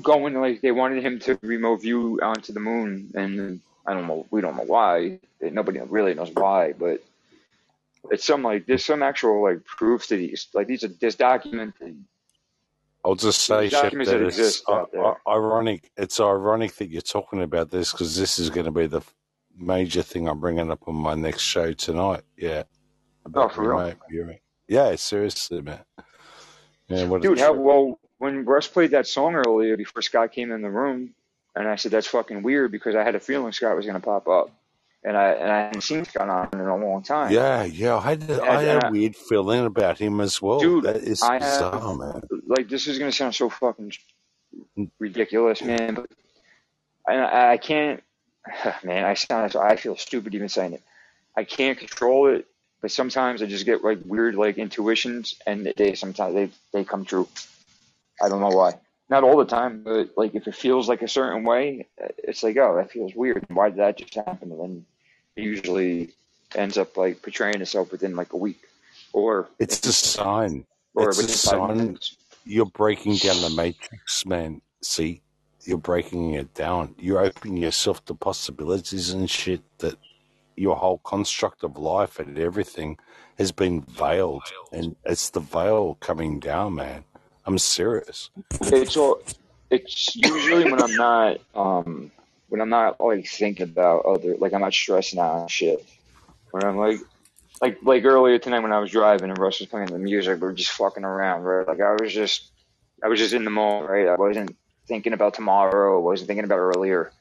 [0.02, 4.26] going like they wanted him to remote view onto the moon and I don't know
[4.30, 7.02] we don't know why nobody really knows why but
[8.10, 10.48] It's some like there's some actual like proof to these.
[10.54, 12.02] Like these are there's documented.
[13.04, 15.14] I'll just say, Shep, documents that it's exist i- out there.
[15.26, 15.90] ironic.
[15.96, 19.02] It's ironic that you're talking about this because this is going to be the
[19.56, 22.22] major thing I'm bringing up on my next show tonight.
[22.36, 24.38] Yeah, Oh, about for real, viewing.
[24.68, 25.80] Yeah, seriously, man.
[26.88, 27.38] Yeah, what dude.
[27.40, 27.60] How trip.
[27.64, 31.14] well when Russ played that song earlier before Scott came in the room,
[31.54, 34.26] and I said that's fucking weird because I had a feeling Scott was gonna pop
[34.28, 34.50] up,
[35.04, 37.32] and I and I hadn't seen Scott on in a long time.
[37.32, 37.96] Yeah, yeah.
[37.96, 40.60] I had, And, I had and uh, a weird feeling about him as well.
[40.60, 42.22] dude, That is I bizarre, have man.
[42.46, 43.92] like this is gonna sound so fucking
[44.78, 44.90] mm.
[44.98, 46.10] ridiculous, man, but
[47.06, 48.02] I I can't,
[48.84, 49.04] man.
[49.04, 50.82] I sound I feel stupid even saying it.
[51.36, 52.46] I can't control it,
[52.80, 57.04] but sometimes I just get like weird like intuitions, and they sometimes they they come
[57.04, 57.28] true.
[58.22, 58.74] I don't know why.
[59.08, 61.86] Not all the time, but like if it feels like a certain way,
[62.18, 63.44] it's like oh that feels weird.
[63.48, 64.50] Why did that just happen?
[64.52, 64.86] And then
[65.36, 66.10] it usually
[66.54, 68.60] ends up like portraying itself within like a week,
[69.12, 70.64] or It's a sign.
[70.94, 71.76] or It's a sign.
[71.76, 72.16] minutes.
[72.44, 74.62] You're breaking down the matrix, man.
[74.80, 75.20] See,
[75.64, 76.94] you're breaking it down.
[76.98, 79.96] You're opening yourself to possibilities and shit that
[80.56, 82.98] your whole construct of life and everything
[83.38, 84.42] has been veiled,
[84.72, 87.04] and it's the veil coming down, man.
[87.46, 88.30] I'm serious.
[88.62, 89.20] It's all.
[89.70, 92.12] It's usually when I'm not um
[92.48, 95.84] when I'm not like thinking about other like I'm not stressing out and shit.
[96.50, 97.00] When I'm like
[97.62, 100.48] like like earlier tonight when I was driving and Russ was playing the music, we
[100.48, 101.66] were just fucking around, right?
[101.66, 102.52] Like I was just
[103.02, 104.08] I was just in the moment, right?
[104.08, 104.56] I wasn't
[104.88, 105.98] thinking about tomorrow.
[105.98, 107.12] I wasn't thinking about earlier.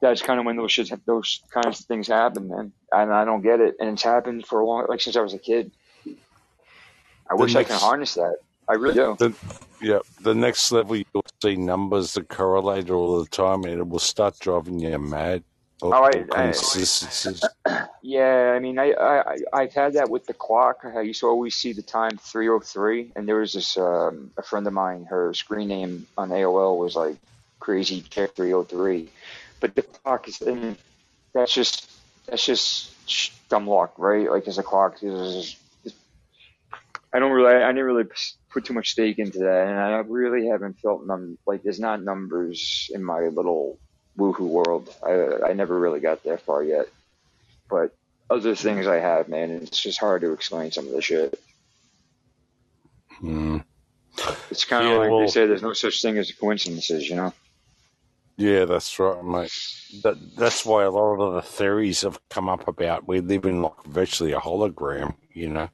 [0.00, 2.72] That's kind of when those shit, those kinds of things happen, man.
[2.92, 3.76] And I don't get it.
[3.80, 5.72] And it's happened for a long, like since I was a kid.
[7.30, 8.36] I The wish I can next, harness that.
[8.68, 9.16] I really do.
[9.18, 9.34] the
[9.80, 13.98] yeah, the next level you'll see numbers that correlate all the time, and it will
[13.98, 15.44] start driving you mad.
[15.82, 16.52] Or, Oh, I.
[18.02, 20.84] Yeah, I mean, I, I, I've had that with the clock.
[20.84, 24.64] I used to always see the time 303, and there was this, um, a friend
[24.64, 27.16] of mine, her screen name on AOL was like
[27.58, 29.10] Crazy Chick 303.
[29.58, 30.76] But the clock is, I mean,
[31.32, 31.90] that's just,
[32.26, 34.30] that's just dumb luck, right?
[34.30, 35.56] Like, as a clock is,
[37.12, 38.04] I don't really, I didn't really
[38.56, 42.02] put too much stake into that, and I really haven't felt num, like, there's not
[42.02, 43.78] numbers in my little
[44.18, 44.94] woohoo world.
[45.06, 46.86] I, I never really got that far yet
[47.68, 47.94] but
[48.30, 51.38] other things I have, man, it's just hard to explain some of the shit.
[53.22, 53.64] Mm.
[54.50, 57.32] It's kind of Yeah, like they say there's no such thing as coincidences, you know?
[58.36, 59.52] Yeah, that's right, mate.
[60.02, 63.62] That that's why a lot of the theories have come up about we live in
[63.62, 65.70] like virtually a hologram, you know.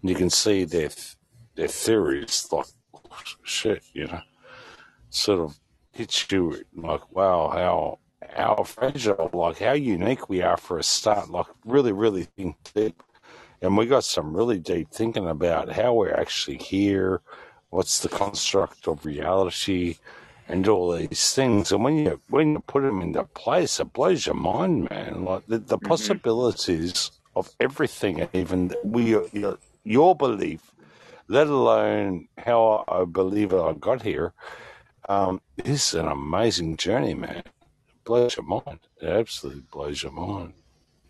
[0.00, 0.90] And you can see their
[1.56, 2.66] their theories like
[3.42, 4.22] shit, you know.
[5.10, 5.58] Sort of
[5.92, 7.98] hits you like, wow, how
[8.36, 11.30] how fragile, like how unique we are for a start.
[11.30, 13.02] Like really, really think deep.
[13.62, 17.22] And we got some really deep thinking about how we're actually here,
[17.70, 19.96] what's the construct of reality,
[20.48, 21.72] and all these things.
[21.72, 25.24] And when you when you put them into place, it blows your mind, man.
[25.24, 30.73] Like the, the hmm possibilities of everything, and even we your, your belief,
[31.28, 34.32] let alone how I believe I got here,
[35.08, 37.38] um, is an amazing journey, man.
[37.38, 37.46] It
[38.04, 38.80] blows your mind.
[39.00, 40.54] It absolutely blows your mind.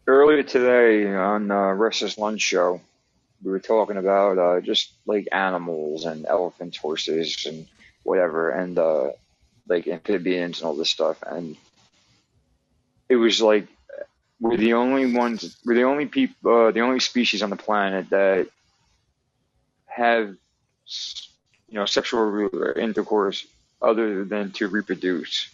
[0.06, 2.80] Earlier today on uh, Russ's Lunch Show,
[3.42, 7.66] we were talking about uh, just like animals and elephants, horses, and
[8.02, 9.10] whatever, and uh,
[9.68, 11.22] like amphibians and all this stuff.
[11.22, 11.56] And
[13.08, 13.66] it was like
[14.40, 18.10] we're the only ones, we're the only people, uh, the only species on the planet
[18.10, 18.48] that
[19.94, 20.36] have,
[21.68, 23.46] you know, sexual intercourse
[23.82, 25.48] other than to reproduce.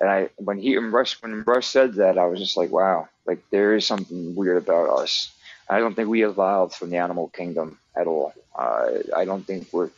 [0.00, 3.08] And I, when he, when Russ, when Russ said that, I was just like, wow,
[3.26, 5.30] like there is something weird about us.
[5.68, 8.32] I don't think we evolved from the animal kingdom at all.
[8.58, 9.90] Uh, I don't think we're,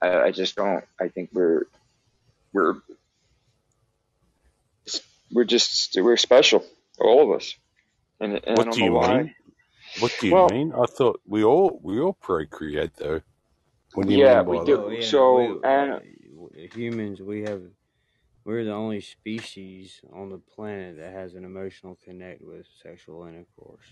[0.00, 1.64] I, I just don't, I think we're,
[2.52, 2.76] we're,
[5.32, 6.64] we're just, we're special,
[7.00, 7.54] all of us.
[8.20, 9.24] And, and I What don't do know you why.
[9.24, 9.34] mean?
[9.94, 10.72] What do you Well, mean?
[10.74, 13.22] I thought we all we all procreate though.
[13.94, 14.78] What do you yeah, mean we by do.
[14.78, 14.84] that?
[14.84, 16.00] Oh yeah, So, we and uh,
[16.74, 17.62] humans we have
[18.44, 23.86] we're the only species on the planet that has an emotional connect with sexual intercourse.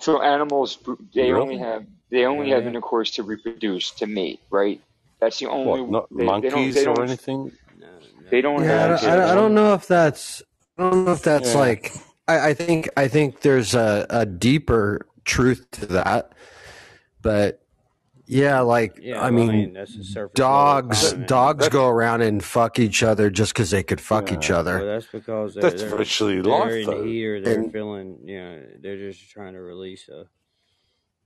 [0.00, 0.78] So animals,
[1.14, 4.80] they only have they only Yeah, have intercourse to reproduce, to mate, right?
[5.20, 5.80] That's the only.
[5.80, 5.84] What?
[5.88, 6.74] Not They, they don't.
[6.74, 7.04] They monkeys or don't.
[7.04, 7.52] anything?
[7.78, 7.88] No,
[8.30, 8.88] They don't Yeah, I have.
[8.88, 10.42] don't, I don't I don't know if that's
[10.78, 11.56] I don't know if that's yeah.
[11.56, 11.92] like
[12.30, 16.32] I, I think I think there's a, a deeper truth to that,
[17.22, 17.62] but
[18.26, 21.28] Yeah, like Yeah, I well, mean, mean, that's the surface level dogs comment.
[21.28, 24.84] dogs go around and fuck each other just because they could fuck each Well, other.
[24.86, 27.04] that's because they're, That's they're, virtually they're life, in though.
[27.04, 30.26] heat or they're And- feeling, you know, they're just trying to release a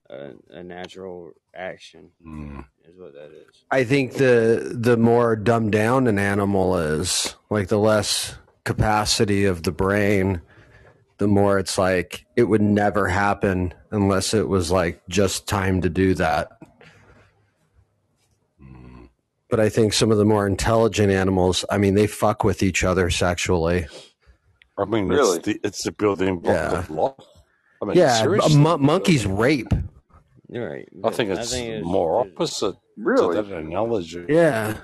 [0.07, 2.11] a, a natural action.
[2.23, 2.63] Mm.
[2.87, 3.63] Is what that is.
[3.71, 8.35] I think the the more dumbed down an animal is, like the less
[8.65, 10.41] capacity of the brain,
[11.17, 15.89] the more it's like it would never happen unless it was like just time to
[15.89, 16.49] do that.
[19.49, 22.83] But I think some of the more intelligent animals, I mean, they fuck with each
[22.83, 23.87] other sexually.
[24.77, 25.37] I mean, Really?
[25.37, 26.79] it's the it's the building block Yeah.
[26.79, 27.13] of life.
[27.81, 28.57] I mean, yeah, seriously.
[28.57, 29.71] mon- monkeys rape.
[30.49, 30.89] You're right.
[31.03, 33.35] I think it's it's- more it's- opposite Really?
[33.37, 34.25] to that analogy.
[34.27, 34.77] Yeah.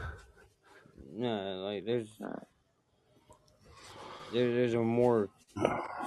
[1.13, 2.09] No, like there's
[4.31, 5.29] there, there's a more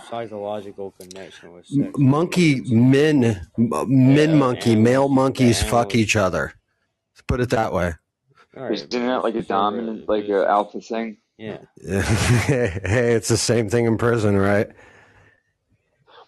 [0.08, 1.90] psychological connection with sex.
[1.96, 6.52] Monkey men, men Yeah, monkey, animals- male monkeys the fuck each other.
[7.12, 7.94] Let's put it that way.
[8.56, 11.18] All right, Isn't that like a it's really- dominant, like it's- a alpha thing?
[11.36, 11.58] Yeah.
[11.84, 14.68] hey, it's the same thing in prison, right?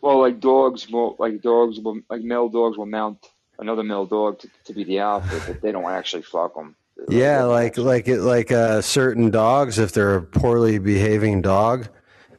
[0.00, 3.18] Well, like dogs will, like dogs will, like male dogs will mount
[3.58, 6.76] another male dog to, to be the alpha, but they don't actually fuck them.
[7.08, 11.88] Yeah, like like it like uh, certain dogs, if they're a poorly behaving dog,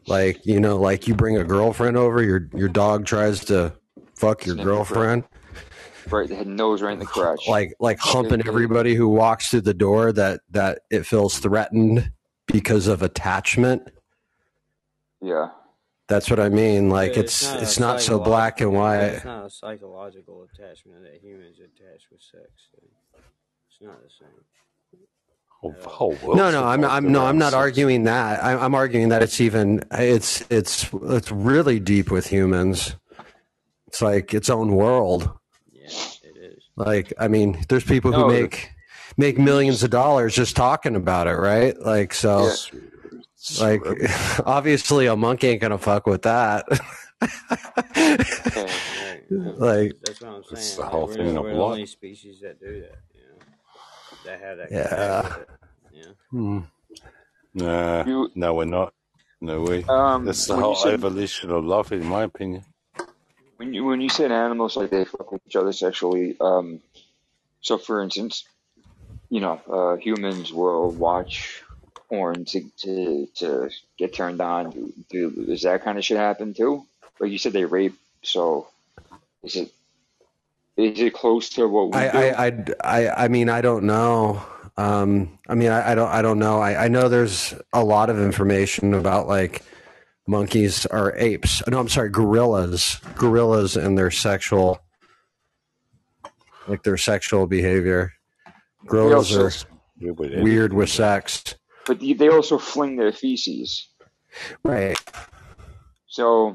[0.08, 3.74] like you know, like you bring a girlfriend over, your your dog tries to
[4.16, 5.24] fuck your girlfriend,
[6.10, 7.48] right, the head nose right in the crotch.
[7.48, 12.12] like like humping everybody who walks through the door that that it feels threatened
[12.48, 13.90] because of attachment.
[15.22, 15.50] yeah,
[16.08, 16.90] That's what I mean.
[16.90, 19.04] Like But it's a it's not so black and white.
[19.04, 22.50] It's not a psychological attachment that humans attach with sex.
[23.70, 24.30] It's not the same.
[25.64, 27.56] Oh, whole world No, no, I'm, I'm no, I'm not sex.
[27.56, 28.44] arguing that.
[28.44, 32.96] I'm, I'm arguing that it's even it's it's it's really deep with humans.
[33.88, 35.32] It's like its own world.
[35.72, 35.88] Yeah,
[36.24, 36.64] it is.
[36.76, 38.70] Like, I mean, there's people who No, make
[39.18, 41.76] make millions of dollars just talking about it, right?
[41.80, 43.82] Like, so, It's- like,
[44.46, 46.66] obviously, a monkey ain't gonna fuck with that.
[47.98, 48.70] Okay.
[49.32, 49.60] Right.
[49.60, 50.54] like, That's what I'm saying.
[50.58, 53.00] It's the Like, whole we're, the- of we're the only species that do that.
[54.28, 54.72] You that have that.
[54.72, 55.22] Yeah.
[55.22, 56.14] connection with it, You know?
[56.32, 56.60] Hmm.
[57.54, 58.94] Nah, You- no, we're not.
[59.40, 59.84] No way.
[59.84, 62.64] Um, That's the whole said- evolution of love, in my opinion.
[63.58, 66.80] When you when you said animals like they fuck with each other sexually, um,
[67.62, 68.44] so for instance,
[69.30, 71.64] you know, uh, humans will watch
[72.10, 74.70] porn to to to get turned on.
[74.72, 76.86] Do, do does that kind of shit happen too?
[77.20, 77.96] Like you said, they rape.
[78.22, 78.68] So
[79.44, 79.72] is it
[80.78, 82.18] is it close to what we I, do?
[82.18, 84.42] I, I, I, I mean, I don't know.
[84.78, 86.60] Um, I mean, I, I don't, I don't know.
[86.60, 89.64] I, I know there's a lot of information about like
[90.28, 91.64] monkeys are apes.
[91.68, 94.80] No, I'm sorry, gorillas, gorillas and their sexual,
[96.68, 98.14] like their sexual behavior.
[98.86, 100.14] Gorillas also- are
[100.44, 101.56] weird with sex.
[101.88, 103.90] but they they also fling their feces.
[104.64, 104.98] Right.
[106.06, 106.54] So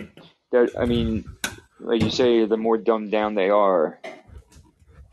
[0.52, 1.24] that I mean,
[1.82, 3.98] like you say, the more dumbed down they are,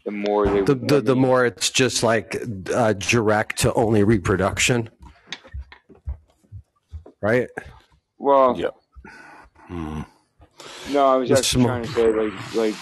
[0.06, 0.62] the more they.
[0.62, 2.36] The, the, the more it's just like
[2.74, 4.90] uh, direct to only reproduction.
[7.22, 7.50] Right.
[8.18, 8.70] well, Yeah.
[9.68, 10.02] Hmm.
[10.92, 12.76] no, I was The actually sm- trying to say like like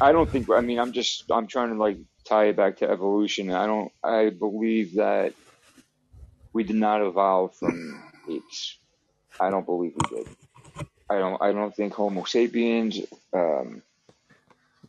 [0.00, 2.90] I don't think I mean I'm just I'm trying to like tie it back to
[2.90, 3.50] evolution.
[3.52, 5.32] I don't I believe that
[6.52, 8.76] we did not evolve from apes.
[9.40, 10.28] I don't believe we did.
[11.12, 13.00] I don't I don't think Homo sapiens.
[13.32, 13.82] Um,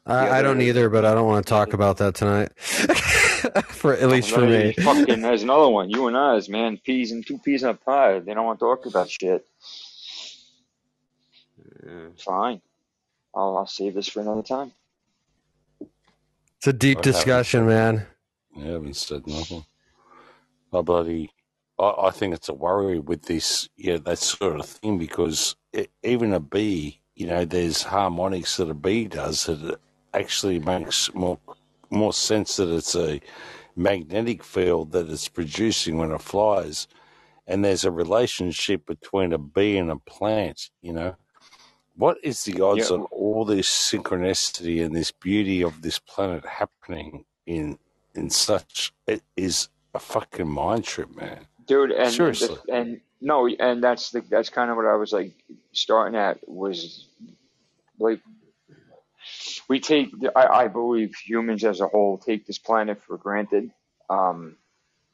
[0.05, 2.51] I, I don't either, but I don't want to talk about that tonight.
[3.69, 4.73] for at least for me.
[4.73, 5.89] Fucking, there's another one.
[5.89, 6.77] You and us, man.
[6.77, 8.19] Peas and two peas in a pie.
[8.19, 9.45] They don't want to talk about shit.
[11.85, 12.07] Yeah.
[12.17, 12.61] Fine.
[13.33, 14.71] I'll, I'll save this for another time.
[16.57, 17.15] It's a deep What happened?
[17.15, 18.05] discussion, man.
[18.57, 19.65] I haven't said nothing.
[20.73, 21.29] I bloody,
[21.79, 25.91] I, I think it's a worry with this, yeah, that sort of thing because it,
[26.03, 29.79] even a bee, you know, there's harmonics that a bee does that
[30.13, 31.39] actually makes more
[31.91, 33.21] more sense that it's a
[33.75, 36.87] magnetic field that it's producing when it flies,
[37.47, 40.69] and there's a relationship between a bee and a plant.
[40.81, 41.15] You know,
[41.95, 42.97] what is the odds Yeah.
[42.97, 47.79] of all this synchronicity and this beauty of this planet happening in
[48.15, 51.47] in such it is a fucking mind trip, man.
[51.65, 52.57] Dude and Seriously.
[52.69, 55.31] and no and that's the that's kind of what i was like
[55.71, 57.07] starting at was
[57.99, 58.19] like
[59.69, 63.71] we take I, I believe humans as a whole take this planet for granted
[64.09, 64.57] um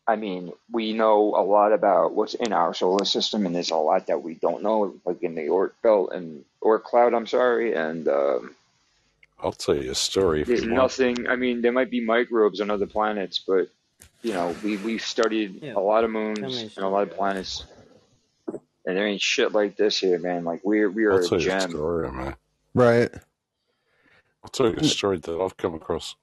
[0.07, 3.75] i mean we know a lot about what's in our solar system and there's a
[3.75, 7.73] lot that we don't know like in the Oort belt and Oort cloud i'm sorry
[7.75, 8.55] and um
[9.41, 10.81] I'll tell you a story if There's you want.
[10.83, 11.27] nothing.
[11.29, 13.69] I mean, there might be microbes on other planets, but
[14.23, 15.75] you know, we we've studied Yeah.
[15.75, 17.65] a lot of moons and a lot of planets,
[18.85, 20.43] and there ain't shit like this here, man.
[20.45, 21.59] Like we're we are I'll a tell a gem.
[21.59, 22.35] story, man.
[22.75, 23.11] Right.
[24.43, 26.15] I'll tell you a story that I've come across.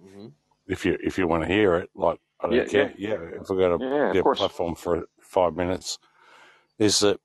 [0.00, 0.28] hmm
[0.68, 2.92] If you if you want to hear it, like I don't Yeah, care.
[2.98, 4.20] Yeah, if I got yeah, a yeah.
[4.20, 5.98] Of a platform for five minutes,
[6.78, 7.20] is that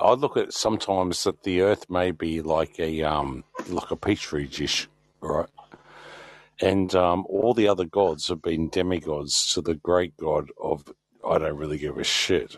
[0.00, 4.48] I look at sometimes that the Earth may be like a um like a petri
[4.48, 4.88] dish,
[5.22, 5.48] right?
[6.62, 10.84] And um, all the other gods have been demigods to the great god of
[11.26, 12.56] I don't really give a shit.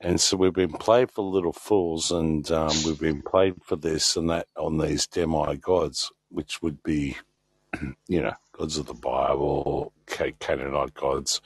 [0.00, 4.16] And so we've been played for little fools, and um, we've been played for this
[4.16, 7.16] and that on these demi-gods, which would be,
[8.08, 11.40] you know, gods of the Bible, Canaanite gods,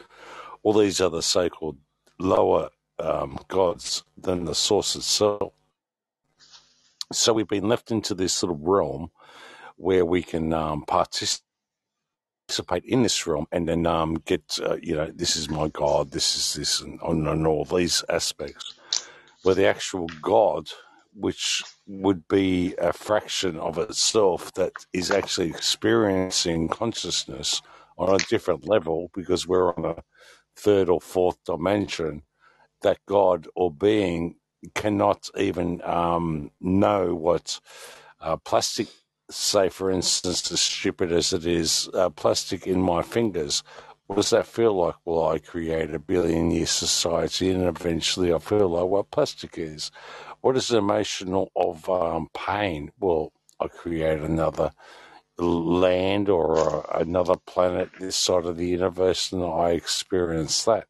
[0.62, 1.78] all these other so-called
[2.18, 5.52] lower um, gods than the source itself.
[7.12, 9.10] So we've been left into this little realm
[9.82, 11.42] where we can um, participate
[12.84, 16.36] in this realm and then um, get, uh, you know, this is my God, this
[16.36, 18.74] is this, and on and all these aspects.
[19.42, 20.68] Where the actual God,
[21.14, 27.60] which would be a fraction of itself that is actually experiencing consciousness
[27.98, 30.02] on a different level because we're on a
[30.54, 32.22] third or fourth dimension,
[32.82, 34.36] that God or being
[34.74, 37.58] cannot even um, know what
[38.20, 38.88] uh, plastic,
[39.32, 43.62] say for instance, as stupid as it is, uh, plastic in my fingers.
[44.06, 44.96] What does that feel like?
[45.04, 49.90] Well, I create a billion year society and eventually I feel like what plastic is.
[50.40, 52.92] What is the emotional of um, pain?
[53.00, 54.72] Well, I create another
[55.38, 60.86] land or uh, another planet this side of the universe and I experience that.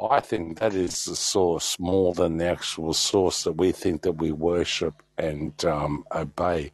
[0.00, 4.12] I think that is the source more than the actual source that we think that
[4.12, 6.72] we worship and um, obey.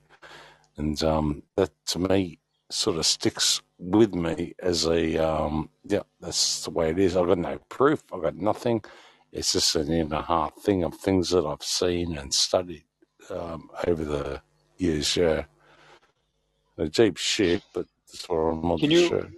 [0.79, 6.65] And um, that to me sort of sticks with me as a, um, yeah, that's
[6.65, 7.17] the way it is.
[7.17, 8.83] I've got no proof, I've got nothing.
[9.33, 12.85] It's just an inner heart thing of things that I've seen and studied
[13.31, 14.43] um, over the
[14.79, 15.45] years, yeah.
[16.79, 19.29] A deep shit, but that's what I'm on Can the you show.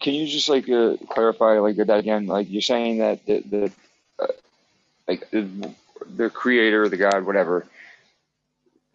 [0.00, 2.26] can you just like uh, clarify like that again?
[2.26, 3.72] Like you're saying that the the
[4.20, 4.28] uh,
[5.08, 5.74] like the,
[6.16, 7.66] the creator, the God, whatever.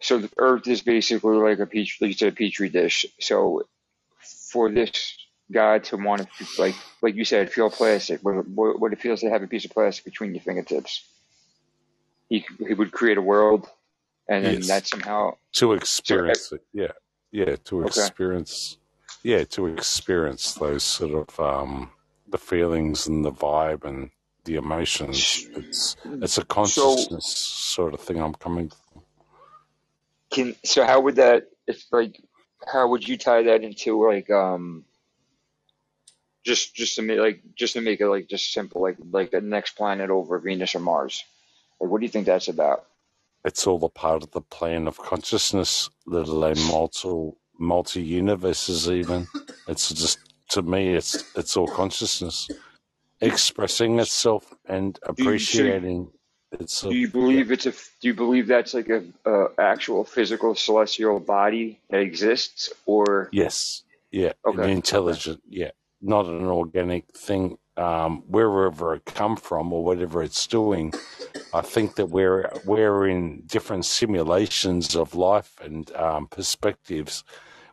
[0.00, 3.06] So the Earth is basically like a petri, like you said, a petri dish.
[3.20, 3.62] So
[4.52, 5.16] for this
[5.52, 9.30] God to want to like like you said, feel plastic, what, what it feels to
[9.30, 11.04] have a piece of plastic between your fingertips.
[12.28, 13.68] He he would create a world,
[14.28, 14.68] and then Yes.
[14.68, 15.36] that somehow.
[15.54, 15.72] to
[16.04, 16.92] So experience it yeah
[17.32, 18.78] yeah to okay, experience
[19.24, 21.90] yeah to experience those sort of um
[22.28, 24.10] the feelings and the vibe and
[24.44, 28.70] the emotions it's it's a so consciousness sort of thing i'm coming
[30.30, 32.20] can so how would that if like
[32.66, 34.84] how would you tie that into like um
[36.44, 39.40] just just to make like just to make it like just simple like like the
[39.40, 41.24] next planet over Venus or Mars?
[41.80, 42.86] Like what do you think that's about?
[43.44, 49.26] It's all a part of the plane of consciousness let alone multi multi universes even.
[49.68, 50.18] It's just
[50.50, 52.48] to me it's it's all consciousness
[53.20, 55.38] expressing itself and do
[56.52, 60.04] you- appreciating do you believe it's a do you believe that's like a, a actual
[60.04, 63.28] physical celestial body that exists or?
[63.32, 64.62] Yes, yeah, an okay.
[64.62, 65.70] okay intelligent, yeah,
[66.00, 67.58] not an organic thing.
[67.76, 70.92] Um, wherever it come from or whatever it's doing,
[71.54, 77.22] I think that we're we're in different simulations of life and um, perspectives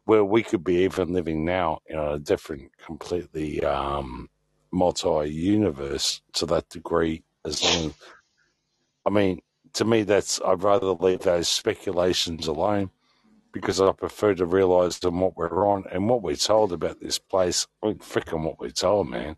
[0.06, 4.30] where we could be even living now in a different, completely um,
[4.72, 7.24] multi-universe to that degree.
[7.44, 7.94] As long,
[9.06, 9.42] I mean,
[9.74, 12.92] to me, that's I'd rather leave those speculations alone
[13.54, 17.20] because I prefer to realise than what we're on and what we're told about this
[17.20, 17.68] place.
[17.84, 19.38] I mean, frickin' what we're told, man.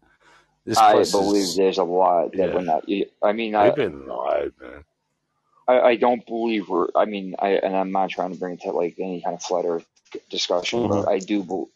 [0.66, 2.86] This I believe is, there's a lot that we're not
[3.24, 4.86] I mean I we've been lied, man.
[5.68, 6.90] I, I don't believe we're.
[6.96, 9.44] I mean, I and I'm not trying to bring it to like any kind of
[9.44, 9.88] flat earth
[10.32, 11.44] discussion, hmm but I do.
[11.44, 11.70] bel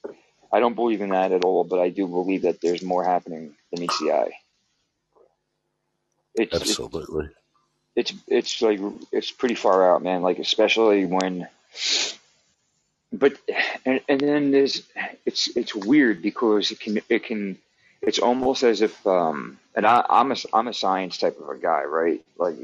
[0.53, 1.65] I don't believe in that at all.
[1.65, 4.33] But I do believe that there's more happening than meets the eye.
[6.35, 7.29] It's Absolutely.
[7.29, 7.40] it's
[7.95, 8.79] it's it's like
[9.11, 10.21] it's pretty far out, man.
[10.21, 11.47] Like especially when,
[13.11, 13.33] but
[13.85, 14.83] and and then there's
[15.25, 17.57] it's it's weird because it can it can
[18.01, 21.57] it's almost as if um and I I'm a I'm a science type of a
[21.57, 22.23] guy, right?
[22.37, 22.55] Like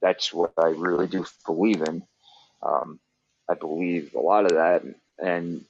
[0.00, 2.02] that's what I really do believe in.
[2.62, 2.98] Um,
[3.48, 4.82] I believe a lot of that,
[5.18, 5.64] and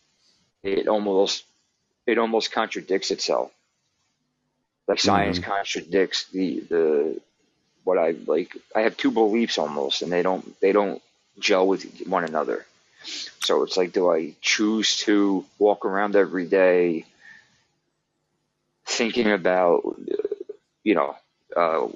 [0.62, 1.44] it almost
[2.06, 3.52] it almost contradicts itself.
[4.88, 7.20] Like science hmm contradicts the the
[7.84, 8.56] what I like.
[8.74, 11.02] I have two beliefs almost, and they don't they don't
[11.38, 12.66] gel with one another.
[13.40, 17.04] So it's like, do I choose to walk around every day
[18.86, 19.96] thinking about,
[20.84, 21.16] you know,
[21.56, 21.88] uh,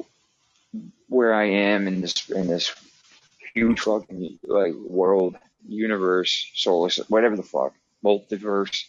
[1.09, 2.75] where I am in this in this
[3.55, 5.37] huge fucking like world,
[5.69, 8.85] universe, solar, whatever the fuck, multiverse,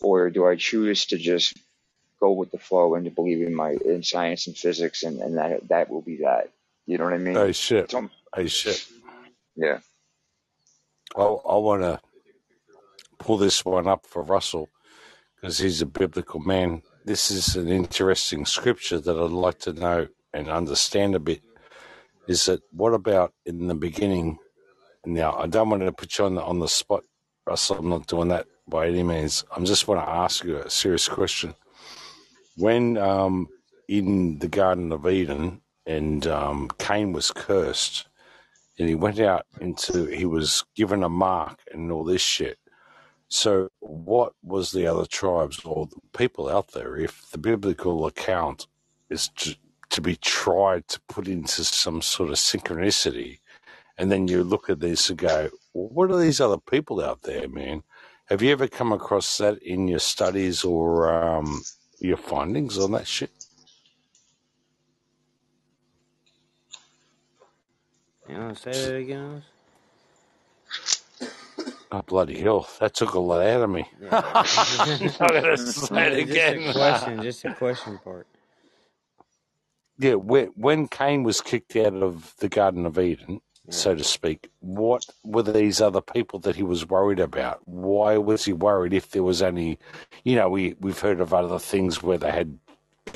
[0.00, 1.56] or do I choose to just
[2.22, 5.38] go with the flow and to believe in my in science and physics and, and
[5.38, 6.50] that that will be that.
[6.86, 7.46] You know what I mean?
[7.46, 7.90] Hey shit.
[7.90, 8.82] So, Hey shit.
[9.56, 9.80] yeah.
[11.16, 12.00] I I want to
[13.18, 14.70] pull this one up for Russell
[15.36, 16.82] because he's a biblical man.
[17.04, 21.42] This is an interesting scripture that I'd like to know and understand a bit.
[22.28, 24.38] Is that what about in the beginning?
[25.06, 27.04] Now, I don't want to put you on the, on the spot,
[27.46, 27.78] Russell.
[27.78, 29.44] I'm not doing that by any means.
[29.56, 31.54] I'm just want to ask you a serious question.
[32.56, 33.48] When um,
[33.88, 38.08] in the Garden of Eden and um, Cain was cursed,
[38.78, 42.58] and he went out into, he was given a mark and all this shit.
[43.28, 48.66] So, what was the other tribes or people out there, if the biblical account
[49.08, 49.56] is to,
[49.90, 53.38] to be tried to put into some sort of synchronicity,
[53.96, 57.48] and then you look at this and go, what are these other people out there,
[57.48, 57.82] man?
[58.26, 61.62] Have you ever come across that in your studies or um,
[62.02, 63.30] your findings on that shit?
[68.28, 69.42] You want to say that again?
[71.92, 72.68] Oh, bloody hell.
[72.80, 73.88] That took a lot out of me.
[74.00, 74.12] Yeah.
[75.20, 76.26] I'm going to say it again.
[76.26, 78.26] just a question, just a question part.
[79.98, 84.50] Yeah, whe- when Cain was kicked out of the Garden of Eden, so to speak,
[84.60, 87.60] what were these other people that he was worried about?
[87.66, 89.78] Why was he worried if there was any,
[90.24, 92.58] you know, we, we've heard of other things where they had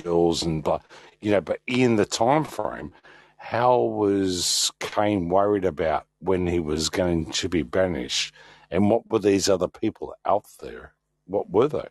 [0.04, 0.78] girls and blah,
[1.20, 2.92] you know, but in the time frame,
[3.38, 8.32] how was Cain worried about when he was going to be banished?
[8.70, 10.94] And what were these other people out there?
[11.26, 11.88] What were they?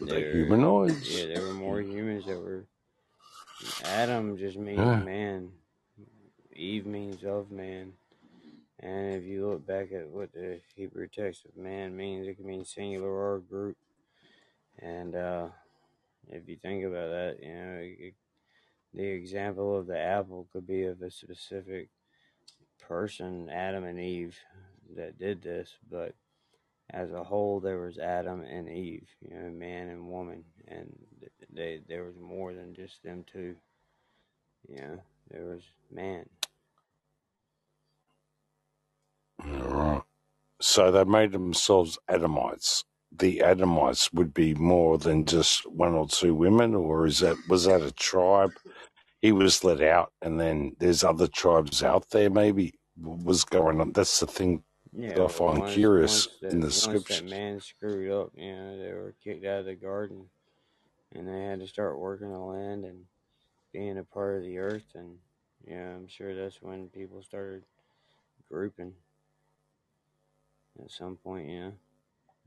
[0.00, 1.08] Were they humanoids?
[1.08, 2.66] yeah, there were more humans that were.
[3.84, 4.98] Adam just means Yeah.
[5.00, 5.50] man.
[6.54, 7.92] Eve means of man.
[8.80, 12.46] And if you look back at what the Hebrew text of man means, it can
[12.46, 13.76] mean singular or group.
[14.78, 15.48] And uh,
[16.28, 18.14] if you think about that, you know, it,
[18.94, 21.88] the example of the apple could be of a specific
[22.80, 24.36] person, Adam and Eve,
[24.96, 26.14] that did this, but
[26.90, 31.32] as a whole, there was Adam and Eve, you know, man and woman, and th-
[31.50, 33.56] they there was more than just them two.
[34.68, 34.98] You know,
[35.30, 36.28] there was man.
[39.44, 40.02] Right.
[40.60, 42.84] So they made themselves Adamites.
[43.12, 47.66] The Adamites would be more than just one or two women, or is that was
[47.66, 48.52] that a tribe?
[49.22, 52.30] He was let out, and then there's other tribes out there.
[52.30, 53.92] Maybe what was going on.
[53.92, 54.64] That's the thing
[55.06, 58.32] that Yeah, I find once curious once that in the once that man screwed up,
[58.36, 60.26] you know, they were kicked out of the garden,
[61.14, 63.04] and they had to start working the land and
[63.72, 65.18] being a part of the earth, and
[65.66, 67.64] yeah, I'm sure that's when people started
[68.50, 68.94] grouping
[70.80, 71.72] at some point, you know,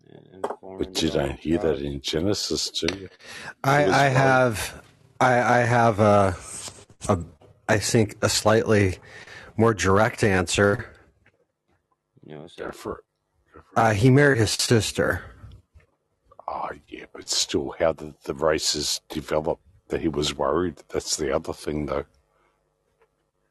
[0.09, 3.09] and, and forming But you their own don't hear that in Genesis, do you?
[3.63, 4.83] I, He I have,
[5.19, 6.35] I, I have a,
[7.07, 7.19] a,
[7.67, 8.99] I think a slightly
[9.57, 10.85] more direct answer.
[12.25, 13.03] You know, so Go for.
[13.75, 15.23] Uh, he married his sister.
[16.47, 20.83] Oh, yeah, but still, how did the races develop that he was worried?
[20.89, 22.05] That's the other thing, though.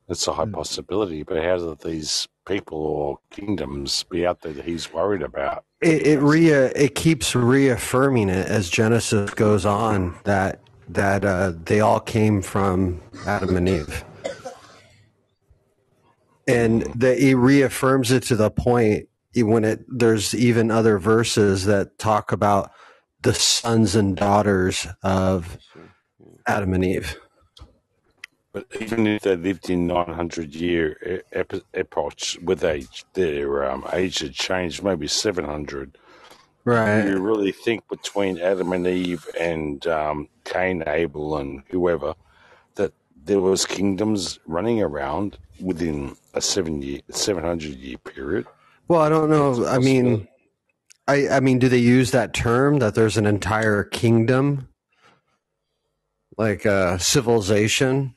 [0.08, 4.64] That's a high possibility, but how did these people or kingdoms be out there that
[4.64, 5.64] he's worried about?
[5.80, 11.80] It it re it keeps reaffirming it as Genesis goes on that that uh, they
[11.80, 14.04] all came from Adam and Eve,
[16.46, 21.98] and that he reaffirms it to the point when it there's even other verses that
[21.98, 22.70] talk about
[23.22, 25.58] the sons and daughters of
[26.46, 27.16] Adam and Eve.
[28.54, 34.20] But even if they lived in 900 year ep- epochs with age, their um, age
[34.20, 35.92] had changed, maybe 700.
[35.92, 35.98] Do
[36.64, 37.04] Right.
[37.06, 42.14] you really think between Adam and Eve and um, Cain, Abel, and whoever
[42.76, 42.92] that
[43.24, 48.46] there was kingdoms running around within a seven year, 700 year period?
[48.88, 49.66] Well, I don't know.
[49.66, 50.28] I mean.
[51.06, 54.68] I I mean, do they use that term that there's an entire kingdom,
[56.38, 58.14] like a civilization?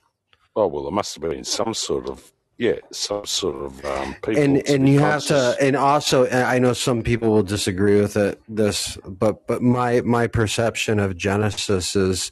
[0.57, 4.37] Oh well, there must have been some sort of yeah, some sort of um, people
[4.37, 8.17] and and you have to and also and i know some people will disagree with
[8.17, 12.31] it this but but my my perception of genesis is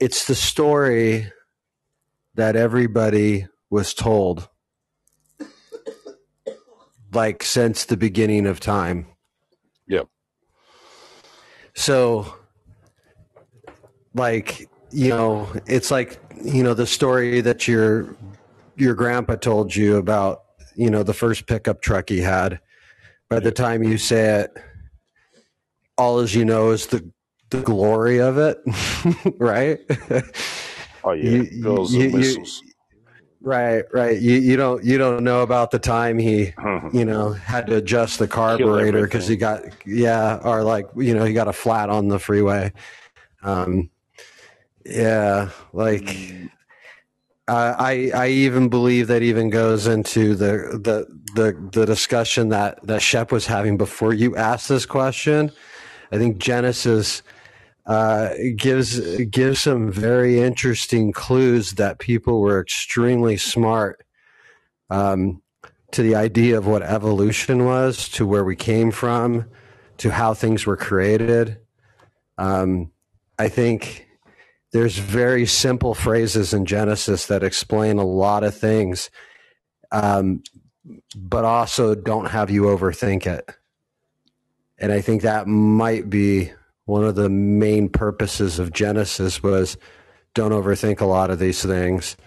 [0.00, 1.30] it's the story
[2.34, 4.48] that everybody was told
[7.16, 9.06] like since the beginning of time.
[9.88, 10.08] Yep.
[11.74, 12.34] So,
[14.14, 18.16] like, you know, it's like, you know, the story that your
[18.76, 20.42] your grandpa told you about,
[20.74, 22.60] you know, the first pickup truck he had.
[23.28, 24.56] By the time you say it,
[25.98, 27.10] all as you know is the
[27.50, 28.58] the glory of it,
[29.38, 29.78] right?
[31.04, 32.44] Oh yeah, You- bills you- and you-.
[33.42, 34.18] Right, right.
[34.18, 36.96] You you don't you don't know about the time he Mm-hmm.
[36.96, 41.24] you know had to adjust the carburetor because he got yeah or like you know
[41.24, 42.72] he got a flat on the freeway.
[43.42, 43.90] Um,
[44.88, 46.16] yeah, like
[47.48, 52.84] uh, I I even believe that even goes into the the the the discussion that
[52.86, 55.52] that Shep was having before you asked this question.
[56.12, 57.22] I think Genesis
[57.86, 64.04] uh, gives gives some very interesting clues that people were extremely smart
[64.90, 65.42] um,
[65.92, 69.48] to the idea of what evolution was, to where we came from,
[69.98, 71.58] to how things were created.
[72.38, 72.90] Um,
[73.38, 74.05] I think
[74.76, 79.10] there's very simple phrases in Genesis that explain a lot of things,
[79.90, 80.42] um,
[81.16, 83.48] but also don't have you overthink it.
[84.76, 86.52] And I think that might be
[86.84, 89.78] one of the main purposes of Genesis was
[90.34, 92.18] don't overthink a lot of these things.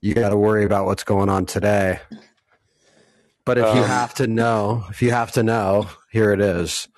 [0.00, 2.00] You got to worry about what's going on today.
[3.44, 6.88] But if you Um, have to know, if you have to know, here it is.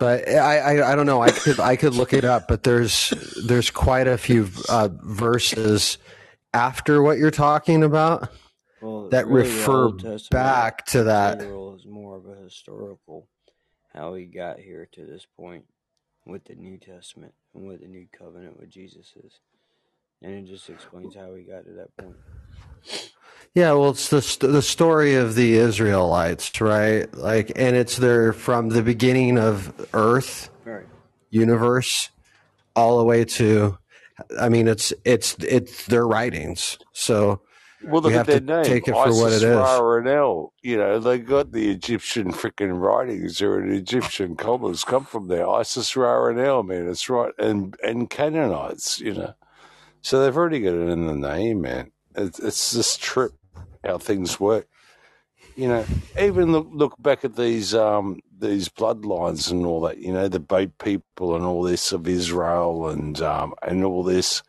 [0.00, 1.20] But I, I, I don't know.
[1.20, 3.10] I could I could look it up, but there's
[3.46, 5.98] there's quite a few uh, verses
[6.54, 8.30] after what you're talking about
[8.80, 9.90] Well, that really, refer
[10.30, 11.42] back to that.
[11.42, 13.28] Is more of a historical
[13.92, 15.66] how he got here to this point
[16.26, 19.40] with the New Testament and what the new covenant with Jesus is,
[20.22, 22.16] and it just explains how he got to that point.
[23.54, 27.12] Yeah, well, it's the st- the story of the Israelites, right?
[27.16, 30.86] Like, and it's their from the beginning of Earth, Right.
[31.30, 32.10] universe,
[32.76, 33.76] all the way to.
[34.38, 37.40] I mean, it's it's it's their writings, so
[37.82, 38.64] Well, we look have at to name.
[38.64, 39.56] take it for what it Isis, is.
[39.56, 40.52] Ra, and El.
[40.62, 43.38] You know, they got the Egyptian freaking writings.
[43.38, 45.48] They're in Egyptian commas come from there.
[45.48, 46.88] Isis, Ra, and El, man.
[46.88, 47.32] It's right.
[47.38, 49.34] And and Canaanites, you know.
[50.02, 51.90] So they've already got it in the name, man.
[52.14, 53.32] It's, it's this trip
[53.84, 54.68] how things work.
[55.56, 55.88] You know,
[56.20, 59.98] even look, look back at these um these bloodlines and all that.
[59.98, 64.42] You know, the boat people and all this of Israel and um and all this.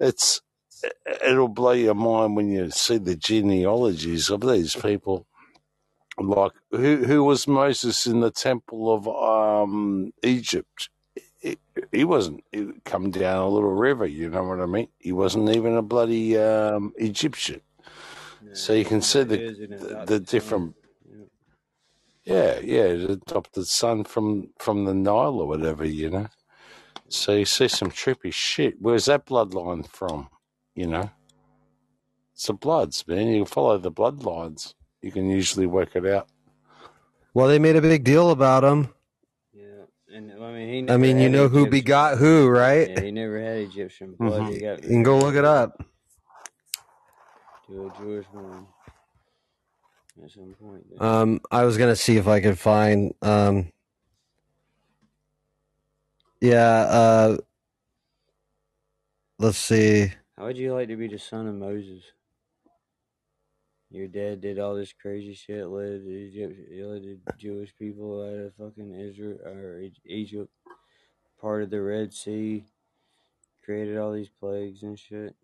[0.00, 0.42] It's
[1.24, 5.26] it'll blow your mind when you see the genealogies of these people.
[6.18, 10.90] Like who who was Moses in the temple of um Egypt?
[11.40, 11.58] He,
[11.92, 12.44] he wasn't.
[12.52, 14.06] He come down a little river.
[14.06, 14.88] You know what I mean?
[14.98, 17.62] He wasn't even a bloody um, Egyptian.
[18.52, 20.24] So you can see the is an the, the son.
[20.24, 20.74] different.
[22.24, 25.84] Yeah, yeah, the adopted son from from the Nile or whatever.
[25.84, 26.28] You know.
[27.08, 28.76] So you see some trippy shit.
[28.80, 30.28] Where's that bloodline from?
[30.74, 31.10] You know.
[32.34, 33.28] It's the bloods, man.
[33.28, 34.74] You follow the bloodlines.
[35.02, 36.28] You can usually work it out.
[37.34, 38.90] well, they made a big deal about him.
[39.52, 39.64] Yeah,
[40.14, 42.90] and I mean, he I mean, you had know who begot who, right?
[42.90, 44.42] Yeah, he never had Egyptian blood.
[44.42, 44.54] Mhm.
[44.54, 45.84] He got You can go look it up.
[47.70, 48.66] To a Jewish woman
[50.22, 50.84] at some point.
[50.90, 51.08] Then.
[51.08, 53.14] Um, I was gonna see if I could find.
[53.22, 53.70] Um,
[56.40, 56.80] yeah.
[56.80, 57.36] Uh,
[59.38, 60.12] let's see.
[60.36, 62.02] How would you like to be the son of Moses?
[63.90, 68.46] Your dad did all this crazy shit, led the Egypt, led the Jewish people out
[68.46, 70.50] of fucking Israel or Egypt,
[71.40, 72.64] part of the Red Sea,
[73.64, 75.34] created all these plagues and shit.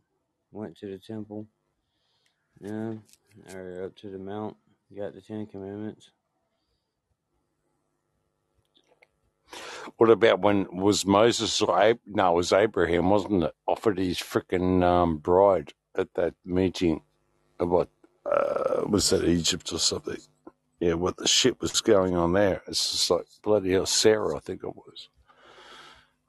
[0.53, 1.48] Went to the temple,
[2.61, 2.95] yeah,
[3.55, 4.57] or up to the mount,
[4.97, 6.11] got the Ten Commandments.
[9.97, 13.55] What about when was Moses or Ab- no, it was Abraham, wasn't it?
[13.66, 17.03] Offered his freaking um, bride at that meeting
[17.61, 17.89] about
[18.27, 20.19] uh, was that Egypt or something?
[20.81, 22.62] Yeah, what the shit was going on there?
[22.69, 25.09] It's just like bloody hell, Sarah, I think it was.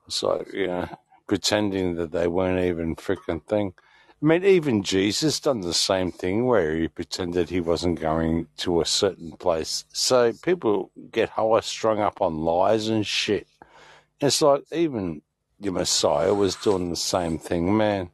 [0.08, 0.90] It's like you know,
[1.28, 3.74] pretending that they weren't even freaking thing.
[4.20, 8.82] I mean, even Jesus done the same thing where he pretended he wasn't going to
[8.82, 9.86] a certain place.
[9.94, 13.48] So people get high strung up on lies and shit.
[14.20, 15.22] It's like even
[15.60, 18.10] your Messiah was doing the same thing, man.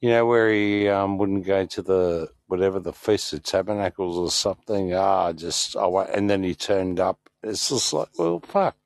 [0.00, 4.32] You know, where he um, wouldn't go to the whatever the Feast of Tabernacles or
[4.32, 4.94] something.
[4.94, 6.10] Ah, just won't.
[6.10, 7.20] And then he turned up.
[7.44, 8.76] It's just like, well, fuck.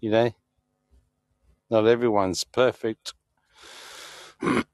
[0.00, 0.34] You know,
[1.70, 3.14] not everyone's perfect.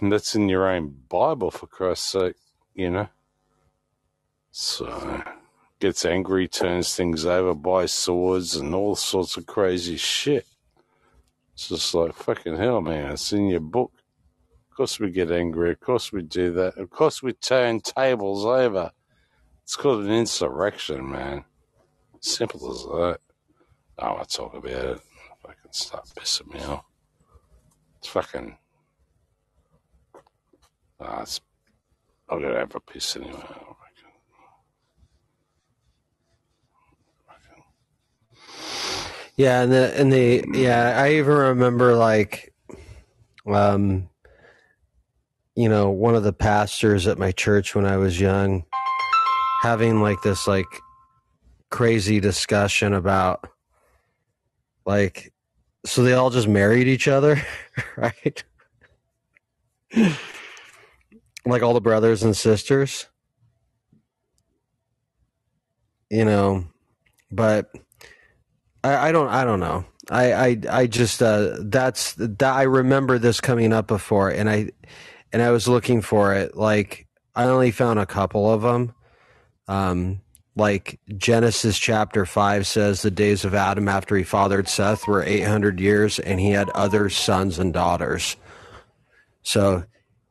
[0.00, 2.36] And that's in your own Bible, for Christ's sake,
[2.74, 3.08] you know?
[4.50, 5.22] So,
[5.80, 10.46] gets angry, turns things over, buys swords, and all sorts of crazy shit.
[11.54, 13.92] It's just like, fucking hell, man, it's in your book.
[14.70, 15.72] Of course we get angry.
[15.72, 16.78] Of course we do that.
[16.78, 18.92] Of course we turn tables over.
[19.64, 21.44] It's called an insurrection, man.
[22.20, 23.18] Simple as that.
[23.98, 25.00] I don't want to talk about it.
[25.42, 26.84] Fucking start pissing me off.
[27.98, 28.56] It's fucking.
[31.00, 31.40] Ah, it's.
[32.28, 33.42] I'm gonna have a piss anyway.
[39.36, 42.52] Yeah, and the and the yeah, I even remember like,
[43.46, 44.08] um,
[45.54, 48.64] you know, one of the pastors at my church when I was young,
[49.62, 50.66] having like this like
[51.70, 53.48] crazy discussion about
[54.84, 55.32] like,
[55.86, 57.40] so they all just married each other,
[57.96, 58.42] right?
[61.50, 63.06] Like all the brothers and sisters,
[66.10, 66.64] you know,
[67.30, 67.70] but
[68.84, 69.84] I, I don't I don't know.
[70.10, 74.70] I I, I just uh, that's that I remember this coming up before, and I
[75.32, 76.56] and I was looking for it.
[76.56, 78.94] Like I only found a couple of them.
[79.68, 80.22] Um,
[80.56, 85.44] like Genesis chapter five says, the days of Adam after he fathered Seth were eight
[85.44, 88.36] hundred years, and he had other sons and daughters.
[89.42, 89.84] So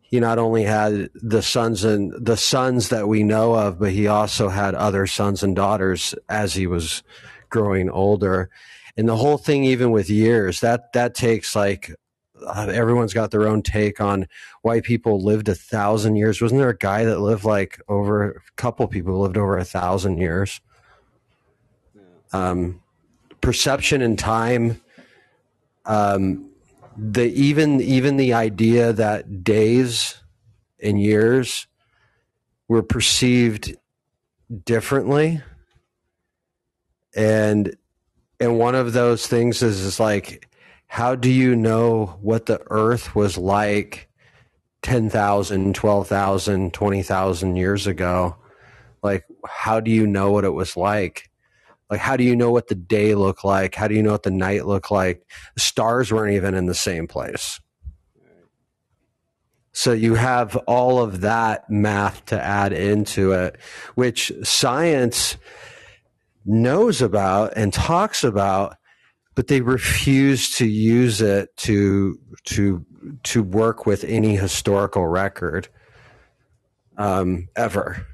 [0.10, 4.08] he not only had the sons and the sons that we know of, but he
[4.08, 7.04] also had other sons and daughters as he was
[7.50, 8.50] growing older.
[8.96, 11.94] And the whole thing, even with years, that that takes like
[12.46, 14.28] uh, everyone's got their own take on
[14.62, 16.42] why people lived a thousand years.
[16.42, 20.20] Wasn't there a guy that lived like over a couple people lived over a thousand
[20.20, 20.62] years?
[22.32, 22.82] Um,
[23.42, 24.82] perception and time.
[25.86, 26.47] Um,
[26.98, 30.16] the even even the idea that days
[30.82, 31.68] and years
[32.68, 33.76] were perceived
[34.66, 35.42] differently.
[37.16, 37.76] And
[38.40, 40.48] and one of those things is, is like
[40.88, 44.10] how do you know what the earth was like
[44.82, 48.36] 10,000 12,000 20,000 years ago?
[49.04, 51.27] Like how do you know what it was like
[51.90, 54.24] like how do you know what the day looked like how do you know what
[54.24, 57.60] the night looked like the stars weren't even in the same place
[59.72, 63.58] so you have all of that math to add into it
[63.96, 65.38] which science
[66.48, 68.78] knows about and talks about,
[69.36, 72.84] but they refuse to use it to to
[73.24, 75.68] to work with any historical record
[76.98, 78.08] um, ever.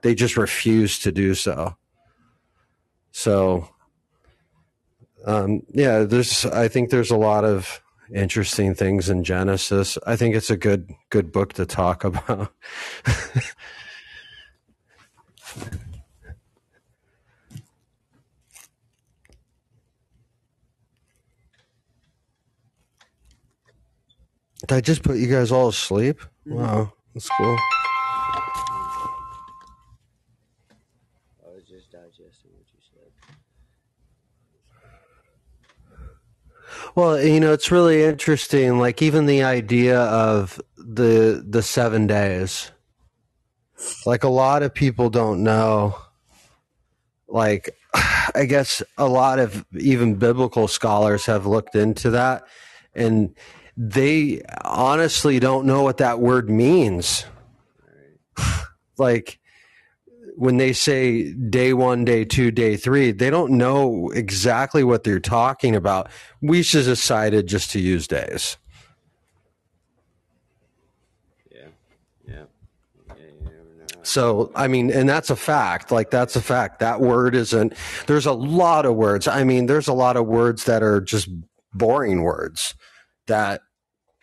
[0.00, 1.76] They just refuse to do so.
[3.12, 3.68] So,
[5.24, 6.44] um, yeah, there's.
[6.46, 7.80] I think there's a lot of
[8.12, 9.96] interesting things in Genesis.
[10.06, 12.52] I think it's a good good book to talk about.
[24.60, 26.20] Did I just put you guys all asleep?
[26.46, 27.56] Wow, that's cool.
[31.44, 33.12] I was just digesting what you said.
[36.94, 38.78] Well, you know, it's really interesting.
[38.78, 42.70] Like even the idea of the the seven days.
[44.04, 45.96] Like a lot of people don't know.
[47.28, 47.70] Like,
[48.34, 52.44] I guess a lot of even biblical scholars have looked into that,
[52.94, 53.34] and
[53.76, 57.24] they honestly don't know what that word means.
[58.98, 59.40] like
[60.36, 65.20] when they say day one, day two, day three, they don't know exactly what they're
[65.20, 66.10] talking about.
[66.40, 68.56] We just decided just to use days.
[71.50, 71.66] Yeah.
[72.26, 72.44] Yeah.
[73.08, 73.86] Yeah, you never know.
[74.02, 75.92] So, I mean, and that's a fact.
[75.92, 76.78] Like, that's a fact.
[76.80, 77.74] That word isn't,
[78.06, 79.28] there's a lot of words.
[79.28, 81.28] I mean, there's a lot of words that are just
[81.74, 82.74] boring words
[83.26, 83.60] that,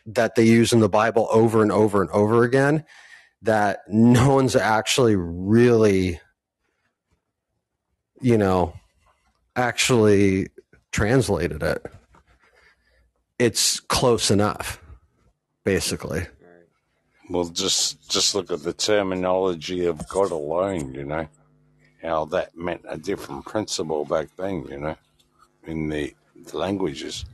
[0.07, 2.83] that they use in the Bible over and over and over again
[3.41, 6.19] that no one's actually really,
[8.21, 8.73] you know,
[9.55, 10.47] actually
[10.91, 11.85] translated it.
[13.37, 14.81] It's close enough,
[15.63, 16.25] basically.
[17.29, 20.93] Well, just just look at the terminology of God alone.
[20.93, 21.27] You know
[22.01, 24.65] how that meant a different principle back then.
[24.69, 24.95] You know,
[25.65, 26.13] in the,
[26.47, 27.25] the languages,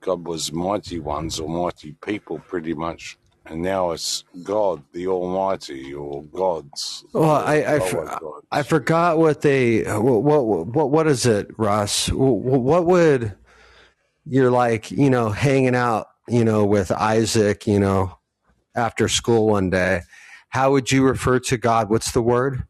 [0.00, 3.17] God was mighty ones or mighty people, pretty much,
[3.48, 7.04] and now it's God, the Almighty, or gods.
[7.12, 8.46] Well, I I, for- gods.
[8.50, 12.08] I forgot what they what what what what is it, Russ?
[12.08, 13.34] Wh- What would
[14.26, 18.18] you're like, you know, hanging out, you know, with Isaac, you know,
[18.74, 20.02] after school one day,
[20.50, 21.88] how would you refer to God?
[21.88, 22.64] What's the word?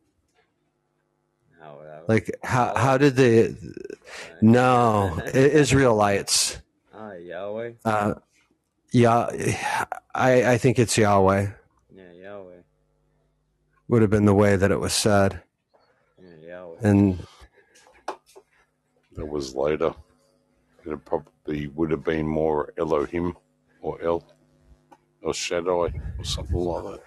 [1.61, 3.57] How, how, Like how how did the
[4.41, 6.61] no Israelites?
[6.95, 7.73] ah, Yahweh.
[7.85, 8.15] Uh,
[8.93, 9.85] yeah,
[10.15, 11.49] I I think it's Yahweh
[11.95, 12.63] Yeah, Yahweh.
[13.89, 15.43] would have been the way that it was said,
[16.21, 16.77] Yeah, Yahweh.
[16.83, 17.27] and
[19.17, 19.95] It was later.
[20.87, 23.37] It probably would have been more Elohim
[23.83, 24.25] or El
[25.23, 27.03] or Shaddai or something like that.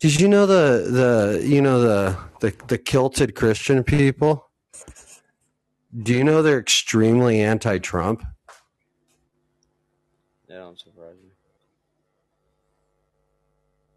[0.00, 4.49] Did you know the the you know the the the kilted Christian people?
[5.96, 8.22] Do you know they're extremely anti-Trump?
[10.48, 11.30] That don't surprise me.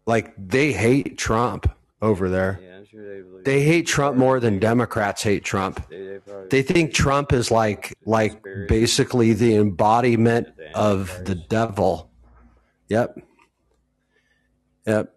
[0.06, 1.70] Like they hate Trump
[2.02, 2.60] over there.
[2.62, 3.44] Yeah, I'm sure they believe.
[3.44, 5.88] They hate Trump more than Democrats hate Trump.
[5.88, 6.20] They, they.
[6.50, 12.10] They think Trump is like like basically the embodiment of the devil.
[12.88, 13.18] Yep.
[14.86, 15.13] Yep.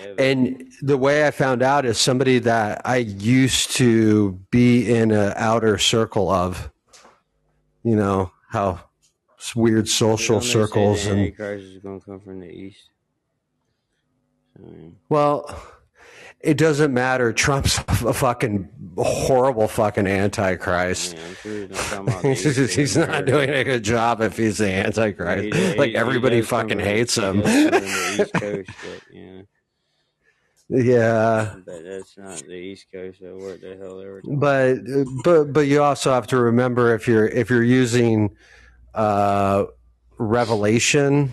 [0.00, 5.10] Yeah, And the way I found out is somebody that I used to be in
[5.12, 6.70] an outer circle of,
[7.82, 8.80] you know, how
[9.54, 12.90] weird social Don't they say circles and is going to come from the east.
[14.56, 15.62] So, I mean, well,
[16.40, 17.32] it doesn't matter.
[17.32, 21.16] Trump's a fucking horrible fucking antichrist.
[21.16, 23.64] yeah, sure he's not talking about the He's, east just- of he's not doing a
[23.64, 25.54] good job if he's the antichrist.
[25.54, 27.40] He like he- he everybody come fucking hates him.
[27.40, 29.42] does come from the East Coast, but yeah,
[30.68, 31.54] yeah.
[31.64, 33.20] but that's not the East Coast.
[33.20, 34.76] So what the hell they were talking but
[35.24, 38.36] but but you also have to remember if you're if you're using
[38.94, 39.64] uh
[40.18, 41.32] revelation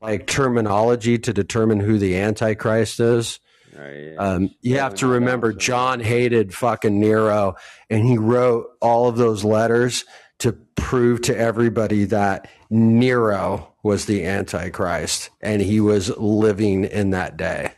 [0.00, 3.40] like terminology to determine who the antichrist is
[3.76, 4.14] Right, yeah.
[4.18, 7.56] um, you have to remember john hated fucking nero
[7.90, 10.04] and he wrote all of those letters
[10.40, 17.36] to prove to everybody that nero was the antichrist and he was living in that
[17.36, 17.72] day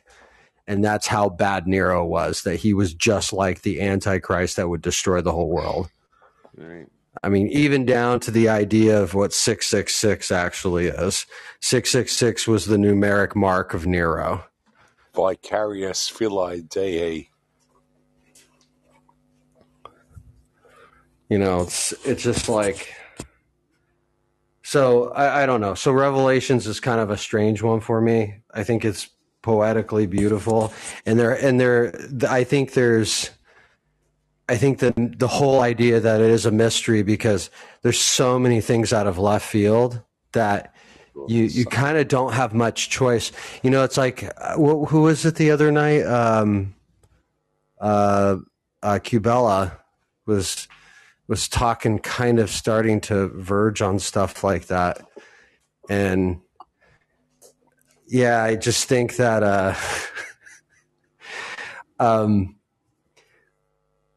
[0.67, 4.83] and that's how bad Nero was, that he was just like the Antichrist that would
[4.83, 5.91] destroy the whole world.
[6.57, 6.87] Right.
[7.23, 11.27] I mean, even down to the idea of what 666 actually is.
[11.61, 14.45] 666 was the numeric mark of Nero.
[15.15, 17.29] Vicarius Filii Dei.
[21.29, 22.95] You know, it's it's just like
[24.63, 25.75] so I, I don't know.
[25.75, 28.43] So Revelations is kind of a strange one for me.
[28.53, 29.09] I think it's
[29.47, 30.73] poetically beautiful,
[31.07, 31.97] and there and there.
[32.29, 33.31] I think there's.
[34.49, 37.51] I think that the whole idea that it is a mystery because
[37.83, 40.03] there's so many things out of left field
[40.33, 40.75] that
[41.29, 43.31] you you kind of don't have much choice.
[43.63, 46.03] You know, it's like uh, wh- who was it the other night?
[46.03, 46.75] Um,
[47.81, 48.39] uh,
[48.83, 49.79] uh, Cubella
[50.27, 50.67] was
[51.29, 55.07] was talking, kind of starting to verge on stuff like that,
[55.89, 56.41] and
[58.07, 59.75] yeah, I just think that uh,
[61.99, 62.57] um,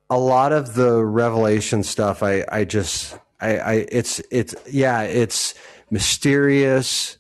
[0.10, 5.56] a lot of the revelation stuff, I I just I I it's it's yeah, it's
[5.90, 7.18] mysterious,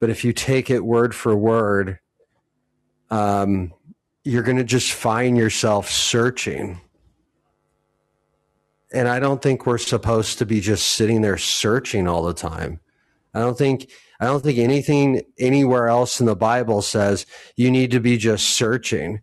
[0.00, 1.98] but if you take it word for word,
[3.10, 3.72] um,
[4.24, 6.80] you're going to just find yourself searching.
[8.94, 12.80] And I don't think we're supposed to be just sitting there searching all the time.
[13.34, 13.90] I don't think
[14.22, 17.26] I don't think anything anywhere else in the Bible says
[17.56, 19.20] you need to be just searching.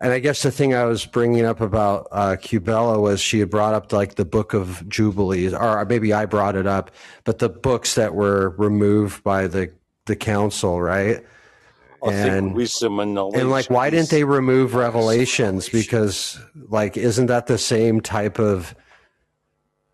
[0.00, 3.50] And I guess the thing I was bringing up about uh, Cubella was she had
[3.50, 6.92] brought up like the Book of Jubilees, or maybe I brought it up,
[7.24, 9.72] but the books that were removed by the
[10.04, 11.26] the council, right?
[12.04, 13.40] I And- wisdom and knowledge.
[13.40, 15.68] And like, why didn't they remove Revelations?
[15.68, 18.76] Because like, isn't that the same type of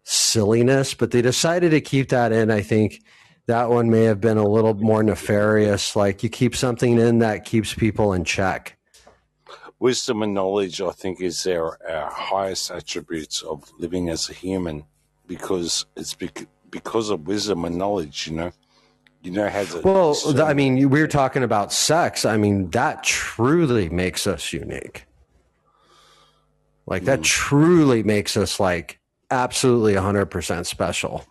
[0.03, 0.93] silliness?
[0.93, 2.51] But they decided to keep that in.
[2.51, 3.01] I think
[3.47, 5.97] that one may have been a little more nefarious.
[5.97, 8.79] Like, you keep something in that keeps people in check.
[9.79, 10.81] wisdom and knowledge?
[10.81, 14.85] I think is our our highest attributes of living as a human,
[15.27, 18.29] because it's bec- because of wisdom and knowledge.
[18.29, 18.53] You know,
[19.23, 19.81] you know how to.
[19.81, 22.25] Well, I mean, we are talking about sex.
[22.25, 25.07] I mean, that truly makes us unique.
[26.87, 27.25] Like, that hmm.
[27.25, 29.01] truly makes us like
[29.31, 31.25] absolutely 100% special.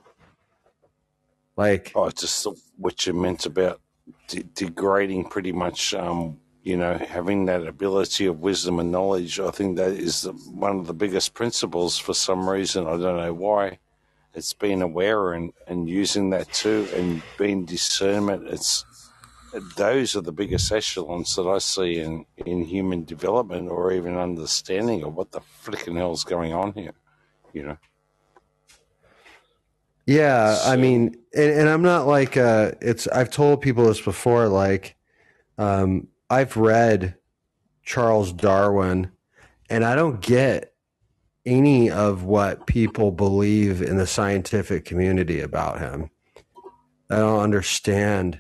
[1.57, 2.47] Like, Oh, just
[2.77, 3.81] what you meant about
[4.27, 9.39] de- degrading pretty much, um, you know, having that ability of wisdom and knowledge.
[9.39, 12.87] I think that is one of the biggest principles for some reason.
[12.87, 13.79] I don't know why.
[14.33, 18.47] It's being aware and, and using that too and being discernment.
[18.47, 18.85] It's
[19.75, 25.03] those are the biggest echelons that I see in, in human development or even understanding
[25.03, 26.93] of what the flicking hell's going on here,
[27.51, 27.77] you know.
[30.05, 34.47] Yeah, I mean, and, and I'm not like uh it's I've told people this before
[34.47, 34.95] like
[35.57, 37.15] um I've read
[37.83, 39.11] Charles Darwin
[39.69, 40.73] and I don't get
[41.45, 46.09] any of what people believe in the scientific community about him.
[47.09, 48.39] I don't understand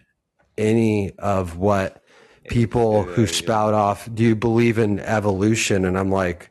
[0.57, 2.03] any of what
[2.49, 6.50] people who spout off do you believe in evolution and I'm like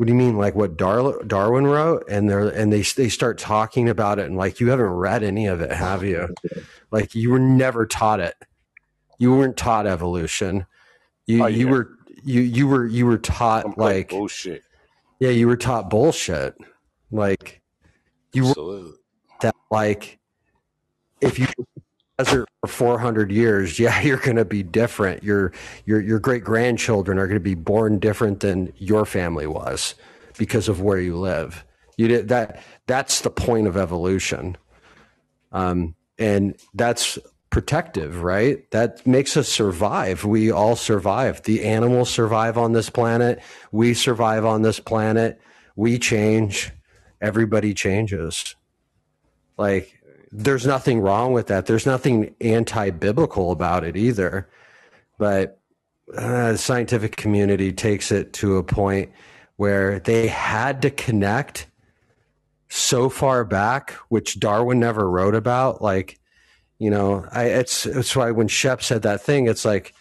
[0.00, 0.38] what do you mean?
[0.38, 2.04] Like what Dar- Darwin wrote?
[2.08, 5.44] And they're and they they start talking about it and like you haven't read any
[5.44, 6.34] of it have you?
[6.90, 8.34] Like you were never taught it.
[9.18, 10.64] You weren't taught evolution.
[11.26, 11.90] You Oh, you were
[12.24, 14.62] you you were you were taught Complete like bullshit.
[15.18, 16.56] yeah you were taught bullshit.
[17.10, 17.60] Like
[18.32, 18.84] you were
[19.42, 20.18] that like
[21.20, 21.46] if you
[22.24, 25.22] desert for 400 years yeah you're going to be different.
[25.22, 25.52] Your
[25.84, 29.94] your your great grandchildren are going to be born different than your family was
[30.38, 31.64] because of where you live.
[31.96, 34.56] You did that that's the point of evolution.
[35.52, 37.18] Um and that's
[37.50, 38.70] protective right?
[38.70, 40.24] That makes us survive.
[40.24, 41.42] We all survive.
[41.42, 43.40] The animals survive on this planet.
[43.72, 45.40] We survive on this planet.
[45.76, 46.72] We change.
[47.20, 48.54] Everybody changes.
[49.56, 49.99] Like
[50.32, 51.66] there's nothing wrong with that.
[51.66, 54.48] There's nothing anti-biblical about it either.
[55.18, 55.58] But
[56.16, 59.10] uh, the scientific community takes it to a point
[59.56, 61.66] where they had to connect
[62.68, 65.82] so far back, which Darwin never wrote about.
[65.82, 66.18] Like,
[66.78, 69.92] you know, I it's it's why when Shep said that thing, it's like,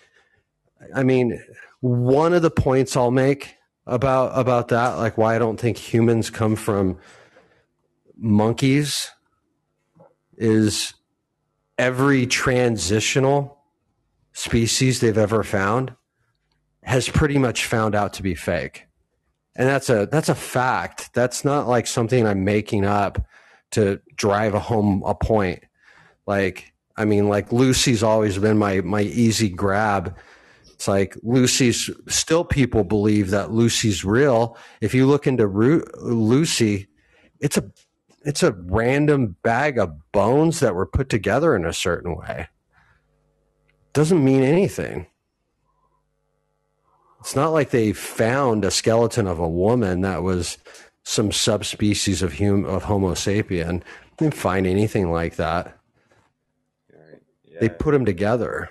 [0.95, 1.43] I mean,
[1.81, 6.30] one of the points I'll make about about that, like why I don't think humans
[6.30, 6.97] come from
[8.15, 9.10] monkeys
[10.40, 10.95] is
[11.78, 13.60] every transitional
[14.34, 15.94] species they've ever found
[16.84, 18.88] has pretty much found out to be fake.
[19.56, 21.14] And that's a that's a fact.
[21.14, 23.22] That's not like something I'm making up
[23.72, 25.64] to drive a home a point.
[26.26, 30.18] Like I mean like Lucy's always been my my easy grab.
[30.74, 34.57] It's like Lucy's still people believe that Lucy's real.
[34.80, 36.88] If you look into Ru- Lucy,
[37.41, 37.70] it's a
[38.24, 42.48] it's a random bag of bones that were put together in a certain way.
[43.94, 45.08] Doesn't mean anything.
[47.22, 50.58] It's not like they found a skeleton of a woman that was
[51.04, 53.82] some subspecies of hum- of Homo sapien.
[54.18, 55.78] They didn't find anything like that.
[57.60, 58.70] They put them together.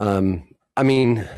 [0.00, 1.28] Um, I mean,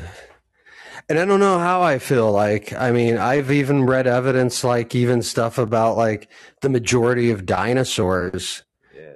[1.13, 2.73] and I don't know how I feel like.
[2.73, 6.31] I mean, I've even read evidence, like even stuff about like
[6.63, 8.63] the majority of dinosaurs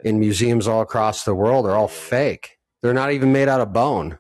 [0.04, 2.58] in museums all across the world are all fake.
[2.82, 4.18] They're not even made out of bone.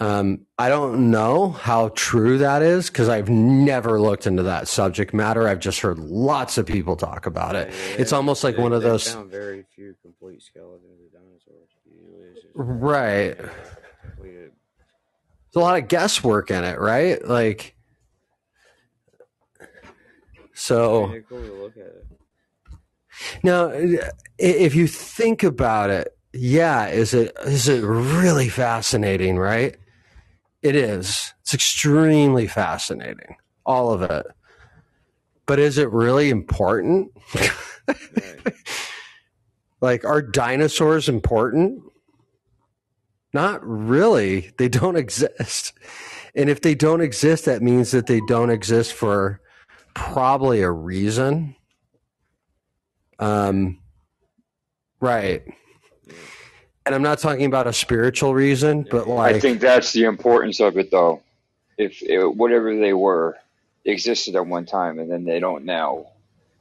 [0.00, 5.12] Um, I don't know how true that is because I've never looked into that subject
[5.12, 5.46] matter.
[5.46, 7.72] I've just heard lots of people talk about it.
[7.98, 11.68] It's almost like They- one of those, Found very few complete skeletons of dinosaurs.
[11.86, 13.38] Usually right?
[15.54, 17.24] There's a lot of guesswork in it, right?
[17.24, 17.76] Like,
[20.52, 21.06] so.
[21.06, 22.06] Pretty cool to look at it.
[23.44, 23.70] Now,
[24.36, 29.76] if you think about it, yeah, is it is it really fascinating, right?
[30.62, 31.32] It is.
[31.42, 34.26] It's extremely fascinating, all of it.
[35.46, 37.12] But is it really important?
[39.80, 41.84] like, are dinosaurs important?
[43.34, 44.52] Not really.
[44.56, 45.74] They don't exist.
[46.34, 49.40] And if they don't exist, that means that they don't exist for
[49.92, 51.56] probably a reason.
[53.18, 53.78] Um,
[55.00, 55.42] right.
[56.86, 60.60] And I'm not talking about a spiritual reason, but like, I think that's the importance
[60.60, 61.22] of it, though.
[61.78, 63.36] If it, whatever they were
[63.84, 66.06] existed at one time and then they don't now,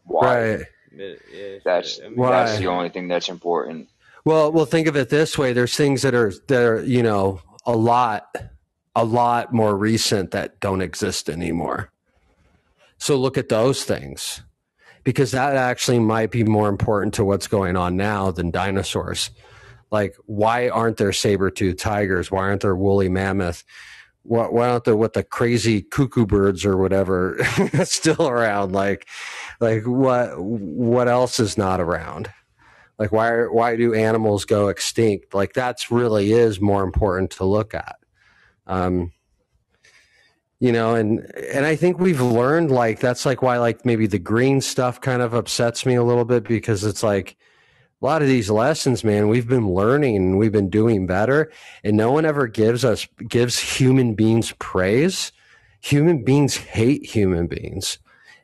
[0.05, 0.55] why?
[0.55, 0.65] right.
[1.65, 2.29] That's Why?
[2.29, 3.89] that's the only thing that's important.
[4.25, 7.41] Well, well, think of it this way: there's things that are that are you know
[7.65, 8.35] a lot,
[8.95, 11.91] a lot more recent that don't exist anymore.
[12.97, 14.41] So look at those things,
[15.03, 19.29] because that actually might be more important to what's going on now than dinosaurs.
[19.91, 22.31] Like, why aren't there saber-toothed tigers?
[22.31, 23.63] Why aren't there woolly mammoth?
[24.23, 27.37] Why, why aren't there what the crazy cuckoo birds or whatever
[27.83, 28.71] still around?
[28.71, 29.05] Like,
[29.59, 32.31] like what what else is not around?
[33.03, 35.33] Like why why do animals go extinct?
[35.33, 37.97] Like that's really is more important to look at.
[38.65, 39.11] Um
[40.59, 41.19] you know and
[41.53, 45.21] and i think we've learned like that's like why like maybe the green stuff kind
[45.21, 47.35] of upsets me a little bit because it's like
[48.01, 51.51] a lot of these lessons man we've been learning and we've been doing better
[51.83, 55.33] and no one ever gives us gives human beings praise.
[55.81, 57.97] Human beings hate human beings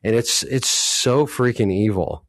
[0.03, 2.25] and it's it's so freaking evil.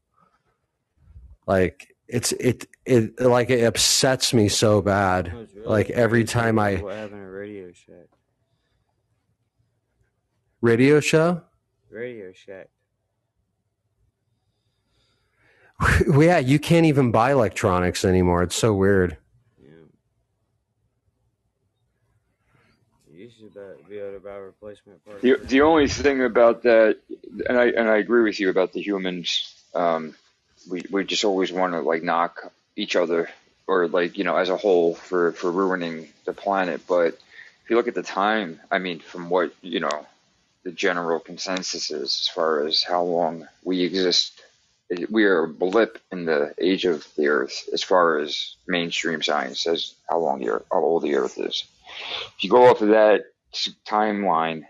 [1.47, 5.33] Like it's it it like it upsets me so bad.
[5.33, 8.09] Really Like every time I what happened at Radio Shack.
[10.61, 11.43] radio show.
[11.91, 12.69] Radio Shack.
[16.09, 18.43] Well, yeah, you can't even buy electronics anymore.
[18.43, 19.17] It's so weird.
[23.13, 25.23] You should be- be able to buy replacement parts.
[25.23, 26.99] The, the only thing about that,
[27.49, 29.55] and I and I agree with you about the humans.
[29.75, 30.15] Um,
[30.69, 33.31] we we just always want to like knock each other
[33.67, 36.83] or like you know as a whole for for ruining the planet.
[36.87, 37.15] But
[37.65, 40.07] if you look at the time, I mean, from what you know,
[40.65, 44.41] the general consensus is as far as how long we exist.
[45.09, 49.63] We are a blip in the age of the Earth as far as mainstream science
[49.63, 51.63] says how long the Earth, how old the Earth is.
[52.37, 53.27] If you go off of that
[53.87, 54.65] timeline,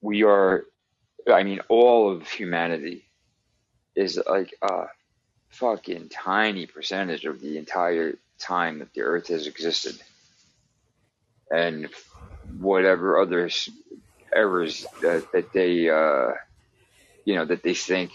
[0.00, 0.64] we are,
[1.26, 3.03] I mean, all of humanity
[3.94, 4.86] is like a
[5.50, 9.96] fucking tiny percentage of the entire time that the earth has existed.
[11.50, 11.88] And
[12.58, 13.50] whatever other
[14.34, 16.32] errors that, that they, uh,
[17.24, 18.12] you know, that they think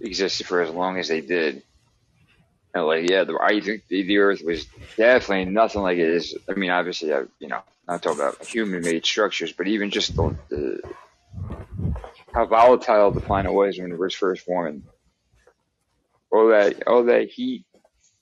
[0.00, 1.62] existed for as long as they did.
[2.74, 6.36] And like, yeah, the, I think the, the earth was definitely nothing like it is.
[6.48, 10.14] I mean, obviously, I, you know, not talking about human made structures, but even just
[10.16, 10.80] the, the
[12.32, 14.84] how volatile the planet was when it was first formed.
[16.32, 17.64] All that, all that heat,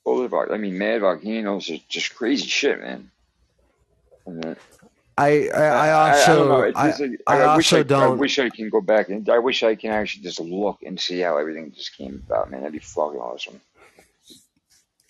[0.05, 3.11] all the, vol- I mean, mad volcanoes are just crazy shit, man.
[4.27, 4.55] And, uh,
[5.19, 7.83] I I, I I, I don't also I, like- I, I, wish also I, I
[7.83, 8.03] don't.
[8.03, 10.99] I wish I can go back and I wish I can actually just look and
[10.99, 12.61] see how everything just came about, man.
[12.61, 13.61] That'd be fucking awesome.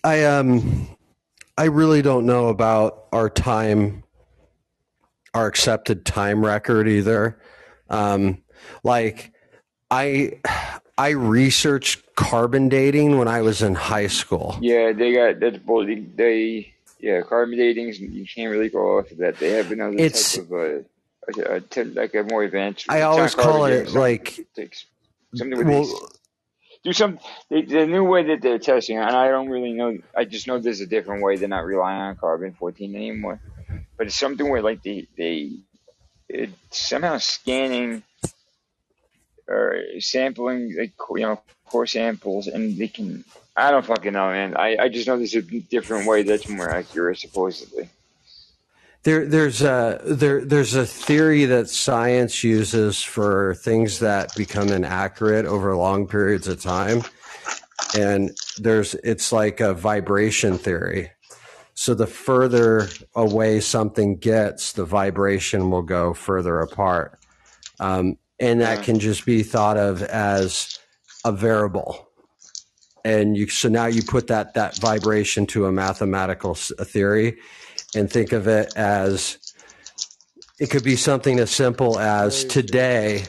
[0.03, 0.87] I um
[1.57, 4.03] I really don't know about our time
[5.33, 7.39] our accepted time record either.
[7.89, 8.43] Um
[8.83, 9.31] like
[9.89, 10.41] I
[10.97, 14.57] I researched carbon dating when I was in high school.
[14.61, 15.85] Yeah, they got that's bull.
[15.85, 17.93] They, they yeah, carbon dating.
[17.93, 19.37] You can't really go off of that.
[19.37, 20.83] They have another It's- type of uh,
[21.37, 22.85] a, a, like a more advanced.
[22.89, 24.39] I always call it something- like
[25.35, 25.93] something with well, these.
[26.83, 27.19] Do some
[27.49, 29.99] the, the new way that they're testing, and I don't really know.
[30.17, 31.35] I just know there's a different way.
[31.35, 33.39] They're not relying on carbon 14 anymore,
[33.97, 35.51] but it's something where like they they
[36.27, 38.01] it's somehow scanning
[39.51, 43.23] or sampling like you know core samples, and they can.
[43.55, 44.55] I don't fucking know, man.
[44.55, 47.89] I, I just know there's a different way that's more accurate, supposedly.
[49.03, 55.45] There, there's a there, there's a theory that science uses for things that become inaccurate
[55.45, 57.01] over long periods of time,
[57.97, 61.11] and there's it's like a vibration theory.
[61.73, 67.17] So the further away something gets, the vibration will go further apart,
[67.79, 70.79] um, and that can just be thought of as
[71.23, 72.09] a variable.
[73.05, 77.37] And you so now you put that that vibration to a mathematical theory,
[77.95, 79.37] and think of it as
[80.59, 83.23] it could be something as simple as today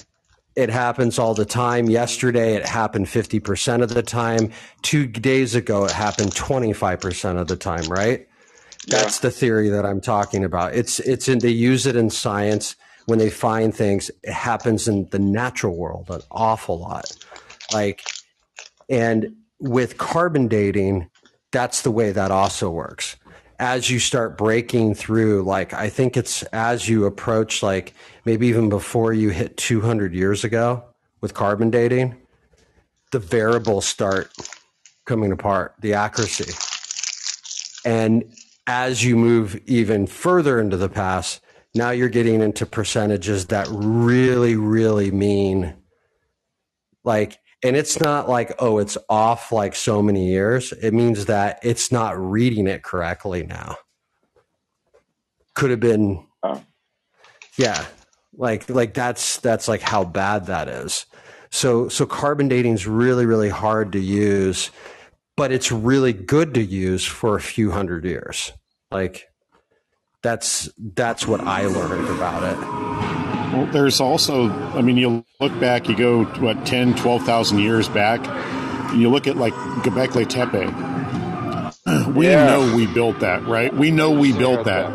[0.55, 1.89] it happens all the time.
[1.89, 4.51] Yesterday it happened 50% of the time.
[4.83, 8.29] 2 days ago it happened 25% of the time right?
[8.89, 10.75] That's the theory that i'm talking about.
[10.75, 12.77] It's it's in they use it in science
[13.07, 17.05] when they find things it happens in the natural world an awful lot
[17.73, 18.03] like
[18.89, 21.09] and with carbon dating,
[21.53, 23.17] that's the way that also works.
[23.59, 28.69] As you start breaking through, like I think it's as you approach, like maybe even
[28.69, 30.85] before you hit 200 years ago
[31.21, 32.17] with carbon dating,
[33.13, 34.33] the variables start
[35.05, 36.53] coming apart, the accuracy.
[37.85, 38.25] And
[38.67, 41.41] as you move even further into the past,
[41.75, 45.75] now you're getting into percentages that really, really mean
[47.05, 50.73] like and it's not like oh it's off like so many years.
[50.73, 53.77] It means that it's not reading it correctly now.
[55.55, 56.27] Could have been
[57.57, 57.85] yeah
[58.37, 61.07] like like that's that's like how bad that is.
[61.51, 64.71] So so carbon dating is really really hard to use
[65.37, 68.53] but it's really good to use for a few hundred years.
[68.91, 69.29] Like
[70.23, 72.59] that's that's what i learned about it
[73.53, 78.21] Well, there's also, I mean, you look back, you go, what, 10, 12,000 years back,
[78.95, 79.55] you look at like
[79.85, 80.73] Göbekli Tepe.
[82.15, 82.47] We Yeah.
[82.47, 83.75] know we built that, right?
[83.75, 84.91] We know we built that.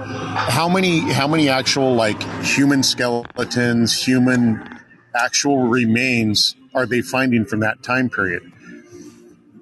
[0.49, 4.80] How many, how many actual like human skeletons, human
[5.16, 8.44] actual remains are they finding from that time period?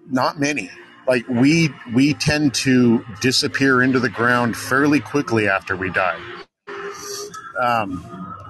[0.09, 0.69] Not many.
[1.07, 6.19] Like we, we tend to disappear into the ground fairly quickly after we die.
[7.61, 8.05] Um,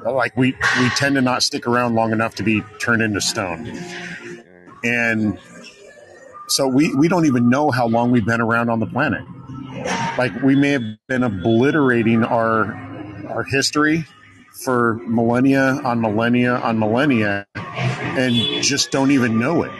[0.05, 3.79] like we we tend to not stick around long enough to be turned into stone,
[4.83, 5.39] and
[6.47, 9.23] so we we don't even know how long we've been around on the planet.
[10.17, 12.73] Like we may have been obliterating our
[13.29, 14.05] our history
[14.65, 17.47] for millennia on millennia on millennia,
[18.01, 19.71] and just don't even know it.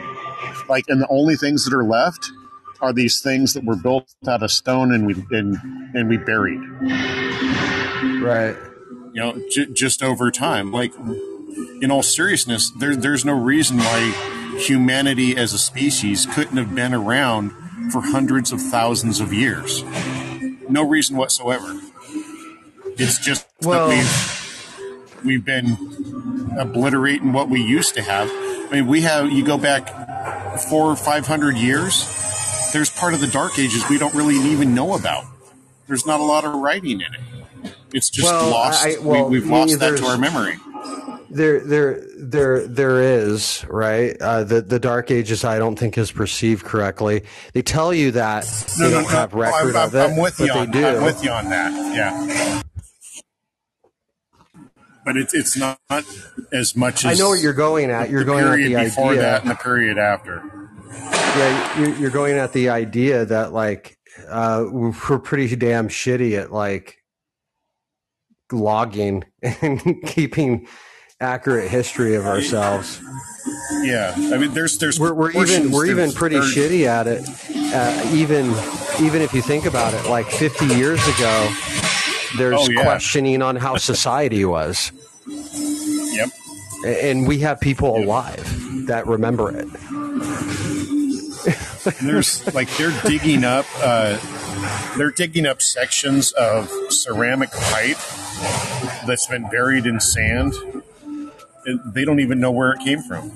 [0.68, 2.30] Like, and the only things that are left
[2.80, 5.56] are these things that were built out of stone and we and
[5.94, 6.60] and we buried.
[8.22, 8.56] Right.
[9.12, 10.70] You know, j- just over time.
[10.72, 10.92] Like,
[11.80, 16.92] in all seriousness, there, there's no reason why humanity as a species couldn't have been
[16.92, 17.50] around
[17.92, 19.82] for hundreds of thousands of years.
[20.68, 21.80] No reason whatsoever.
[22.98, 25.76] It's just Well- that we've we've been
[26.58, 28.28] obliterating what we used to have.
[28.32, 29.88] I mean, we have you go back
[30.68, 32.04] four or five hundred years.
[32.76, 35.24] There's part of the Dark Ages we don't really even know about.
[35.88, 37.74] There's not a lot of writing in it.
[37.94, 38.86] It's just Well, lost.
[38.86, 40.56] I- well, we, we've lost that to our memory.
[41.30, 44.14] There, there, there, there is right.
[44.20, 47.24] Uh, the the Dark Ages, I don't think is perceived correctly.
[47.54, 48.44] They tell you that
[48.78, 50.70] they don't have no, record I'm, of it, I'm with you they on.
[50.70, 50.86] do.
[50.86, 51.72] I'm with you on that.
[51.94, 52.62] Yeah.
[55.02, 55.78] But it's it's not
[56.52, 58.10] as much as I know what you're going at.
[58.10, 59.22] You're going at period the before idea.
[59.22, 60.65] that and the period after.
[60.90, 63.96] Yeah, you're, you're going at the idea that like
[64.28, 66.98] uh, we're pretty damn shitty at like
[68.52, 70.66] logging and keeping
[71.20, 73.00] accurate history of ourselves.
[73.82, 77.22] Yeah, I mean, there's there's We're, we're even we're even pretty shitty at it.
[77.74, 78.46] Uh, even
[79.04, 81.48] even if you think about it, like 50 years ago,
[82.38, 82.82] there's Oh, yeah.
[82.84, 84.92] questioning on how society was,
[85.26, 86.28] Yep.
[86.86, 89.66] And we have people alive that remember it.
[92.02, 94.18] There's like they're digging up uh,
[94.96, 97.98] they're digging up sections of ceramic pipe
[99.06, 100.54] that's been buried in sand.
[101.64, 103.32] And They don't even know where it came from.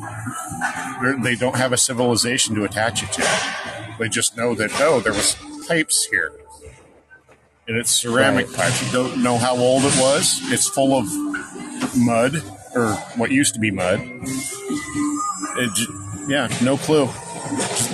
[1.02, 3.26] They're, they don't have a civilization to attach it to.
[3.98, 5.36] They just know that oh, there was
[5.68, 6.32] pipes here,
[7.68, 8.56] and it's ceramic Right.
[8.56, 8.82] pipes.
[8.86, 10.40] You don't know how old it was.
[10.52, 11.06] It's full of
[11.96, 12.42] mud
[12.74, 14.00] or what used to be mud.
[15.56, 15.88] It,
[16.28, 17.08] yeah, no clue.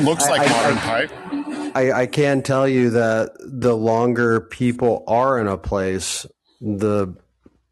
[0.03, 1.77] Looks like I- modern I- pipe.
[1.77, 6.25] I, I can tell you that the longer people are in a place,
[6.61, 7.15] the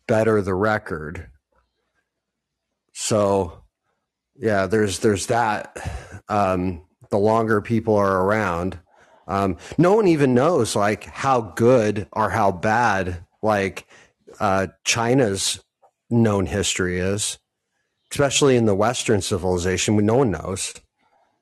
[0.06, 1.30] better the record.
[2.92, 3.64] So,
[4.36, 6.22] yeah, there's there's that.
[6.28, 8.78] Um, the longer people are around,
[9.26, 13.86] um, no one even knows like how good or how bad like
[14.40, 15.60] uh, China's
[16.10, 17.38] known history is,
[18.10, 19.96] especially in the Western civilization.
[20.04, 20.74] No one knows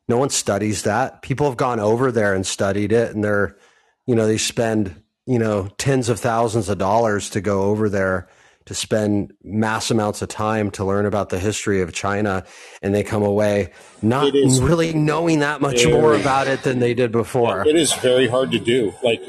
[0.09, 3.57] no one studies that people have gone over there and studied it and they're
[4.07, 4.95] you know they spend
[5.27, 8.29] you know tens of thousands of dollars to go over there
[8.65, 12.45] to spend mass amounts of time to learn about the history of china
[12.83, 13.73] and they come away
[14.03, 17.93] not really knowing that much very- more about it than they did before It is
[17.95, 18.93] very hard to do.
[19.03, 19.21] Like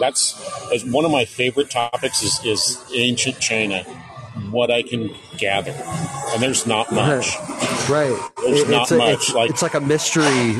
[0.00, 0.34] that's
[0.86, 3.84] one of my favorite topics is, is ancient China.
[4.50, 5.72] What I can gather,
[6.32, 7.26] and there's not much.
[7.88, 10.54] right There's It- not it's, a, much, it's, like- it's like a mystery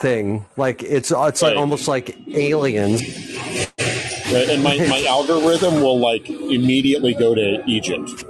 [0.00, 3.00] thing like it's it's like almost like aliens
[4.32, 4.48] Right?
[4.48, 8.24] And my, my algorithm will like immediately go to Egypt.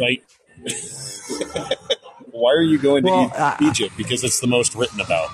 [0.00, 0.22] Like,
[2.32, 3.96] why are you going to E- Egypt?
[3.96, 5.28] Because it's the most written about.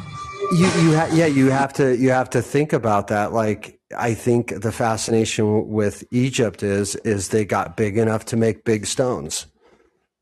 [0.52, 4.14] you you ha- yeah you have to you have to think about that like i
[4.14, 9.46] think the fascination with egypt is is they got big enough to make big stones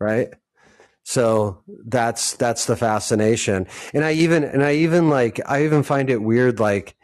[0.02, 0.34] right?
[1.04, 3.66] So that's that's the fascination.
[3.94, 6.96] And i even and i even like i even find it weird like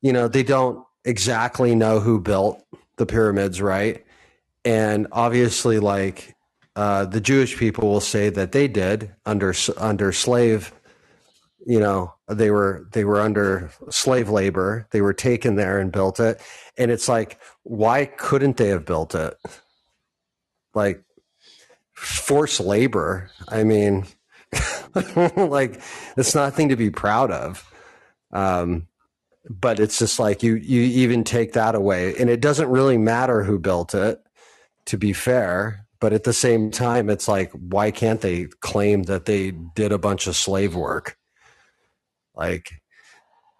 [0.00, 2.64] you know they don't exactly know who built
[2.96, 4.04] the pyramids right?
[4.64, 6.34] And obviously like
[6.76, 10.72] uh, the jewish people will say that they did under under slave
[11.66, 14.86] you know they were they were under slave labor.
[14.90, 16.40] They were taken there and built it.
[16.76, 19.34] And it's like why couldn't they have built it?
[20.74, 21.02] Like
[21.94, 23.30] forced labor.
[23.48, 24.06] I mean
[25.36, 25.80] like
[26.16, 27.70] it's nothing to be proud of.
[28.32, 28.88] Um
[29.48, 32.14] but it's just like you you even take that away.
[32.16, 34.20] And it doesn't really matter who built it
[34.86, 35.86] to be fair.
[36.00, 39.98] But at the same time it's like why can't they claim that they did a
[39.98, 41.16] bunch of slave work
[42.36, 42.72] like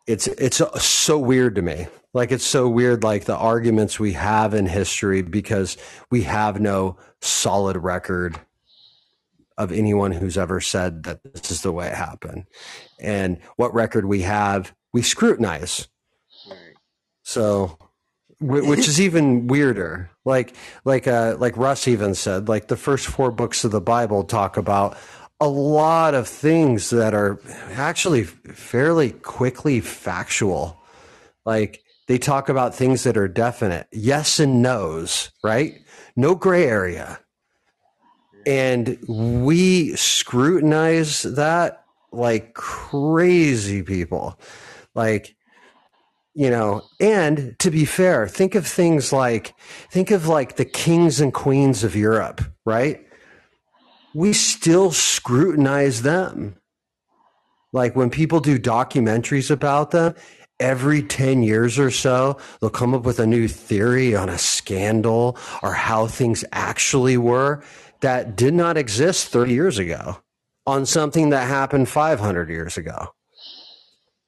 [0.06, 1.86] it's it's so weird to me.
[2.12, 5.76] Like it's so weird like the arguments we have in history because
[6.10, 8.38] we have no solid record
[9.56, 12.46] of anyone who's ever said that this is the way it happened.
[13.00, 15.88] And what record we have we scrutinize.
[17.22, 17.78] So
[18.40, 20.10] which is even weirder.
[20.24, 24.24] Like like uh like Russ even said, like the first four books of the Bible
[24.24, 24.96] talk about
[25.40, 27.40] a lot of things that are
[27.72, 30.82] actually fairly quickly factual.
[31.44, 35.74] Like they talk about things that are definite, yes and no's, right?
[36.16, 37.20] No gray area.
[38.46, 44.38] And we scrutinize that like crazy people.
[44.94, 45.34] Like
[46.34, 49.54] you know and to be fair think of things like
[49.90, 53.03] think of like the kings and queens of europe right
[54.14, 56.56] we still scrutinize them.
[57.72, 60.14] Like when people do documentaries about them
[60.60, 65.36] every 10 years or so they'll come up with a new theory on a scandal
[65.64, 67.62] or how things actually were
[68.00, 70.16] that did not exist 30 years ago
[70.66, 73.08] on something that happened 500 years ago.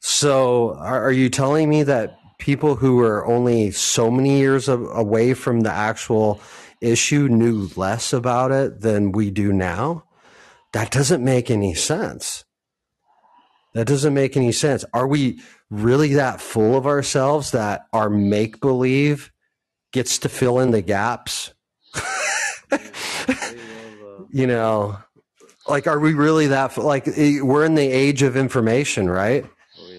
[0.01, 5.35] So, are, are you telling me that people who were only so many years away
[5.35, 6.41] from the actual
[6.87, 10.05] issue knew less about it than we do now?
[10.73, 12.45] That doesn't make any sense.
[13.75, 14.85] That doesn't make any sense.
[14.95, 15.41] Are we
[15.71, 19.33] really that full of ourselves that our make believe
[19.93, 21.53] gets to fill in the gaps?
[24.31, 24.99] you know,
[25.69, 29.45] like, are we really that, like, eh, we're in the age of information, right?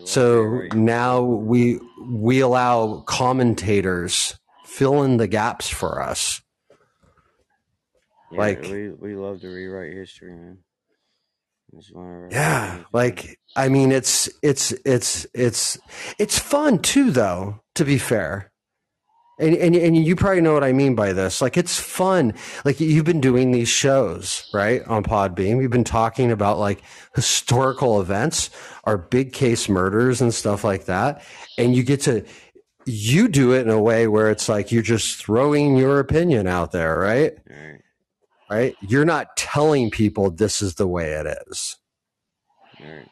[0.05, 6.41] So now we we allow commentators fill in the gaps for us.
[8.32, 10.60] Yeah, Like we we love to rewrite history, man.
[11.74, 15.78] It's one of our yeah, like I mean it's it's it's it's
[16.18, 18.52] it's fun too though, to be fair.
[19.40, 21.41] And, and and you probably know what I mean by this.
[21.41, 22.34] Like it's fun.
[22.66, 24.82] Like you've been doing these shows, right?
[24.88, 25.62] On Podbean.
[25.62, 26.82] You've been talking about like
[27.16, 28.49] historical events
[28.84, 31.24] or big case murders and stuff like that.
[31.58, 32.26] And you get to
[32.88, 36.72] you do it in a way where it's like you're just throwing your opinion out
[36.72, 37.38] there, right?
[37.48, 37.82] Right.
[38.49, 38.76] Right?
[38.82, 41.76] You're not telling people this is the way it is.
[42.80, 43.07] Right.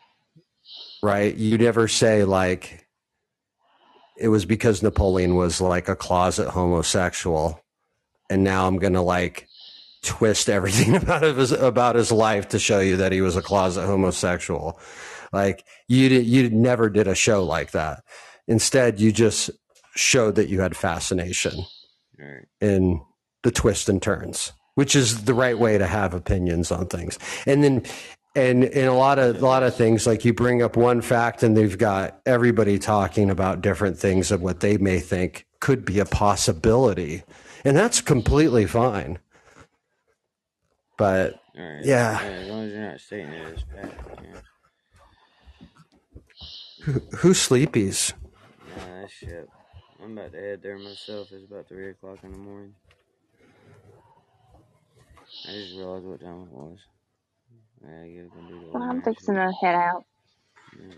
[1.03, 1.35] right?
[1.35, 2.85] You never say like
[4.17, 7.59] it was because Napoleon was like a closet homosexual,
[8.29, 9.47] and now I'm gonna like
[10.03, 13.85] twist everything about his about his life to show you that he was a closet
[13.85, 14.79] homosexual.
[15.33, 18.03] Like you did, you never did a show like that.
[18.47, 19.49] Instead, you just
[19.95, 21.65] showed that you had fascination
[22.17, 22.45] Right.
[22.61, 23.01] in
[23.43, 27.17] the twists and turns, which is the right way to have opinions on things.
[27.45, 27.83] And then,
[28.35, 31.41] and in a lot of a lot of things, like you bring up one fact,
[31.41, 35.99] and they've got everybody talking about different things of what they may think could be
[35.99, 37.23] a possibility,
[37.63, 39.19] and that's completely fine.
[40.97, 41.81] But right.
[41.83, 44.21] yeah, As long as you're not stating it as fact.
[44.21, 45.67] Yeah.
[46.83, 48.13] who, who sleepies?
[48.77, 49.49] Nah, that shit.
[50.01, 51.31] I'm about to head there myself.
[51.31, 52.75] It's about three o'clock in the morning.
[55.47, 56.79] I just realized what time it was.
[57.85, 60.05] I gotta get up and do the Well, I'm fixing to head out.
[60.79, 60.95] Yeah.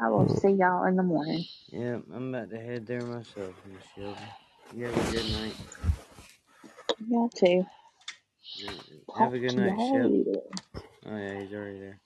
[0.00, 1.46] I will see y'all in the morning.
[1.72, 4.34] Yeah, I'm about to head there myself, Miss Shelby.
[4.70, 5.58] You have a good night.
[7.08, 7.66] Y'all too.
[8.56, 8.70] Yeah,
[9.18, 10.12] Have a good night, y'all Shep.
[11.06, 12.00] Oh yeah, he's already there.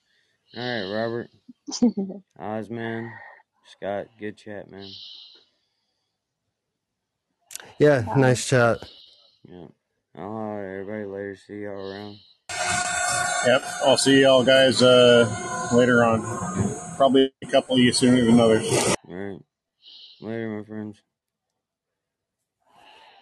[0.56, 1.31] All right, Robert,
[2.40, 3.20] Ozman,
[3.65, 4.97] Scott, good chat, man.
[7.78, 8.78] Yeah, nice chat.
[9.44, 9.69] Yeah,
[10.18, 11.36] I'll holler at everybody later.
[11.36, 12.18] See y'all around.
[13.46, 13.62] Yep.
[13.86, 16.22] I'll see y'all guys uh, later on.
[16.96, 18.66] Probably a couple of you sooner than others.
[19.08, 19.40] All right,
[20.20, 21.02] later, my friends.